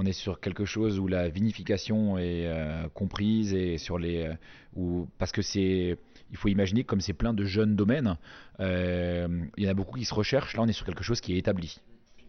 On 0.00 0.04
est 0.04 0.12
sur 0.12 0.38
quelque 0.38 0.64
chose 0.64 1.00
où 1.00 1.08
la 1.08 1.28
vinification 1.28 2.18
est 2.18 2.46
euh, 2.46 2.86
comprise 2.94 3.52
et 3.52 3.78
sur 3.78 3.98
les 3.98 4.30
où, 4.76 5.08
parce 5.18 5.32
que 5.32 5.42
c'est 5.42 5.98
il 6.30 6.36
faut 6.36 6.46
imaginer 6.46 6.84
que 6.84 6.86
comme 6.86 7.00
c'est 7.00 7.14
plein 7.14 7.34
de 7.34 7.44
jeunes 7.44 7.74
domaines, 7.74 8.16
il 8.60 9.40
y 9.56 9.66
en 9.66 9.70
a 9.70 9.74
beaucoup 9.74 9.98
qui 9.98 10.04
se 10.04 10.14
recherchent. 10.14 10.56
Là, 10.56 10.62
on 10.62 10.68
est 10.68 10.72
sur 10.72 10.86
quelque 10.86 11.02
chose 11.02 11.20
qui 11.20 11.34
est 11.34 11.38
établi. 11.38 11.80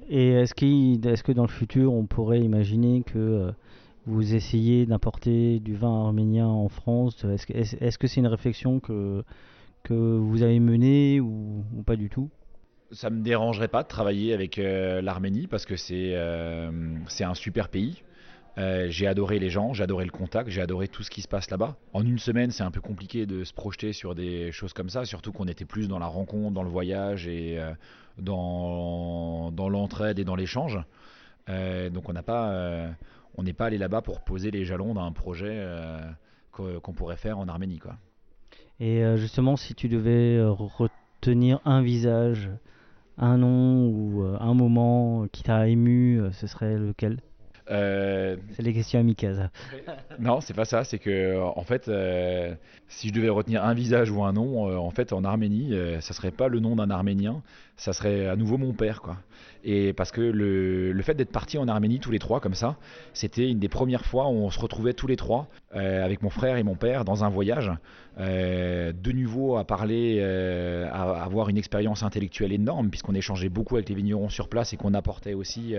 Et 0.10 0.29
est-ce, 0.29 0.55
que 0.55 1.32
dans 1.32 1.43
le 1.43 1.49
futur, 1.49 1.93
on 1.93 2.05
pourrait 2.05 2.39
imaginer 2.39 3.03
que 3.03 3.51
vous 4.08 4.34
essayez 4.34 4.88
d'importer 4.88 5.60
du 5.60 5.75
vin 5.75 6.05
arménien 6.05 6.47
en 6.47 6.69
France? 6.69 7.23
Est-ce 7.25 7.97
que 7.99 8.08
c'est 8.08 8.19
une 8.19 8.27
réflexion 8.27 8.79
que 8.79 9.23
vous 9.89 10.41
avez 10.41 10.60
menée 10.60 11.19
ou, 11.19 11.63
pas 11.86 11.97
du 11.97 12.10
tout? 12.10 12.29
Ça 12.91 13.12
me 13.12 13.21
dérangerait 13.21 13.67
pas 13.67 13.84
de 13.84 13.88
travailler 13.88 14.34
avec 14.34 14.58
euh, 14.58 15.02
l'Arménie 15.02 15.45
parce 15.45 15.65
que 15.65 15.75
c'est 15.75 16.13
euh, 16.15 16.71
un 17.19 17.34
super 17.36 17.69
pays. 17.69 18.02
Euh, 18.58 18.88
j'ai 18.89 19.06
adoré 19.06 19.38
les 19.38 19.52
gens, 19.52 19.73
j'ai 19.73 19.84
adoré 19.84 20.06
le 20.06 20.12
contact, 20.12 20.49
j'ai 20.49 20.62
adoré 20.62 20.88
tout 20.88 21.04
ce 21.04 21.12
qui 21.12 21.21
se 21.21 21.28
passe 21.28 21.52
là-bas. 21.52 21.78
En 21.93 22.04
une 22.04 22.17
semaine, 22.17 22.49
c'est 22.49 22.63
un 22.63 22.71
peu 22.71 22.82
compliqué 22.82 23.28
de 23.28 23.43
se 23.43 23.54
projeter 23.54 23.93
sur 23.93 24.15
des 24.15 24.52
choses 24.52 24.73
comme 24.73 24.89
ça, 24.89 25.06
surtout 25.06 25.32
qu'on 25.32 25.47
était 25.47 25.65
plus 25.65 25.88
dans 25.88 25.99
la 25.99 26.08
rencontre, 26.08 26.52
dans 26.52 26.63
le 26.63 26.69
voyage 26.69 27.28
et 27.28 27.60
dans, 28.17 29.52
dans 29.52 29.69
l'entraide 29.69 30.17
et 30.19 30.25
dans 30.25 30.36
l'échange. 30.36 30.80
donc 31.47 32.10
on 32.10 32.13
n'a 32.13 32.23
pas 32.23 32.89
on 33.36 33.43
n'est 33.43 33.54
pas 33.54 33.67
allé 33.67 33.78
là-bas 33.78 34.02
pour 34.02 34.21
poser 34.21 34.52
les 34.52 34.65
jalons 34.65 34.95
d'un 34.95 35.12
projet 35.12 35.63
qu'on 36.52 36.93
pourrait 36.93 37.17
faire 37.17 37.38
en 37.38 37.47
Arménie. 37.47 37.80
Quoi. 37.80 37.95
Et 38.82 39.04
justement, 39.15 39.56
si 39.56 39.73
tu 39.75 39.88
devais 39.88 40.43
retenir 40.43 41.62
un 41.63 41.82
visage, 41.82 42.49
un 43.19 43.38
nom 43.38 43.88
ou 43.88 44.23
euh, 44.23 44.38
un 44.39 44.53
moment 44.53 45.27
qui 45.32 45.43
t'a 45.43 45.67
ému, 45.67 46.19
euh, 46.19 46.32
ce 46.32 46.47
serait 46.47 46.77
lequel? 46.77 47.19
Euh, 47.69 48.36
C'est 48.53 48.63
les 48.63 48.73
questions 48.73 48.99
amicales. 48.99 49.51
non, 50.19 50.41
c'est 50.41 50.55
pas 50.55 50.65
ça. 50.65 50.84
C'est 50.84 50.97
que 50.97 51.39
en 51.39 51.63
fait, 51.63 51.88
euh, 51.88 52.55
si 52.88 53.10
je 53.10 53.13
devais 53.13 53.29
retenir 53.29 53.63
un 53.63 53.75
visage 53.75 54.10
ou 54.10 54.23
un 54.23 54.34
nom, 54.34 54.69
euh, 54.69 54.77
en 54.77 54.89
fait, 54.89 55.13
en 55.13 55.23
Arménie, 55.23 55.75
ça 56.01 56.13
serait 56.13 56.32
pas 56.32 56.47
le 56.47 56.60
nom 56.60 56.75
d'un 56.75 56.89
Arménien, 56.89 57.43
ça 57.79 57.93
serait 57.93 58.27
à 58.27 58.35
nouveau 58.35 58.57
mon 58.57 58.73
père, 58.73 59.01
quoi. 59.01 59.17
Et 59.63 59.93
parce 59.93 60.11
que 60.11 60.21
le, 60.21 60.91
le 60.91 61.01
fait 61.01 61.15
d'être 61.15 61.31
parti 61.31 61.57
en 61.57 61.67
Arménie 61.67 61.99
tous 61.99 62.11
les 62.11 62.19
trois 62.19 62.39
comme 62.39 62.53
ça, 62.53 62.75
c'était 63.13 63.49
une 63.49 63.59
des 63.59 63.69
premières 63.69 64.05
fois 64.05 64.27
où 64.27 64.31
on 64.33 64.49
se 64.49 64.59
retrouvait 64.59 64.93
tous 64.93 65.07
les 65.07 65.15
trois 65.15 65.47
euh, 65.75 66.03
avec 66.03 66.21
mon 66.21 66.29
frère 66.29 66.57
et 66.57 66.63
mon 66.63 66.75
père 66.75 67.05
dans 67.05 67.23
un 67.23 67.29
voyage, 67.29 67.71
euh, 68.19 68.91
de 68.91 69.11
nouveau 69.11 69.57
à 69.57 69.65
parler, 69.65 70.17
euh, 70.19 70.89
à, 70.91 71.23
avoir 71.23 71.47
une 71.49 71.57
expérience 71.57 72.03
intellectuelle 72.03 72.51
énorme 72.51 72.89
puisqu'on 72.89 73.15
échangeait 73.15 73.49
beaucoup 73.49 73.75
avec 73.75 73.87
les 73.89 73.95
vignerons 73.95 74.29
sur 74.29 74.49
place 74.49 74.73
et 74.73 74.77
qu'on 74.77 74.93
apportait 74.93 75.33
aussi 75.33 75.75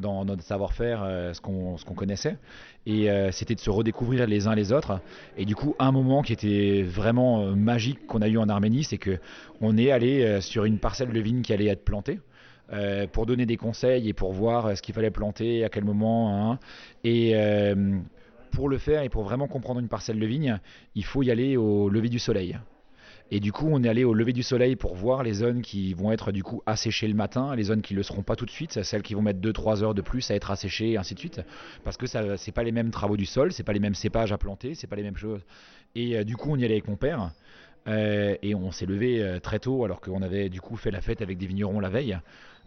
dans 0.00 0.24
notre 0.24 0.42
savoir-faire 0.42 1.32
ce 1.34 1.40
qu'on 1.40 1.94
connaissait. 1.94 2.38
Et 2.84 3.08
euh, 3.10 3.30
c'était 3.30 3.54
de 3.54 3.60
se 3.60 3.70
redécouvrir 3.70 4.26
les 4.26 4.48
uns 4.48 4.54
les 4.54 4.72
autres. 4.72 5.00
Et 5.36 5.44
du 5.44 5.54
coup, 5.54 5.74
un 5.78 5.92
moment 5.92 6.22
qui 6.22 6.32
était 6.32 6.82
vraiment 6.82 7.42
euh, 7.42 7.54
magique 7.54 8.06
qu'on 8.06 8.22
a 8.22 8.28
eu 8.28 8.38
en 8.38 8.48
Arménie, 8.48 8.84
c'est 8.84 8.98
que 8.98 9.18
on 9.60 9.76
est 9.78 9.90
allé 9.92 10.24
euh, 10.24 10.40
sur 10.40 10.64
une 10.64 10.78
parcelle 10.78 11.12
de 11.12 11.20
vigne 11.20 11.42
qui 11.42 11.52
allait 11.52 11.68
être 11.68 11.84
plantée. 11.84 12.20
pour 13.12 13.26
donner 13.26 13.44
des 13.44 13.58
conseils 13.58 14.08
et 14.08 14.14
pour 14.14 14.32
voir 14.32 14.74
ce 14.76 14.80
qu'il 14.80 14.94
fallait 14.94 15.10
planter, 15.10 15.62
à 15.64 15.68
quel 15.68 15.84
moment. 15.84 16.52
hein. 16.52 16.58
Et 17.04 17.32
euh, 17.34 17.98
pour 18.50 18.68
le 18.68 18.78
faire 18.78 19.02
et 19.02 19.10
pour 19.10 19.24
vraiment 19.24 19.46
comprendre 19.46 19.80
une 19.80 19.88
parcelle 19.88 20.18
de 20.18 20.26
vigne, 20.26 20.58
il 20.94 21.04
faut 21.04 21.22
y 21.22 21.30
aller 21.30 21.56
au 21.56 21.90
lever 21.90 22.08
du 22.08 22.18
soleil. 22.18 22.56
Et 23.34 23.40
du 23.40 23.50
coup, 23.50 23.66
on 23.70 23.82
est 23.82 23.88
allé 23.88 24.04
au 24.04 24.12
lever 24.12 24.34
du 24.34 24.42
soleil 24.42 24.76
pour 24.76 24.94
voir 24.94 25.22
les 25.22 25.32
zones 25.32 25.62
qui 25.62 25.94
vont 25.94 26.12
être 26.12 26.32
du 26.32 26.42
coup 26.42 26.62
asséchées 26.66 27.08
le 27.08 27.14
matin, 27.14 27.56
les 27.56 27.62
zones 27.62 27.80
qui 27.80 27.94
ne 27.94 27.96
le 27.96 28.02
seront 28.02 28.22
pas 28.22 28.36
tout 28.36 28.44
de 28.44 28.50
suite, 28.50 28.82
celles 28.82 29.00
qui 29.00 29.14
vont 29.14 29.22
mettre 29.22 29.40
2-3 29.40 29.82
heures 29.82 29.94
de 29.94 30.02
plus 30.02 30.30
à 30.30 30.34
être 30.34 30.50
asséchées, 30.50 30.90
et 30.90 30.96
ainsi 30.98 31.14
de 31.14 31.18
suite. 31.18 31.40
Parce 31.82 31.96
que 31.96 32.06
ça, 32.06 32.36
c'est 32.36 32.52
pas 32.52 32.62
les 32.62 32.72
mêmes 32.72 32.90
travaux 32.90 33.16
du 33.16 33.24
sol, 33.24 33.50
c'est 33.50 33.62
pas 33.62 33.72
les 33.72 33.80
mêmes 33.80 33.94
cépages 33.94 34.32
à 34.32 34.36
planter, 34.36 34.74
c'est 34.74 34.86
pas 34.86 34.96
les 34.96 35.02
mêmes 35.02 35.16
choses. 35.16 35.40
Et 35.94 36.18
euh, 36.18 36.24
du 36.24 36.36
coup, 36.36 36.50
on 36.52 36.56
y 36.56 36.64
allait 36.66 36.74
avec 36.74 36.88
mon 36.88 36.96
père. 36.96 37.30
euh, 37.88 38.36
et 38.42 38.54
on 38.54 38.70
s'est 38.70 38.84
levé 38.84 39.22
euh, 39.22 39.40
très 39.40 39.58
tôt 39.60 39.82
alors 39.82 40.02
qu'on 40.02 40.20
avait 40.20 40.50
du 40.50 40.60
coup 40.60 40.76
fait 40.76 40.90
la 40.90 41.00
fête 41.00 41.22
avec 41.22 41.38
des 41.38 41.46
vignerons 41.46 41.80
la 41.80 41.88
veille. 41.88 42.18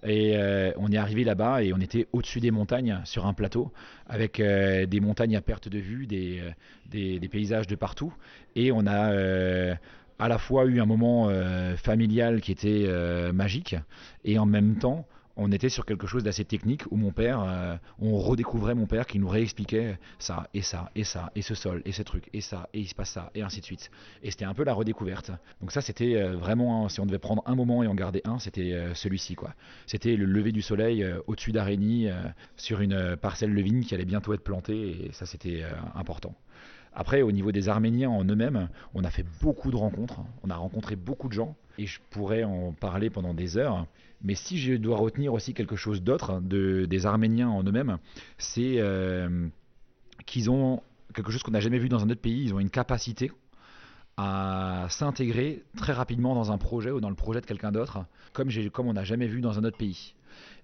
Et 0.08 0.36
on 0.78 0.92
est 0.92 0.98
arrivé 0.98 1.24
là-bas 1.24 1.64
et 1.64 1.74
on 1.74 1.80
était 1.80 2.08
au-dessus 2.14 2.40
des 2.40 2.52
montagnes 2.52 3.02
sur 3.06 3.26
un 3.26 3.34
plateau 3.34 3.72
avec 4.08 4.40
des 4.40 5.00
montagnes 5.00 5.36
à 5.36 5.42
perte 5.42 5.68
de 5.68 5.80
vue, 5.80 6.06
des, 6.06 6.44
des, 6.92 7.28
paysages 7.28 7.66
de 7.66 7.74
partout. 7.74 8.14
Et 8.56 8.72
on 8.72 8.86
a 8.86 9.76
à 10.20 10.28
la 10.28 10.38
fois 10.38 10.66
eu 10.66 10.80
un 10.80 10.86
moment 10.86 11.28
euh, 11.30 11.76
familial 11.78 12.42
qui 12.42 12.52
était 12.52 12.86
euh, 12.88 13.34
magique 13.34 13.76
et 14.24 14.40
en 14.40 14.46
même 14.46 14.78
temps 14.78 15.06
on 15.38 15.52
était 15.52 15.68
sur 15.68 15.86
quelque 15.86 16.08
chose 16.08 16.24
d'assez 16.24 16.46
technique 16.46 16.84
où 16.92 16.96
mon 16.96 17.12
père, 17.12 17.42
euh, 17.42 17.76
on 18.00 18.18
redécouvrait 18.18 18.74
mon 18.74 18.86
père 18.86 19.06
qui 19.06 19.20
nous 19.20 19.28
réexpliquait 19.28 20.00
ça 20.18 20.48
et 20.54 20.62
ça 20.62 20.92
et 20.96 21.04
ça 21.04 21.30
et 21.36 21.42
ce 21.42 21.56
sol 21.56 21.82
et 21.84 21.92
ce 21.92 22.04
truc 22.04 22.30
et 22.32 22.40
ça 22.40 22.70
et 22.74 22.80
il 22.80 22.88
se 22.88 22.96
passe 22.96 23.10
ça 23.10 23.32
et 23.36 23.42
ainsi 23.42 23.60
de 23.60 23.66
suite. 23.66 23.92
Et 24.24 24.32
c'était 24.32 24.46
un 24.46 24.54
peu 24.54 24.64
la 24.64 24.74
redécouverte. 24.74 25.32
Donc 25.60 25.74
ça 25.74 25.82
c'était 25.82 26.24
vraiment, 26.36 26.88
si 26.88 27.02
on 27.02 27.06
devait 27.06 27.20
prendre 27.20 27.44
un 27.48 27.56
moment 27.56 27.84
et 27.84 27.88
en 27.88 27.96
garder 27.96 28.22
un, 28.24 28.40
c'était 28.40 28.94
celui-ci 28.94 29.36
quoi. 29.36 29.54
C'était 29.88 30.16
le 30.16 30.24
lever 30.26 30.54
du 30.54 30.62
soleil 30.62 31.06
au-dessus 31.28 31.52
d'Areni 31.52 32.08
euh, 32.08 32.14
sur 32.56 32.80
une 32.80 33.18
parcelle 33.18 33.54
de 33.54 33.62
vigne 33.62 33.84
qui 33.84 33.94
allait 33.94 34.06
bientôt 34.06 34.34
être 34.34 34.44
plantée 34.44 35.08
et 35.08 35.12
ça 35.12 35.26
c'était 35.26 35.66
important. 35.96 36.34
Après, 36.96 37.22
au 37.22 37.32
niveau 37.32 37.52
des 37.52 37.68
Arméniens 37.68 38.10
en 38.10 38.24
eux-mêmes, 38.24 38.70
on 38.94 39.04
a 39.04 39.10
fait 39.10 39.26
beaucoup 39.42 39.70
de 39.70 39.76
rencontres, 39.76 40.22
on 40.44 40.50
a 40.50 40.56
rencontré 40.56 40.96
beaucoup 40.96 41.28
de 41.28 41.34
gens, 41.34 41.56
et 41.78 41.86
je 41.86 42.00
pourrais 42.10 42.46
en 42.46 42.72
parler 42.72 43.10
pendant 43.10 43.34
des 43.34 43.58
heures. 43.58 43.86
Mais 44.24 44.34
si 44.34 44.58
je 44.58 44.76
dois 44.76 44.98
retenir 44.98 45.34
aussi 45.34 45.54
quelque 45.54 45.76
chose 45.76 46.02
d'autre 46.02 46.42
de, 46.42 46.86
des 46.86 47.06
Arméniens 47.06 47.50
en 47.50 47.64
eux-mêmes, 47.64 47.98
c'est 48.38 48.80
euh, 48.80 49.48
qu'ils 50.26 50.50
ont 50.50 50.82
quelque 51.14 51.32
chose 51.32 51.44
qu'on 51.44 51.52
n'a 51.52 51.60
jamais 51.60 51.80
vu 51.80 51.90
dans 51.90 52.02
un 52.02 52.10
autre 52.10 52.22
pays, 52.22 52.44
ils 52.46 52.54
ont 52.54 52.60
une 52.60 52.70
capacité 52.70 53.32
à 54.18 54.88
s'intégrer 54.90 55.64
très 55.76 55.92
rapidement 55.92 56.34
dans 56.34 56.52
un 56.52 56.58
projet 56.58 56.92
ou 56.92 57.02
dans 57.02 57.10
le 57.10 57.16
projet 57.16 57.42
de 57.42 57.46
quelqu'un 57.46 57.74
d'autre, 57.74 58.06
comme 58.32 58.50
on 58.88 58.94
n'a 58.94 59.04
jamais 59.04 59.28
vu 59.28 59.42
dans 59.42 59.60
un 59.60 59.66
autre 59.66 59.78
pays. 59.78 60.16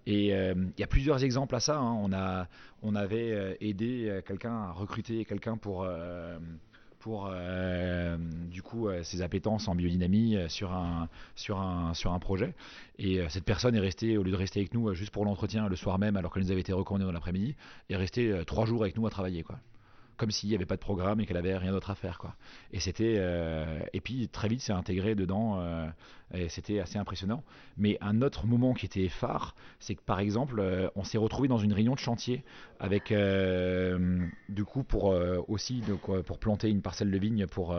Et 0.07 0.33
euh, 0.33 0.53
il 0.77 0.79
y 0.79 0.83
a 0.83 0.87
plusieurs 0.87 1.23
exemples 1.23 1.55
à 1.55 1.59
ça. 1.59 1.77
hein. 1.77 1.97
On, 2.01 2.11
a, 2.13 2.47
on 2.81 2.95
avait 2.95 3.31
euh, 3.31 3.53
aidé 3.61 4.07
euh, 4.09 4.21
quelqu'un 4.21 4.53
à 4.53 4.71
recruter 4.71 5.25
quelqu'un 5.25 5.57
pour, 5.57 5.83
euh, 5.83 6.39
pour 6.99 7.29
euh, 7.31 8.17
du 8.49 8.61
coup 8.63 8.87
euh, 8.87 9.03
ses 9.03 9.21
appétences 9.21 9.67
en 9.67 9.75
biodynamie 9.75 10.37
euh, 10.37 10.49
sur 10.49 10.71
un, 10.71 11.07
sur 11.35 11.59
un, 11.59 11.93
sur 11.93 12.13
un 12.13 12.19
projet. 12.19 12.53
Et 12.97 13.19
euh, 13.19 13.29
cette 13.29 13.45
personne 13.45 13.75
est 13.75 13.79
restée, 13.79 14.17
au 14.17 14.23
lieu 14.23 14.31
de 14.31 14.35
rester 14.37 14.59
avec 14.59 14.73
nous 14.73 14.89
euh, 14.89 14.93
juste 14.93 15.11
pour 15.11 15.25
l'entretien 15.25 15.67
le 15.67 15.75
soir 15.75 15.99
même, 15.99 16.17
alors 16.17 16.33
qu'elle 16.33 16.43
nous 16.43 16.51
avait 16.51 16.61
été 16.61 16.73
recommandée 16.73 17.05
dans 17.05 17.11
l'après-midi, 17.11 17.55
est 17.89 17.95
restée 17.95 18.31
euh, 18.31 18.43
trois 18.43 18.65
jours 18.65 18.81
avec 18.81 18.97
nous 18.97 19.05
à 19.05 19.09
travailler. 19.09 19.43
quoi 19.43 19.59
comme 20.21 20.29
s'il 20.29 20.49
n'y 20.49 20.55
avait 20.55 20.67
pas 20.67 20.75
de 20.75 20.81
programme 20.81 21.19
et 21.19 21.25
qu'elle 21.25 21.37
avait 21.37 21.57
rien 21.57 21.71
d'autre 21.71 21.89
à 21.89 21.95
faire 21.95 22.19
quoi. 22.19 22.35
Et 22.71 22.79
c'était 22.79 23.15
euh, 23.17 23.79
et 23.91 24.01
puis 24.01 24.27
très 24.27 24.47
vite 24.47 24.61
c'est 24.61 24.71
intégré 24.71 25.15
dedans 25.15 25.59
euh, 25.59 25.87
et 26.31 26.47
c'était 26.47 26.79
assez 26.79 26.99
impressionnant. 26.99 27.43
Mais 27.75 27.97
un 28.01 28.21
autre 28.21 28.45
moment 28.45 28.75
qui 28.75 28.85
était 28.85 29.09
phare, 29.09 29.55
c'est 29.79 29.95
que 29.95 30.03
par 30.03 30.19
exemple 30.19 30.59
euh, 30.59 30.89
on 30.95 31.03
s'est 31.03 31.17
retrouvé 31.17 31.47
dans 31.47 31.57
une 31.57 31.73
réunion 31.73 31.95
de 31.95 31.99
chantier 31.99 32.43
avec 32.79 33.11
du 33.11 34.63
coup 34.63 34.83
pour 34.83 35.05
aussi 35.47 35.81
donc, 35.81 36.21
pour 36.21 36.37
planter 36.37 36.69
une 36.69 36.83
parcelle 36.83 37.09
de 37.09 37.17
vigne 37.17 37.47
pour 37.47 37.75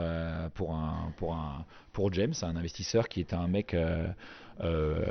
pour 0.54 0.74
un 0.74 1.12
pour 1.18 1.34
un 1.34 1.64
pour 1.92 2.12
James, 2.12 2.32
un 2.42 2.56
investisseur 2.56 3.08
qui 3.08 3.20
est 3.20 3.34
un 3.34 3.46
mec 3.46 3.74
euh, 3.74 4.06
euh, 4.60 5.04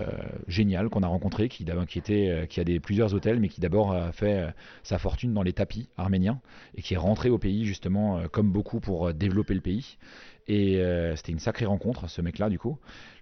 génial 0.47 0.89
qu'on 0.89 1.03
a 1.03 1.07
rencontré, 1.07 1.47
qui, 1.47 1.65
qui, 1.87 1.99
était, 1.99 2.29
euh, 2.29 2.45
qui 2.45 2.59
a 2.59 2.63
des, 2.63 2.79
plusieurs 2.79 3.13
hôtels, 3.13 3.39
mais 3.39 3.49
qui 3.49 3.61
d'abord 3.61 3.93
a 3.93 4.11
fait 4.11 4.53
sa 4.83 4.97
fortune 4.97 5.33
dans 5.33 5.43
les 5.43 5.53
tapis 5.53 5.89
arméniens 5.97 6.41
et 6.75 6.81
qui 6.81 6.95
est 6.95 6.97
rentré 6.97 7.29
au 7.29 7.37
pays 7.37 7.65
justement 7.65 8.27
comme 8.29 8.51
beaucoup 8.51 8.79
pour 8.79 9.13
développer 9.13 9.53
le 9.53 9.61
pays. 9.61 9.97
Et 10.47 10.77
euh, 10.77 11.15
c'était 11.15 11.31
une 11.31 11.39
sacrée 11.39 11.65
rencontre, 11.65 12.09
ce 12.09 12.21
mec-là, 12.21 12.49
du 12.49 12.59
coup. 12.59 12.77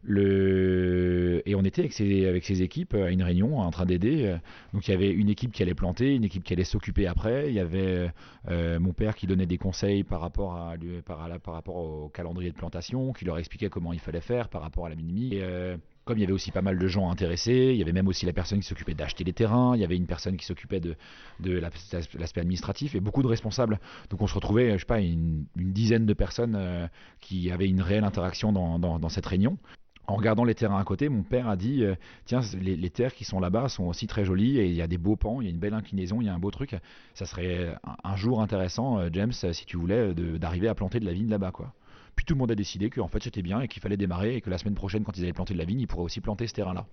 Et 0.07 1.55
on 1.55 1.63
était 1.63 1.81
avec 1.81 1.93
ses, 1.93 2.25
avec 2.25 2.45
ses 2.45 2.61
équipes 2.61 2.93
à 2.93 3.09
une 3.09 3.21
réunion 3.21 3.59
en 3.59 3.69
train 3.69 3.85
d'aider. 3.85 4.37
Donc 4.73 4.87
il 4.87 4.91
y 4.91 4.93
avait 4.93 5.11
une 5.11 5.29
équipe 5.29 5.51
qui 5.51 5.61
allait 5.61 5.73
planter, 5.73 6.15
une 6.15 6.23
équipe 6.23 6.43
qui 6.43 6.53
allait 6.53 6.63
s'occuper 6.63 7.05
après. 7.05 7.49
Il 7.49 7.53
y 7.53 7.59
avait 7.59 8.09
euh, 8.49 8.79
mon 8.79 8.93
père 8.93 9.15
qui 9.15 9.27
donnait 9.27 9.45
des 9.45 9.57
conseils 9.57 10.03
par 10.03 10.21
rapport, 10.21 10.55
à, 10.55 10.75
par, 11.05 11.27
par 11.39 11.53
rapport 11.53 11.75
au 11.75 12.09
calendrier 12.09 12.51
de 12.51 12.55
plantation, 12.55 13.13
qui 13.13 13.25
leur 13.25 13.37
expliquait 13.37 13.69
comment 13.69 13.93
il 13.93 13.99
fallait 13.99 14.21
faire 14.21 14.49
par 14.49 14.61
rapport 14.61 14.85
à 14.85 14.89
la 14.89 14.95
minimi. 14.95 15.35
Et, 15.35 15.43
euh, 15.43 15.77
comme 16.09 16.17
il 16.17 16.21
y 16.21 16.23
avait 16.23 16.33
aussi 16.33 16.49
pas 16.49 16.63
mal 16.63 16.79
de 16.79 16.87
gens 16.87 17.11
intéressés, 17.11 17.69
il 17.71 17.75
y 17.75 17.83
avait 17.83 17.91
même 17.91 18.07
aussi 18.07 18.25
la 18.25 18.33
personne 18.33 18.61
qui 18.61 18.67
s'occupait 18.67 18.95
d'acheter 18.95 19.23
les 19.23 19.31
terrains, 19.31 19.75
il 19.75 19.81
y 19.81 19.83
avait 19.83 19.95
une 19.95 20.07
personne 20.07 20.37
qui 20.37 20.45
s'occupait 20.45 20.79
de, 20.79 20.95
de 21.39 21.51
la- 21.51 21.69
l'aspect 22.17 22.41
administratif 22.41 22.95
et 22.95 22.99
beaucoup 22.99 23.21
de 23.21 23.27
responsables. 23.27 23.79
Donc 24.09 24.19
on 24.23 24.25
se 24.25 24.33
retrouvait, 24.33 24.73
je 24.73 24.79
sais 24.79 24.85
pas, 24.85 25.01
une, 25.01 25.45
dizaine 25.55 26.07
de 26.07 26.13
personnes 26.13 26.55
euh, 26.55 26.87
qui 27.21 27.51
avaient 27.51 27.69
une 27.69 27.81
réelle 27.81 28.05
interaction 28.05 28.51
dans, 28.51 29.09
cette 29.09 29.27
réunion. 29.27 29.59
En 30.07 30.15
regardant 30.15 30.45
les 30.45 30.55
terrains 30.55 30.79
à 30.79 30.83
côté, 30.83 31.09
mon 31.09 31.21
père 31.21 31.47
a 31.47 31.55
dit 31.55 31.83
euh, 31.83 31.93
Tiens, 32.25 32.41
les, 32.59 32.89
terres 32.89 33.13
qui 33.13 33.23
sont 33.23 33.39
là-bas 33.39 33.69
sont 33.69 33.83
aussi 33.83 34.07
très 34.07 34.25
jolies 34.25 34.57
et 34.57 34.65
il 34.65 34.73
y 34.73 34.81
a 34.81 34.87
des 34.87 34.97
beaux 34.97 35.15
pans, 35.15 35.41
il 35.41 35.45
y 35.45 35.47
a 35.47 35.51
une 35.51 35.59
belle 35.59 35.75
inclinaison, 35.75 36.21
il 36.21 36.25
y 36.25 36.29
a 36.29 36.33
un 36.33 36.39
beau 36.39 36.49
truc. 36.49 36.75
Ça 37.13 37.27
serait 37.27 37.75
un, 38.03 38.15
jour 38.15 38.41
intéressant, 38.41 38.97
euh, 38.97 39.09
James, 39.13 39.31
si 39.31 39.65
tu 39.67 39.77
voulais, 39.77 40.15
d'arriver 40.15 40.69
à 40.69 40.73
planter 40.73 40.99
de 40.99 41.05
la 41.05 41.13
vigne 41.13 41.29
là-bas. 41.29 41.51
quoi. 41.51 41.71
Puis 42.19 42.25
tout 42.25 42.33
le 42.33 42.39
monde 42.39 42.51
a 42.51 42.55
décidé 42.55 42.89
que 42.89 42.99
en 42.99 43.07
fait 43.07 43.23
c'était 43.23 43.41
bien 43.41 43.61
et 43.61 43.69
qu'il 43.69 43.81
fallait 43.81 43.95
démarrer 43.95 44.35
et 44.35 44.41
que 44.41 44.49
la 44.49 44.57
semaine 44.57 44.75
prochaine, 44.75 45.05
quand 45.05 45.17
ils 45.17 45.23
allaient 45.23 45.31
planter 45.31 45.53
de 45.53 45.57
la 45.57 45.63
vigne, 45.63 45.79
ils 45.79 45.87
pourraient 45.87 46.03
aussi 46.03 46.19
planter 46.19 46.47
ce 46.47 46.53
terrain-là. 46.53 46.85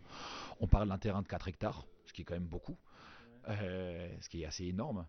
On 0.60 0.68
parle 0.68 0.88
d'un 0.88 0.98
terrain 0.98 1.20
de 1.20 1.26
4 1.26 1.48
hectares, 1.48 1.84
ce 2.04 2.12
qui 2.12 2.22
est 2.22 2.24
quand 2.24 2.34
même 2.34 2.46
beaucoup, 2.46 2.76
euh, 3.48 4.08
ce 4.20 4.28
qui 4.28 4.44
est 4.44 4.46
assez 4.46 4.66
énorme. 4.66 5.04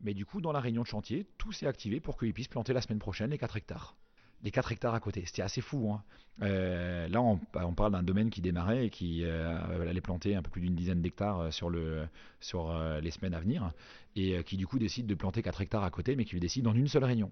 Mais 0.00 0.14
du 0.14 0.24
coup, 0.24 0.40
dans 0.40 0.52
la 0.52 0.60
réunion 0.60 0.80
de 0.80 0.86
chantier, 0.86 1.26
tout 1.36 1.52
s'est 1.52 1.66
activé 1.66 2.00
pour 2.00 2.18
qu'ils 2.18 2.32
puissent 2.32 2.48
planter 2.48 2.72
la 2.72 2.80
semaine 2.80 2.98
prochaine 2.98 3.28
les 3.28 3.36
4 3.36 3.58
hectares. 3.58 3.98
Les 4.42 4.50
4 4.50 4.72
hectares 4.72 4.94
à 4.94 5.00
côté, 5.00 5.24
c'était 5.26 5.42
assez 5.42 5.60
fou. 5.60 5.92
hein. 5.92 6.02
Euh, 6.40 7.06
là, 7.08 7.20
on, 7.20 7.36
parle 7.74 7.92
d'un 7.92 8.02
domaine 8.02 8.30
qui 8.30 8.40
démarrait 8.40 8.86
et 8.86 8.90
qui 8.90 9.22
euh, 9.22 9.86
allait 9.86 10.00
planter 10.00 10.34
un 10.34 10.40
peu 10.40 10.48
plus 10.48 10.62
d'une 10.62 10.76
dizaine 10.76 11.02
d'hectares 11.02 11.52
sur, 11.52 11.68
le, 11.68 12.08
sur 12.40 12.72
les 13.02 13.10
semaines 13.10 13.34
à 13.34 13.40
venir, 13.40 13.74
et 14.16 14.38
euh, 14.38 14.42
qui 14.42 14.56
du 14.56 14.66
coup 14.66 14.78
décide 14.78 15.06
de 15.06 15.14
planter 15.14 15.42
4 15.42 15.60
hectares 15.60 15.84
à 15.84 15.90
côté, 15.90 16.16
mais 16.16 16.24
qui 16.24 16.36
le 16.36 16.40
décide 16.40 16.66
en 16.66 16.74
une 16.74 16.88
seule 16.88 17.04
réunion. 17.04 17.30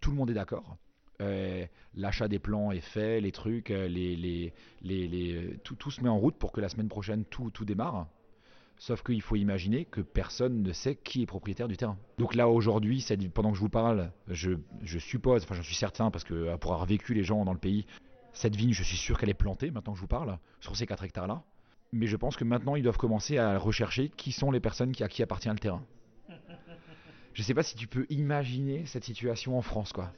Tout 0.00 0.10
le 0.10 0.16
monde 0.16 0.30
est 0.30 0.34
d'accord. 0.34 0.78
Euh, 1.20 1.66
L'achat 1.96 2.26
des 2.26 2.40
plans 2.40 2.72
est 2.72 2.80
fait, 2.80 3.20
les 3.20 3.30
trucs, 3.30 3.70
euh, 3.70 3.86
les- 3.86 4.52
tout, 5.62 5.90
se 5.90 6.00
met 6.02 6.08
en 6.08 6.18
route 6.18 6.34
pour 6.36 6.50
que 6.50 6.60
la 6.60 6.68
semaine 6.68 6.88
prochaine 6.88 7.24
tout, 7.24 7.50
démarre. 7.64 8.08
Sauf 8.76 9.04
qu'il 9.04 9.22
faut 9.22 9.36
imaginer 9.36 9.84
que 9.84 10.00
personne 10.00 10.62
ne 10.62 10.72
sait 10.72 10.96
qui 10.96 11.22
est 11.22 11.26
propriétaire 11.26 11.68
du 11.68 11.76
terrain. 11.76 11.96
Donc 12.18 12.34
là 12.34 12.48
aujourd'hui, 12.48 13.06
pendant 13.32 13.50
que 13.52 13.56
je 13.56 13.60
vous 13.60 13.68
parle, 13.68 14.10
je, 14.26 14.56
suppose, 14.98 15.44
enfin 15.44 15.54
j'en 15.54 15.62
suis 15.62 15.76
certain 15.76 16.10
parce 16.10 16.24
que 16.24 16.34
euh, 16.34 16.56
pour 16.56 16.72
avoir 16.72 16.84
vécu 16.86 17.14
les 17.14 17.22
gens 17.22 17.44
dans 17.44 17.52
le 17.52 17.60
pays, 17.60 17.86
cette 18.32 18.56
vigne, 18.56 18.72
je 18.72 18.82
suis 18.82 18.96
sûr 18.96 19.16
qu'elle 19.16 19.30
est 19.30 19.34
plantée 19.34 19.70
maintenant 19.70 19.92
que 19.92 19.98
je 19.98 20.02
vous 20.02 20.08
parle, 20.08 20.36
sur 20.60 20.74
ces 20.74 20.86
4 20.86 21.04
hectares 21.04 21.28
là. 21.28 21.44
Mais 21.92 22.08
je 22.08 22.16
pense 22.16 22.36
que 22.36 22.42
maintenant 22.42 22.74
ils 22.74 22.82
doivent 22.82 22.98
commencer 22.98 23.38
à 23.38 23.56
rechercher 23.56 24.08
qui 24.08 24.32
sont 24.32 24.50
les 24.50 24.58
personnes 24.58 24.92
à 25.00 25.06
qui 25.08 25.22
appartient 25.22 25.48
le 25.48 25.58
terrain. 25.60 25.84
Je 27.34 27.42
sais 27.44 27.54
pas 27.54 27.62
si 27.62 27.76
tu 27.76 27.86
peux 27.86 28.06
imaginer 28.10 28.84
cette 28.86 29.04
situation 29.04 29.56
en 29.56 29.62
France 29.62 29.92
quoi. 29.92 30.12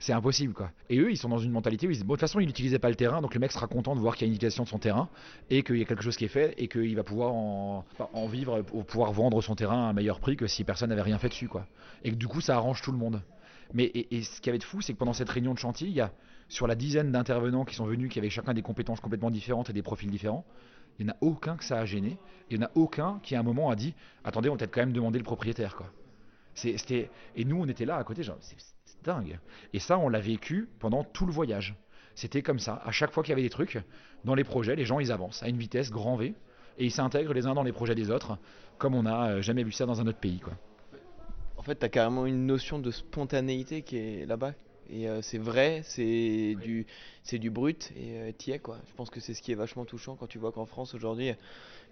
C'est 0.00 0.14
impossible 0.14 0.54
quoi. 0.54 0.70
Et 0.88 0.98
eux, 0.98 1.10
ils 1.10 1.18
sont 1.18 1.28
dans 1.28 1.38
une 1.38 1.52
mentalité 1.52 1.86
où 1.86 1.90
ils 1.90 1.94
disent 1.94 2.04
bon, 2.04 2.14
de 2.14 2.16
toute 2.16 2.20
façon, 2.22 2.40
il 2.40 2.46
n'utilisait 2.46 2.78
pas 2.78 2.88
le 2.88 2.94
terrain, 2.94 3.20
donc 3.20 3.34
le 3.34 3.40
mec 3.40 3.52
sera 3.52 3.66
content 3.66 3.94
de 3.94 4.00
voir 4.00 4.16
qu'il 4.16 4.26
y 4.26 4.28
a 4.28 4.28
une 4.28 4.34
utilisation 4.34 4.64
de 4.64 4.68
son 4.68 4.78
terrain 4.78 5.10
et 5.50 5.62
qu'il 5.62 5.76
y 5.76 5.82
a 5.82 5.84
quelque 5.84 6.02
chose 6.02 6.16
qui 6.16 6.24
est 6.24 6.28
fait 6.28 6.54
et 6.56 6.68
qu'il 6.68 6.96
va 6.96 7.04
pouvoir 7.04 7.34
en, 7.34 7.84
vivre 8.26 8.64
ou 8.72 8.82
pouvoir 8.82 9.12
vendre 9.12 9.42
son 9.42 9.54
terrain 9.54 9.86
à 9.86 9.90
un 9.90 9.92
meilleur 9.92 10.18
prix 10.18 10.36
que 10.36 10.46
si 10.46 10.64
personne 10.64 10.88
n'avait 10.88 11.02
rien 11.02 11.18
fait 11.18 11.28
dessus 11.28 11.48
quoi. 11.48 11.66
Et 12.02 12.10
que 12.10 12.16
du 12.16 12.28
coup, 12.28 12.40
ça 12.40 12.56
arrange 12.56 12.80
tout 12.80 12.92
le 12.92 12.98
monde. 12.98 13.20
Mais 13.74 13.92
et, 13.94 14.22
ce 14.22 14.40
qui 14.40 14.48
avait 14.48 14.58
de 14.58 14.64
fou, 14.64 14.80
c'est 14.80 14.94
que 14.94 14.98
pendant 14.98 15.12
cette 15.12 15.28
réunion 15.28 15.52
de 15.52 15.58
chantier, 15.58 15.86
il 15.86 15.94
y 15.94 16.00
a 16.00 16.10
sur 16.48 16.66
la 16.66 16.74
dizaine 16.74 17.12
d'intervenants 17.12 17.66
qui 17.66 17.74
sont 17.74 17.84
venus, 17.84 18.10
qui 18.10 18.18
avaient 18.18 18.30
chacun 18.30 18.54
des 18.54 18.62
compétences 18.62 19.00
complètement 19.00 19.30
différentes 19.30 19.68
et 19.70 19.72
des 19.74 19.82
profils 19.82 20.10
différents, 20.10 20.44
il 20.98 21.06
n'y 21.06 21.12
en 21.12 21.14
a 21.14 21.18
aucun 21.20 21.56
que 21.56 21.64
ça 21.64 21.78
a 21.78 21.84
gêné. 21.84 22.18
Il 22.50 22.58
n'y 22.58 22.64
en 22.64 22.68
a 22.68 22.70
aucun 22.74 23.20
qui 23.22 23.34
à 23.34 23.40
un 23.40 23.42
moment 23.42 23.70
a 23.70 23.76
dit 23.76 23.94
Attendez, 24.24 24.48
on 24.48 24.56
peut-être 24.56 24.72
quand 24.72 24.80
même 24.80 24.92
demander 24.92 25.18
le 25.18 25.24
propriétaire. 25.24 25.76
Quoi. 25.76 25.92
C'était, 26.54 27.10
et 27.36 27.44
nous, 27.44 27.60
on 27.60 27.66
était 27.68 27.84
là 27.84 27.96
à 27.96 28.04
côté, 28.04 28.22
genre, 28.22 28.38
dingue. 29.04 29.38
Et 29.72 29.78
ça, 29.78 29.98
on 29.98 30.08
l'a 30.08 30.20
vécu 30.20 30.68
pendant 30.78 31.04
tout 31.04 31.26
le 31.26 31.32
voyage. 31.32 31.74
C'était 32.14 32.42
comme 32.42 32.58
ça. 32.58 32.82
À 32.84 32.90
chaque 32.90 33.12
fois 33.12 33.22
qu'il 33.22 33.30
y 33.30 33.32
avait 33.32 33.42
des 33.42 33.50
trucs, 33.50 33.78
dans 34.24 34.34
les 34.34 34.44
projets, 34.44 34.76
les 34.76 34.84
gens, 34.84 35.00
ils 35.00 35.12
avancent 35.12 35.42
à 35.42 35.48
une 35.48 35.56
vitesse 35.56 35.90
grand 35.90 36.16
V 36.16 36.34
et 36.78 36.84
ils 36.84 36.90
s'intègrent 36.90 37.32
les 37.32 37.46
uns 37.46 37.54
dans 37.54 37.62
les 37.62 37.72
projets 37.72 37.94
des 37.94 38.10
autres, 38.10 38.38
comme 38.78 38.94
on 38.94 39.04
n'a 39.04 39.30
euh, 39.30 39.42
jamais 39.42 39.62
vu 39.62 39.72
ça 39.72 39.86
dans 39.86 40.00
un 40.00 40.06
autre 40.06 40.18
pays. 40.18 40.40
Quoi. 40.40 40.54
En 41.56 41.62
fait, 41.62 41.78
tu 41.78 41.84
as 41.84 41.88
carrément 41.88 42.26
une 42.26 42.46
notion 42.46 42.78
de 42.78 42.90
spontanéité 42.90 43.82
qui 43.82 43.96
est 43.96 44.26
là-bas. 44.26 44.54
Et 44.92 45.08
euh, 45.08 45.22
c'est 45.22 45.38
vrai, 45.38 45.82
c'est 45.84 46.56
du, 46.60 46.86
c'est 47.22 47.38
du 47.38 47.48
brut 47.48 47.92
et 47.96 48.18
euh, 48.18 48.32
t'y 48.32 48.50
es 48.50 48.58
quoi. 48.58 48.78
Je 48.88 48.94
pense 48.94 49.08
que 49.08 49.20
c'est 49.20 49.34
ce 49.34 49.42
qui 49.42 49.52
est 49.52 49.54
vachement 49.54 49.84
touchant 49.84 50.16
quand 50.16 50.26
tu 50.26 50.38
vois 50.38 50.50
qu'en 50.50 50.66
France 50.66 50.94
aujourd'hui, 50.94 51.32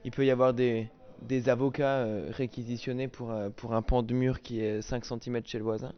il 0.04 0.10
peut 0.10 0.26
y 0.26 0.32
avoir 0.32 0.52
des, 0.52 0.88
des 1.22 1.48
avocats 1.48 1.98
euh, 1.98 2.28
réquisitionnés 2.30 3.08
pour, 3.08 3.30
euh, 3.30 3.50
pour 3.50 3.74
un 3.74 3.82
pan 3.82 4.02
de 4.02 4.14
mur 4.14 4.40
qui 4.40 4.60
est 4.60 4.82
5 4.82 5.04
cm 5.04 5.40
chez 5.44 5.58
le 5.58 5.64
voisin. 5.64 5.92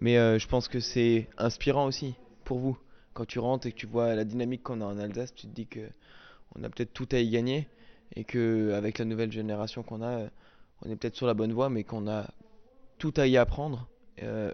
Mais 0.00 0.18
euh, 0.18 0.38
je 0.38 0.46
pense 0.46 0.68
que 0.68 0.80
c'est 0.80 1.28
inspirant 1.38 1.86
aussi 1.86 2.14
pour 2.44 2.58
vous. 2.58 2.78
Quand 3.12 3.24
tu 3.24 3.38
rentres 3.38 3.66
et 3.66 3.72
que 3.72 3.76
tu 3.76 3.86
vois 3.86 4.14
la 4.14 4.24
dynamique 4.24 4.62
qu'on 4.62 4.80
a 4.80 4.84
en 4.84 4.98
Alsace, 4.98 5.34
tu 5.34 5.46
te 5.46 5.52
dis 5.52 5.66
que 5.66 5.88
on 6.54 6.62
a 6.62 6.68
peut-être 6.68 6.92
tout 6.92 7.08
à 7.12 7.18
y 7.18 7.30
gagner 7.30 7.68
et 8.14 8.24
que 8.24 8.72
avec 8.72 8.98
la 8.98 9.04
nouvelle 9.04 9.32
génération 9.32 9.82
qu'on 9.82 10.02
a, 10.02 10.28
on 10.82 10.90
est 10.90 10.96
peut-être 10.96 11.16
sur 11.16 11.26
la 11.26 11.34
bonne 11.34 11.52
voie, 11.52 11.70
mais 11.70 11.84
qu'on 11.84 12.08
a 12.08 12.28
tout 12.98 13.14
à 13.16 13.26
y 13.26 13.36
apprendre. 13.36 13.88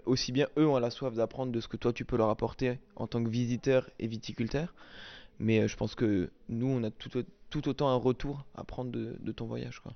aussi 0.05 0.31
bien 0.31 0.47
eux 0.57 0.67
ont 0.67 0.79
la 0.79 0.89
soif 0.89 1.13
d'apprendre 1.13 1.51
de 1.51 1.59
ce 1.59 1.67
que 1.67 1.77
toi 1.77 1.91
tu 1.93 2.05
peux 2.05 2.17
leur 2.17 2.29
apporter 2.29 2.79
en 2.95 3.07
tant 3.07 3.23
que 3.23 3.29
visiteur 3.29 3.89
et 3.99 4.07
viticulteur. 4.07 4.73
Mais 5.39 5.67
je 5.67 5.75
pense 5.75 5.95
que 5.95 6.31
nous, 6.49 6.67
on 6.67 6.83
a 6.83 6.91
tout, 6.91 7.67
autant 7.67 7.89
un 7.89 7.95
retour 7.95 8.45
à 8.55 8.63
prendre 8.63 8.91
de, 8.91 9.31
ton 9.31 9.45
voyage. 9.45 9.79
Quoi. 9.79 9.93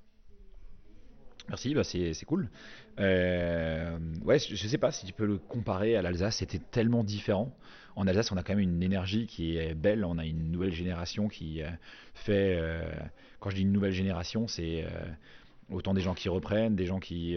Merci, 1.50 1.74
bah 1.74 1.84
c'est 1.84 2.26
cool. 2.26 2.50
Euh, 3.00 3.98
ouais, 4.24 4.38
je, 4.40 4.68
sais 4.68 4.78
pas 4.78 4.92
si 4.92 5.06
tu 5.06 5.14
peux 5.14 5.26
le 5.26 5.38
comparer 5.38 5.96
à 5.96 6.02
l'Alsace, 6.02 6.38
c'était 6.38 6.60
tellement 6.60 7.04
différent. 7.04 7.56
En 7.96 8.08
Alsace, 8.08 8.32
on 8.32 8.38
a 8.38 8.44
quand 8.44 8.54
même 8.54 8.64
une 8.64 8.84
énergie 8.84 9.26
qui 9.26 9.58
est 9.58 9.74
belle, 9.74 10.06
on 10.06 10.18
a 10.18 10.26
une 10.26 10.52
nouvelle 10.52 10.74
génération 10.74 11.28
qui 11.28 11.62
euh, 11.62 11.70
fait. 12.14 12.56
Euh, 12.58 12.90
quand 13.40 13.50
je 13.50 13.56
dis 13.56 13.64
une 13.64 13.72
nouvelle 13.72 13.92
génération, 13.92 14.48
c'est 14.48 14.86
autant 15.72 15.96
des 15.96 16.02
gens 16.02 16.14
qui 16.14 16.30
reprennent, 16.30 16.76
des 16.76 16.86
gens 16.86 17.00
qui 17.00 17.36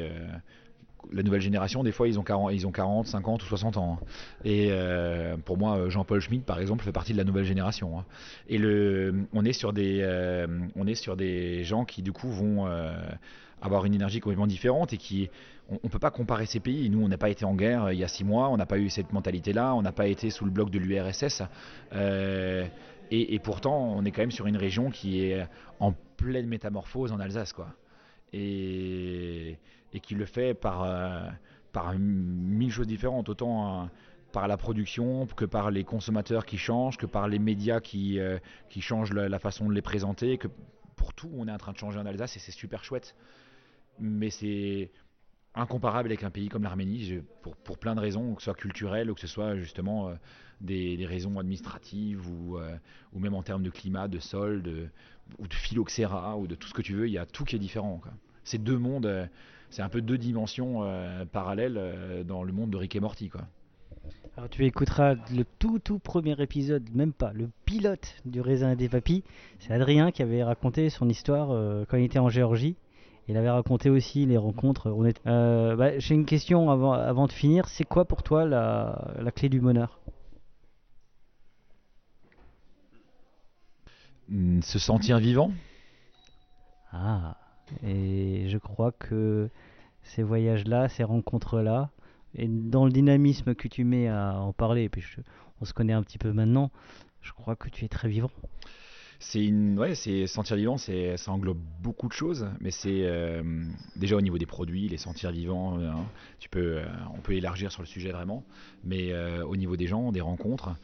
la 1.12 1.22
nouvelle 1.22 1.40
génération, 1.40 1.82
des 1.82 1.92
fois, 1.92 2.08
ils 2.08 2.18
ont 2.18 2.22
40, 2.22 2.52
ils 2.52 2.66
ont 2.66 2.72
40 2.72 3.06
50 3.06 3.42
ou 3.42 3.46
60 3.46 3.76
ans. 3.76 3.98
Hein. 4.00 4.06
Et 4.44 4.68
euh, 4.70 5.36
pour 5.36 5.58
moi, 5.58 5.88
Jean-Paul 5.88 6.20
Schmitt, 6.20 6.44
par 6.44 6.60
exemple, 6.60 6.84
fait 6.84 6.92
partie 6.92 7.12
de 7.12 7.18
la 7.18 7.24
nouvelle 7.24 7.44
génération. 7.44 7.98
Hein. 7.98 8.04
Et 8.48 8.58
le, 8.58 9.14
on, 9.32 9.44
est 9.44 9.52
sur 9.52 9.72
des, 9.72 10.00
euh, 10.02 10.46
on 10.76 10.86
est 10.86 10.94
sur 10.94 11.16
des 11.16 11.64
gens 11.64 11.84
qui, 11.84 12.02
du 12.02 12.12
coup, 12.12 12.28
vont 12.28 12.66
euh, 12.66 12.92
avoir 13.62 13.84
une 13.84 13.94
énergie 13.94 14.20
complètement 14.20 14.46
différente 14.46 14.92
et 14.92 14.96
qui. 14.96 15.30
On 15.70 15.78
ne 15.82 15.88
peut 15.88 15.98
pas 15.98 16.10
comparer 16.10 16.44
ces 16.44 16.60
pays. 16.60 16.90
Nous, 16.90 17.02
on 17.02 17.08
n'a 17.08 17.16
pas 17.16 17.30
été 17.30 17.46
en 17.46 17.54
guerre 17.54 17.90
il 17.90 17.98
y 17.98 18.04
a 18.04 18.08
six 18.08 18.22
mois, 18.22 18.50
on 18.50 18.58
n'a 18.58 18.66
pas 18.66 18.78
eu 18.78 18.90
cette 18.90 19.14
mentalité-là, 19.14 19.74
on 19.74 19.80
n'a 19.80 19.92
pas 19.92 20.08
été 20.08 20.28
sous 20.28 20.44
le 20.44 20.50
bloc 20.50 20.68
de 20.68 20.78
l'URSS. 20.78 21.42
Et, 23.10 23.34
et, 23.34 23.38
pourtant, 23.38 23.94
on 23.96 24.04
est 24.04 24.10
quand 24.10 24.20
même 24.20 24.30
sur 24.30 24.46
une 24.46 24.58
région 24.58 24.90
qui 24.90 25.24
est 25.24 25.46
en 25.80 25.94
pleine 26.18 26.46
métamorphose 26.46 27.12
en 27.12 27.20
Alsace. 27.20 27.54
quoi. 27.54 27.68
Et 28.34 29.56
et 29.94 30.00
qui 30.00 30.14
le 30.14 30.26
fait 30.26 30.54
par, 30.54 30.82
euh, 30.82 31.26
par 31.72 31.94
mille 31.96 32.70
choses 32.70 32.88
différentes, 32.88 33.28
autant 33.28 33.84
euh, 33.84 33.86
par 34.32 34.48
la 34.48 34.56
production 34.56 35.26
que 35.26 35.44
par 35.44 35.70
les 35.70 35.84
consommateurs 35.84 36.44
qui 36.44 36.58
changent, 36.58 36.98
que 36.98 37.06
par 37.06 37.28
les 37.28 37.38
médias 37.38 37.80
qui, 37.80 38.18
euh, 38.18 38.38
qui 38.68 38.82
changent 38.82 39.12
la, 39.12 39.38
façon 39.38 39.68
de 39.68 39.72
les 39.72 39.82
présenter, 39.82 40.36
que 40.36 40.48
pour 40.96 41.14
tout 41.14 41.30
on 41.34 41.46
est 41.46 41.52
en 41.52 41.58
train 41.58 41.72
de 41.72 41.78
changer 41.78 41.98
en 41.98 42.06
Alsace 42.06 42.36
et 42.36 42.40
c'est 42.40 42.52
super 42.52 42.84
chouette. 42.84 43.14
Mais 44.00 44.30
c'est 44.30 44.90
incomparable 45.54 46.08
avec 46.08 46.24
un 46.24 46.30
pays 46.30 46.48
comme 46.48 46.64
l'Arménie 46.64 47.20
pour, 47.42 47.54
pour, 47.54 47.78
plein 47.78 47.94
de 47.94 48.00
raisons, 48.00 48.34
que 48.34 48.42
ce 48.42 48.46
soit 48.46 48.54
culturel 48.54 49.08
ou 49.08 49.14
que 49.14 49.20
ce 49.20 49.28
soit 49.28 49.54
justement 49.54 50.12
des, 50.60 50.96
des, 50.96 51.06
raisons 51.06 51.38
administratives 51.38 52.28
ou, 52.28 52.58
ou 53.12 53.18
même 53.20 53.34
en 53.34 53.44
termes 53.44 53.62
de 53.62 53.70
climat, 53.70 54.08
de 54.08 54.18
sol, 54.18 54.64
de, 54.64 54.88
ou 55.38 55.46
de 55.46 55.54
phylloxéra 55.54 56.36
ou 56.36 56.48
de 56.48 56.56
tout 56.56 56.66
ce 56.66 56.74
que 56.74 56.82
tu 56.82 56.94
veux, 56.94 57.06
il 57.06 57.12
y 57.12 57.18
a 57.18 57.26
tout 57.26 57.44
qui 57.44 57.54
est 57.54 57.60
différent. 57.60 58.00
C'est 58.44 58.62
deux 58.62 58.78
mondes 58.78 59.28
c'est 59.74 59.82
un 59.82 59.88
peu 59.88 60.00
deux 60.00 60.18
dimensions 60.18 60.84
euh, 60.84 61.24
parallèles 61.24 61.76
euh, 61.76 62.22
dans 62.22 62.44
le 62.44 62.52
monde 62.52 62.70
de 62.70 62.76
Rick 62.76 62.94
et 62.94 63.00
Morty, 63.00 63.28
quoi. 63.28 63.40
Alors 64.36 64.48
tu 64.48 64.64
écouteras 64.64 65.16
le 65.34 65.44
tout 65.58 65.80
tout 65.80 65.98
premier 65.98 66.40
épisode, 66.40 66.84
même 66.94 67.12
pas, 67.12 67.32
le 67.32 67.50
pilote 67.64 68.14
du 68.24 68.40
raisin 68.40 68.76
des 68.76 68.88
papilles. 68.88 69.24
C'est 69.58 69.72
Adrien 69.72 70.12
qui 70.12 70.22
avait 70.22 70.44
raconté 70.44 70.90
son 70.90 71.08
histoire 71.08 71.50
euh, 71.50 71.84
quand 71.88 71.96
il 71.96 72.04
était 72.04 72.20
en 72.20 72.28
Géorgie. 72.28 72.76
Il 73.26 73.36
avait 73.36 73.50
raconté 73.50 73.90
aussi 73.90 74.26
les 74.26 74.36
rencontres. 74.36 74.92
On 74.92 75.04
est, 75.04 75.20
bah, 75.24 75.98
J'ai 75.98 76.14
une 76.14 76.26
question 76.26 76.70
avant, 76.70 76.92
avant 76.92 77.26
de 77.26 77.32
finir. 77.32 77.66
C'est 77.68 77.84
quoi 77.84 78.04
pour 78.04 78.22
toi 78.22 78.44
la, 78.44 79.12
la 79.18 79.32
clé 79.32 79.48
du 79.48 79.58
bonheur? 79.60 79.98
Hmm, 84.28 84.60
Se 84.60 84.78
sentir 84.78 85.18
vivant? 85.18 85.50
Ah, 86.92 87.36
et 87.86 88.48
je 88.48 88.58
crois 88.58 88.92
que 88.92 89.48
ces 90.02 90.22
voyages-là, 90.22 90.88
ces 90.88 91.04
rencontres-là, 91.04 91.90
et 92.36 92.48
dans 92.48 92.84
le 92.84 92.92
dynamisme 92.92 93.54
que 93.54 93.68
tu 93.68 93.84
mets 93.84 94.08
à 94.08 94.38
en 94.40 94.52
parler, 94.52 94.88
puis 94.88 95.02
on 95.60 95.64
se 95.64 95.72
connaît 95.72 95.92
un 95.92 96.02
petit 96.02 96.18
peu 96.18 96.32
maintenant, 96.32 96.70
je 97.22 97.32
crois 97.32 97.56
que 97.56 97.68
tu 97.68 97.84
es 97.84 97.88
très 97.88 98.08
vivant. 98.08 98.30
C'est 99.20 99.44
une, 99.44 99.78
ouais, 99.78 99.94
c'est 99.94 100.26
sentir 100.26 100.56
vivant, 100.56 100.76
c'est, 100.76 101.16
ça 101.16 101.32
englobe 101.32 101.60
beaucoup 101.80 102.08
de 102.08 102.12
choses, 102.12 102.46
mais 102.60 102.70
c'est 102.70 103.04
euh, 103.04 103.42
déjà 103.96 104.16
au 104.16 104.20
niveau 104.20 104.36
des 104.36 104.46
produits, 104.46 104.88
les 104.88 104.98
sentir 104.98 105.30
vivants, 105.30 105.78
hein, 105.78 106.04
tu 106.40 106.48
peux, 106.50 106.78
euh, 106.78 106.84
on 107.16 107.20
peut 107.20 107.32
élargir 107.32 107.72
sur 107.72 107.80
le 107.80 107.86
sujet 107.86 108.10
vraiment, 108.10 108.44
mais 108.82 109.12
euh, 109.12 109.42
au 109.46 109.56
niveau 109.56 109.76
des 109.76 109.86
gens, 109.86 110.12
des 110.12 110.20
rencontres, 110.20 110.76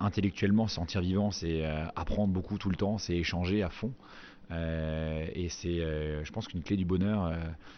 intellectuellement, 0.00 0.68
sentir 0.68 1.02
vivant, 1.02 1.30
c'est 1.30 1.64
apprendre 1.94 2.32
beaucoup 2.32 2.56
tout 2.56 2.70
le 2.70 2.76
temps, 2.76 2.96
c'est 2.96 3.14
échanger 3.14 3.62
à 3.62 3.68
fond. 3.68 3.92
Euh, 4.52 5.26
et 5.34 5.48
c'est, 5.48 5.80
euh, 5.80 6.24
je 6.24 6.32
pense 6.32 6.46
qu'une 6.46 6.62
clé 6.62 6.76
du 6.76 6.84
bonheur, 6.84 7.24
euh, 7.24 7.34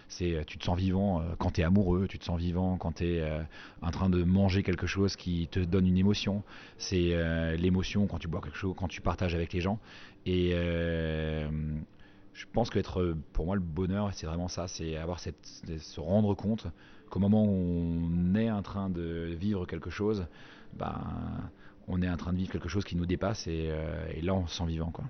c'est 0.09 0.45
tu 0.47 0.59
te 0.59 0.65
sens 0.65 0.79
vivant 0.79 1.25
quand 1.39 1.53
tu 1.53 1.63
es 1.63 1.65
amoureux, 1.65 2.07
tu 2.09 2.19
te 2.19 2.25
sens 2.25 2.39
vivant 2.39 2.77
quand 2.77 2.97
tu 2.97 3.05
es 3.05 3.47
en 3.83 3.91
train 3.91 4.11
de 4.11 4.23
manger 4.23 4.63
quelque 4.63 4.87
chose 4.87 5.17
qui 5.17 5.49
te 5.49 5.61
donne 5.61 5.87
une 5.87 5.99
émotion. 5.99 6.43
C'est 6.77 7.57
l'émotion 7.57 8.07
quand 8.07 8.19
tu 8.19 8.29
bois 8.29 8.41
quelque 8.41 8.57
chose, 8.57 8.75
quand 8.77 8.89
tu 8.89 9.01
partages 9.01 9.35
avec 9.35 9.53
les 9.53 9.61
gens. 9.61 9.79
Et 10.27 10.51
je 10.51 12.45
pense 12.53 12.71
que 12.71 12.79
être, 12.79 13.17
pour 13.33 13.47
moi, 13.47 13.57
le 13.57 13.63
bonheur, 13.63 14.11
c'est 14.13 14.27
vraiment 14.27 14.49
ça, 14.49 14.69
c'est 14.69 14.97
avoir 14.97 15.19
cette, 15.21 15.45
se 15.47 16.01
rendre 16.01 16.35
compte 16.35 16.67
qu'au 17.11 17.21
moment 17.21 17.45
où 17.45 17.49
on 17.49 18.35
est 18.35 18.51
en 18.51 18.63
train 18.63 18.91
de 18.91 19.35
vivre 19.39 19.67
quelque 19.67 19.91
chose, 19.91 20.27
ben, 20.75 20.95
on 21.89 22.03
est 22.03 22.09
en 22.09 22.17
train 22.17 22.33
de 22.33 22.39
vivre 22.39 22.53
quelque 22.53 22.69
chose 22.69 22.85
qui 22.85 22.97
nous 22.97 23.07
dépasse 23.07 23.47
et, 23.47 23.71
et 24.15 24.21
là 24.21 24.35
on 24.35 24.47
se 24.47 24.57
sent 24.57 24.67
vivant 24.67 24.91
quoi. 24.91 25.05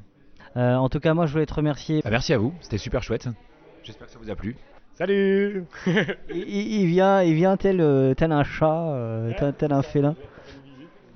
Euh, 0.57 0.77
en 0.77 0.89
tout 0.89 1.01
cas, 1.01 1.15
moi, 1.15 1.27
je 1.27 1.33
voulais 1.33 1.47
te 1.47 1.55
remercier. 1.55 2.01
Bah, 2.03 2.11
merci 2.11 2.33
à 2.33 2.39
vous, 2.39 2.53
c'était 2.61 2.79
super 2.79 3.03
chouette. 3.03 3.29
J'espère 3.83 4.07
que 4.07 4.13
ça 4.13 4.19
vous 4.21 4.31
a 4.31 4.37
plu. 4.37 4.57
Salut 4.95 5.65
il, 6.35 6.87
vient, 6.87 7.23
il 7.23 7.35
vient 7.35 7.57
tel, 7.57 7.81
euh, 7.81 8.15
tel 8.15 8.33
un 8.33 8.43
chat, 8.43 8.91
euh, 8.91 9.33
tel, 9.57 9.73
un 9.73 9.83
félin. 9.83 10.17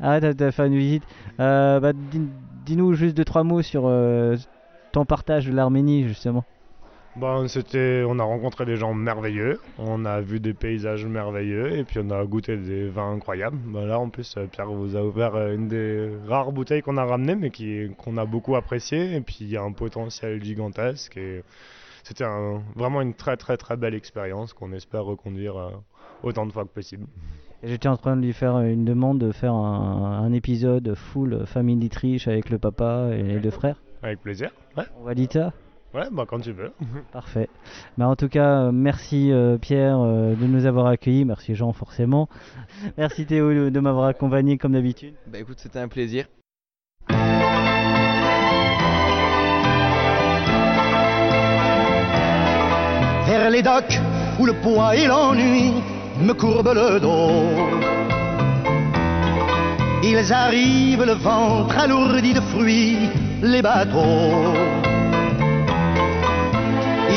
Ah, 0.00 0.20
t'as 0.20 0.52
fait 0.52 0.66
une 0.66 0.76
visite. 0.76 1.02
Bah, 1.38 1.92
dis-nous 2.64 2.94
juste 2.94 3.16
deux 3.16 3.24
trois 3.24 3.42
mots 3.42 3.62
sur 3.62 3.90
ton 4.92 5.04
partage 5.04 5.46
de 5.46 5.52
l'Arménie, 5.52 6.06
justement. 6.06 6.44
Bon, 7.14 7.46
c'était, 7.46 8.04
on 8.08 8.18
a 8.18 8.22
rencontré 8.22 8.64
des 8.64 8.76
gens 8.76 8.94
merveilleux, 8.94 9.60
on 9.78 10.06
a 10.06 10.22
vu 10.22 10.40
des 10.40 10.54
paysages 10.54 11.04
merveilleux 11.04 11.76
et 11.76 11.84
puis 11.84 12.00
on 12.02 12.08
a 12.10 12.24
goûté 12.24 12.56
des 12.56 12.88
vins 12.88 13.12
incroyables. 13.12 13.58
Bah 13.66 13.84
là, 13.84 13.98
en 13.98 14.08
plus, 14.08 14.34
euh, 14.38 14.46
Pierre 14.46 14.70
vous 14.70 14.96
a 14.96 15.02
ouvert 15.02 15.34
euh, 15.34 15.54
une 15.54 15.68
des 15.68 16.10
rares 16.26 16.52
bouteilles 16.52 16.80
qu'on 16.80 16.96
a 16.96 17.04
ramenées, 17.04 17.34
mais 17.34 17.50
qui, 17.50 17.90
qu'on 17.98 18.16
a 18.16 18.24
beaucoup 18.24 18.56
apprécié. 18.56 19.14
Et 19.14 19.20
puis 19.20 19.38
il 19.42 19.50
y 19.50 19.58
a 19.58 19.62
un 19.62 19.72
potentiel 19.72 20.42
gigantesque 20.42 21.18
et 21.18 21.44
c'était 22.02 22.24
vraiment 22.76 23.02
une 23.02 23.12
très 23.12 23.36
très 23.36 23.58
très 23.58 23.76
belle 23.76 23.94
expérience 23.94 24.54
qu'on 24.54 24.72
espère 24.72 25.04
reconduire 25.04 25.56
euh, 25.58 25.70
autant 26.22 26.46
de 26.46 26.52
fois 26.52 26.64
que 26.64 26.70
possible. 26.70 27.04
J'étais 27.62 27.88
en 27.88 27.98
train 27.98 28.16
de 28.16 28.22
lui 28.22 28.32
faire 28.32 28.58
une 28.60 28.86
demande 28.86 29.18
de 29.18 29.32
faire 29.32 29.54
un, 29.54 30.32
épisode 30.32 30.94
full 30.94 31.44
famille 31.46 31.76
d'Itriche 31.76 32.26
avec 32.26 32.48
le 32.48 32.58
papa 32.58 33.10
et 33.12 33.22
les 33.22 33.38
deux 33.38 33.50
frères. 33.50 33.76
Avec 34.02 34.20
plaisir. 34.20 34.50
Ouais. 34.78 34.84
On 34.98 35.04
valide 35.04 35.30
ça 35.30 35.52
Ouais, 35.94 36.04
bah 36.10 36.24
quand 36.26 36.40
tu 36.40 36.52
veux. 36.52 36.72
Parfait. 37.12 37.48
Bah, 37.98 38.08
en 38.08 38.16
tout 38.16 38.28
cas, 38.28 38.62
euh, 38.64 38.72
merci 38.72 39.30
euh, 39.30 39.58
Pierre 39.58 39.98
euh, 40.00 40.34
de 40.34 40.46
nous 40.46 40.64
avoir 40.66 40.86
accueillis. 40.86 41.24
Merci 41.26 41.54
Jean, 41.54 41.72
forcément. 41.72 42.28
Merci 42.98 43.26
Théo 43.26 43.52
de- 43.52 43.68
de 43.70 43.80
m'avoir 43.80 44.06
accompagné 44.06 44.56
comme 44.58 44.72
d'habitude. 44.72 45.14
Bah 45.26 45.38
écoute, 45.38 45.58
c'était 45.58 45.78
un 45.80 45.88
plaisir. 45.88 46.26
vers 53.26 53.50
les 53.50 53.62
docks 53.62 53.98
où 54.38 54.46
le 54.46 54.52
poids 54.54 54.94
et 54.96 55.06
l'ennui 55.06 55.72
me 56.20 56.32
courbent 56.34 56.74
le 56.74 57.00
dos. 57.00 57.30
Ils 60.02 60.32
arrivent 60.32 61.04
le 61.04 61.12
ventre 61.14 61.76
alourdi 61.78 62.34
de 62.34 62.40
fruits, 62.40 63.08
les 63.42 63.62
bateaux. 63.62 64.52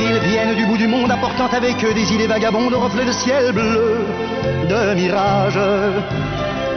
Ils 0.08 0.20
viennent 0.20 0.56
du 0.56 0.66
bout 0.68 0.78
du 0.78 0.88
monde 0.88 1.10
apportant 1.10 1.48
avec 1.48 1.84
eux 1.84 1.94
des 1.94 2.14
idées 2.14 2.28
vagabondes, 2.28 2.76
reflets 2.76 3.06
de 3.06 3.12
ciel 3.12 3.52
bleu, 3.52 4.06
de 4.70 4.94
mirages. 4.94 5.60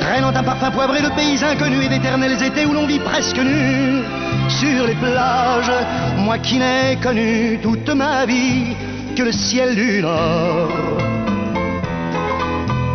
Traînant 0.01 0.35
un 0.35 0.43
parfum 0.43 0.71
poivré 0.71 1.03
de 1.03 1.11
pays 1.11 1.39
inconnus 1.45 1.85
et 1.85 1.89
d'éternels 1.89 2.43
étés 2.43 2.65
où 2.65 2.73
l'on 2.73 2.87
vit 2.87 3.01
presque 3.01 3.39
nu 3.39 4.03
sur 4.49 4.87
les 4.87 4.95
plages. 4.95 5.73
Moi 6.17 6.39
qui 6.39 6.59
n'ai 6.59 6.97
connu 7.03 7.59
toute 7.63 7.91
ma 7.91 8.25
vie 8.25 8.75
que 9.15 9.25
le 9.25 9.33
ciel 9.33 9.75
du 9.75 10.01
Nord. 10.01 10.71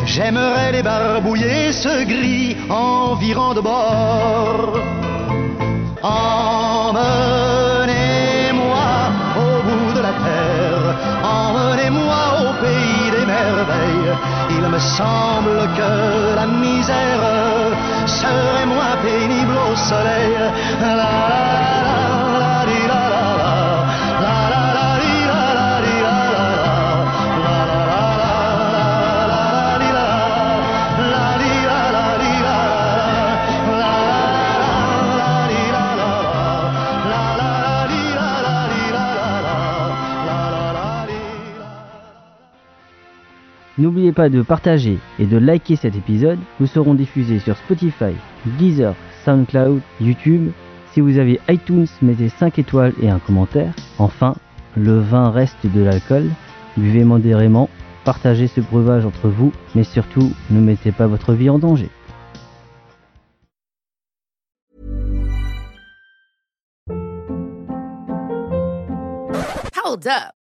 J'aimerais 0.06 0.72
les 0.72 0.82
barbouiller 0.82 1.72
ce 1.72 2.04
gris 2.06 2.58
environ 2.70 3.54
de 3.54 3.62
bord. 3.62 4.80
Il 14.50 14.70
me 14.70 14.80
semble 14.80 15.58
que 15.78 16.36
la 16.36 16.46
misère 16.46 17.20
serait 18.06 18.66
moins 18.66 18.96
pénible 19.02 19.56
au 19.72 19.76
soleil. 19.76 20.38
N'oubliez 43.84 44.14
pas 44.14 44.30
de 44.30 44.42
partager 44.42 44.98
et 45.20 45.26
de 45.26 45.36
liker 45.36 45.76
cet 45.76 45.98
épisode. 45.98 46.40
Nous 46.62 46.68
serons 46.68 46.94
diffusés 46.94 47.40
sur 47.40 47.58
Spotify, 47.58 48.14
Deezer, 48.58 48.96
SoundCloud, 49.26 49.82
YouTube. 50.00 50.52
Si 50.94 51.02
vous 51.02 51.18
avez 51.18 51.42
iTunes, 51.50 51.88
mettez 52.02 52.30
5 52.30 52.60
étoiles 52.60 52.94
et 53.02 53.10
un 53.10 53.20
commentaire. 53.20 53.74
Enfin, 54.00 54.36
le 54.78 55.00
vin 55.00 55.32
reste 55.32 55.68
de 55.68 55.84
l'alcool. 55.84 56.30
Buvez 56.78 57.04
modérément, 57.04 57.70
partagez 58.06 58.48
ce 58.48 58.62
breuvage 58.62 59.06
entre 59.06 59.28
vous, 59.28 59.52
mais 59.76 59.84
surtout, 59.84 60.32
ne 60.50 60.62
mettez 60.62 60.94
pas 60.94 61.08
votre 61.08 61.34
vie 61.34 61.50
en 61.50 61.60
danger. 61.60 61.90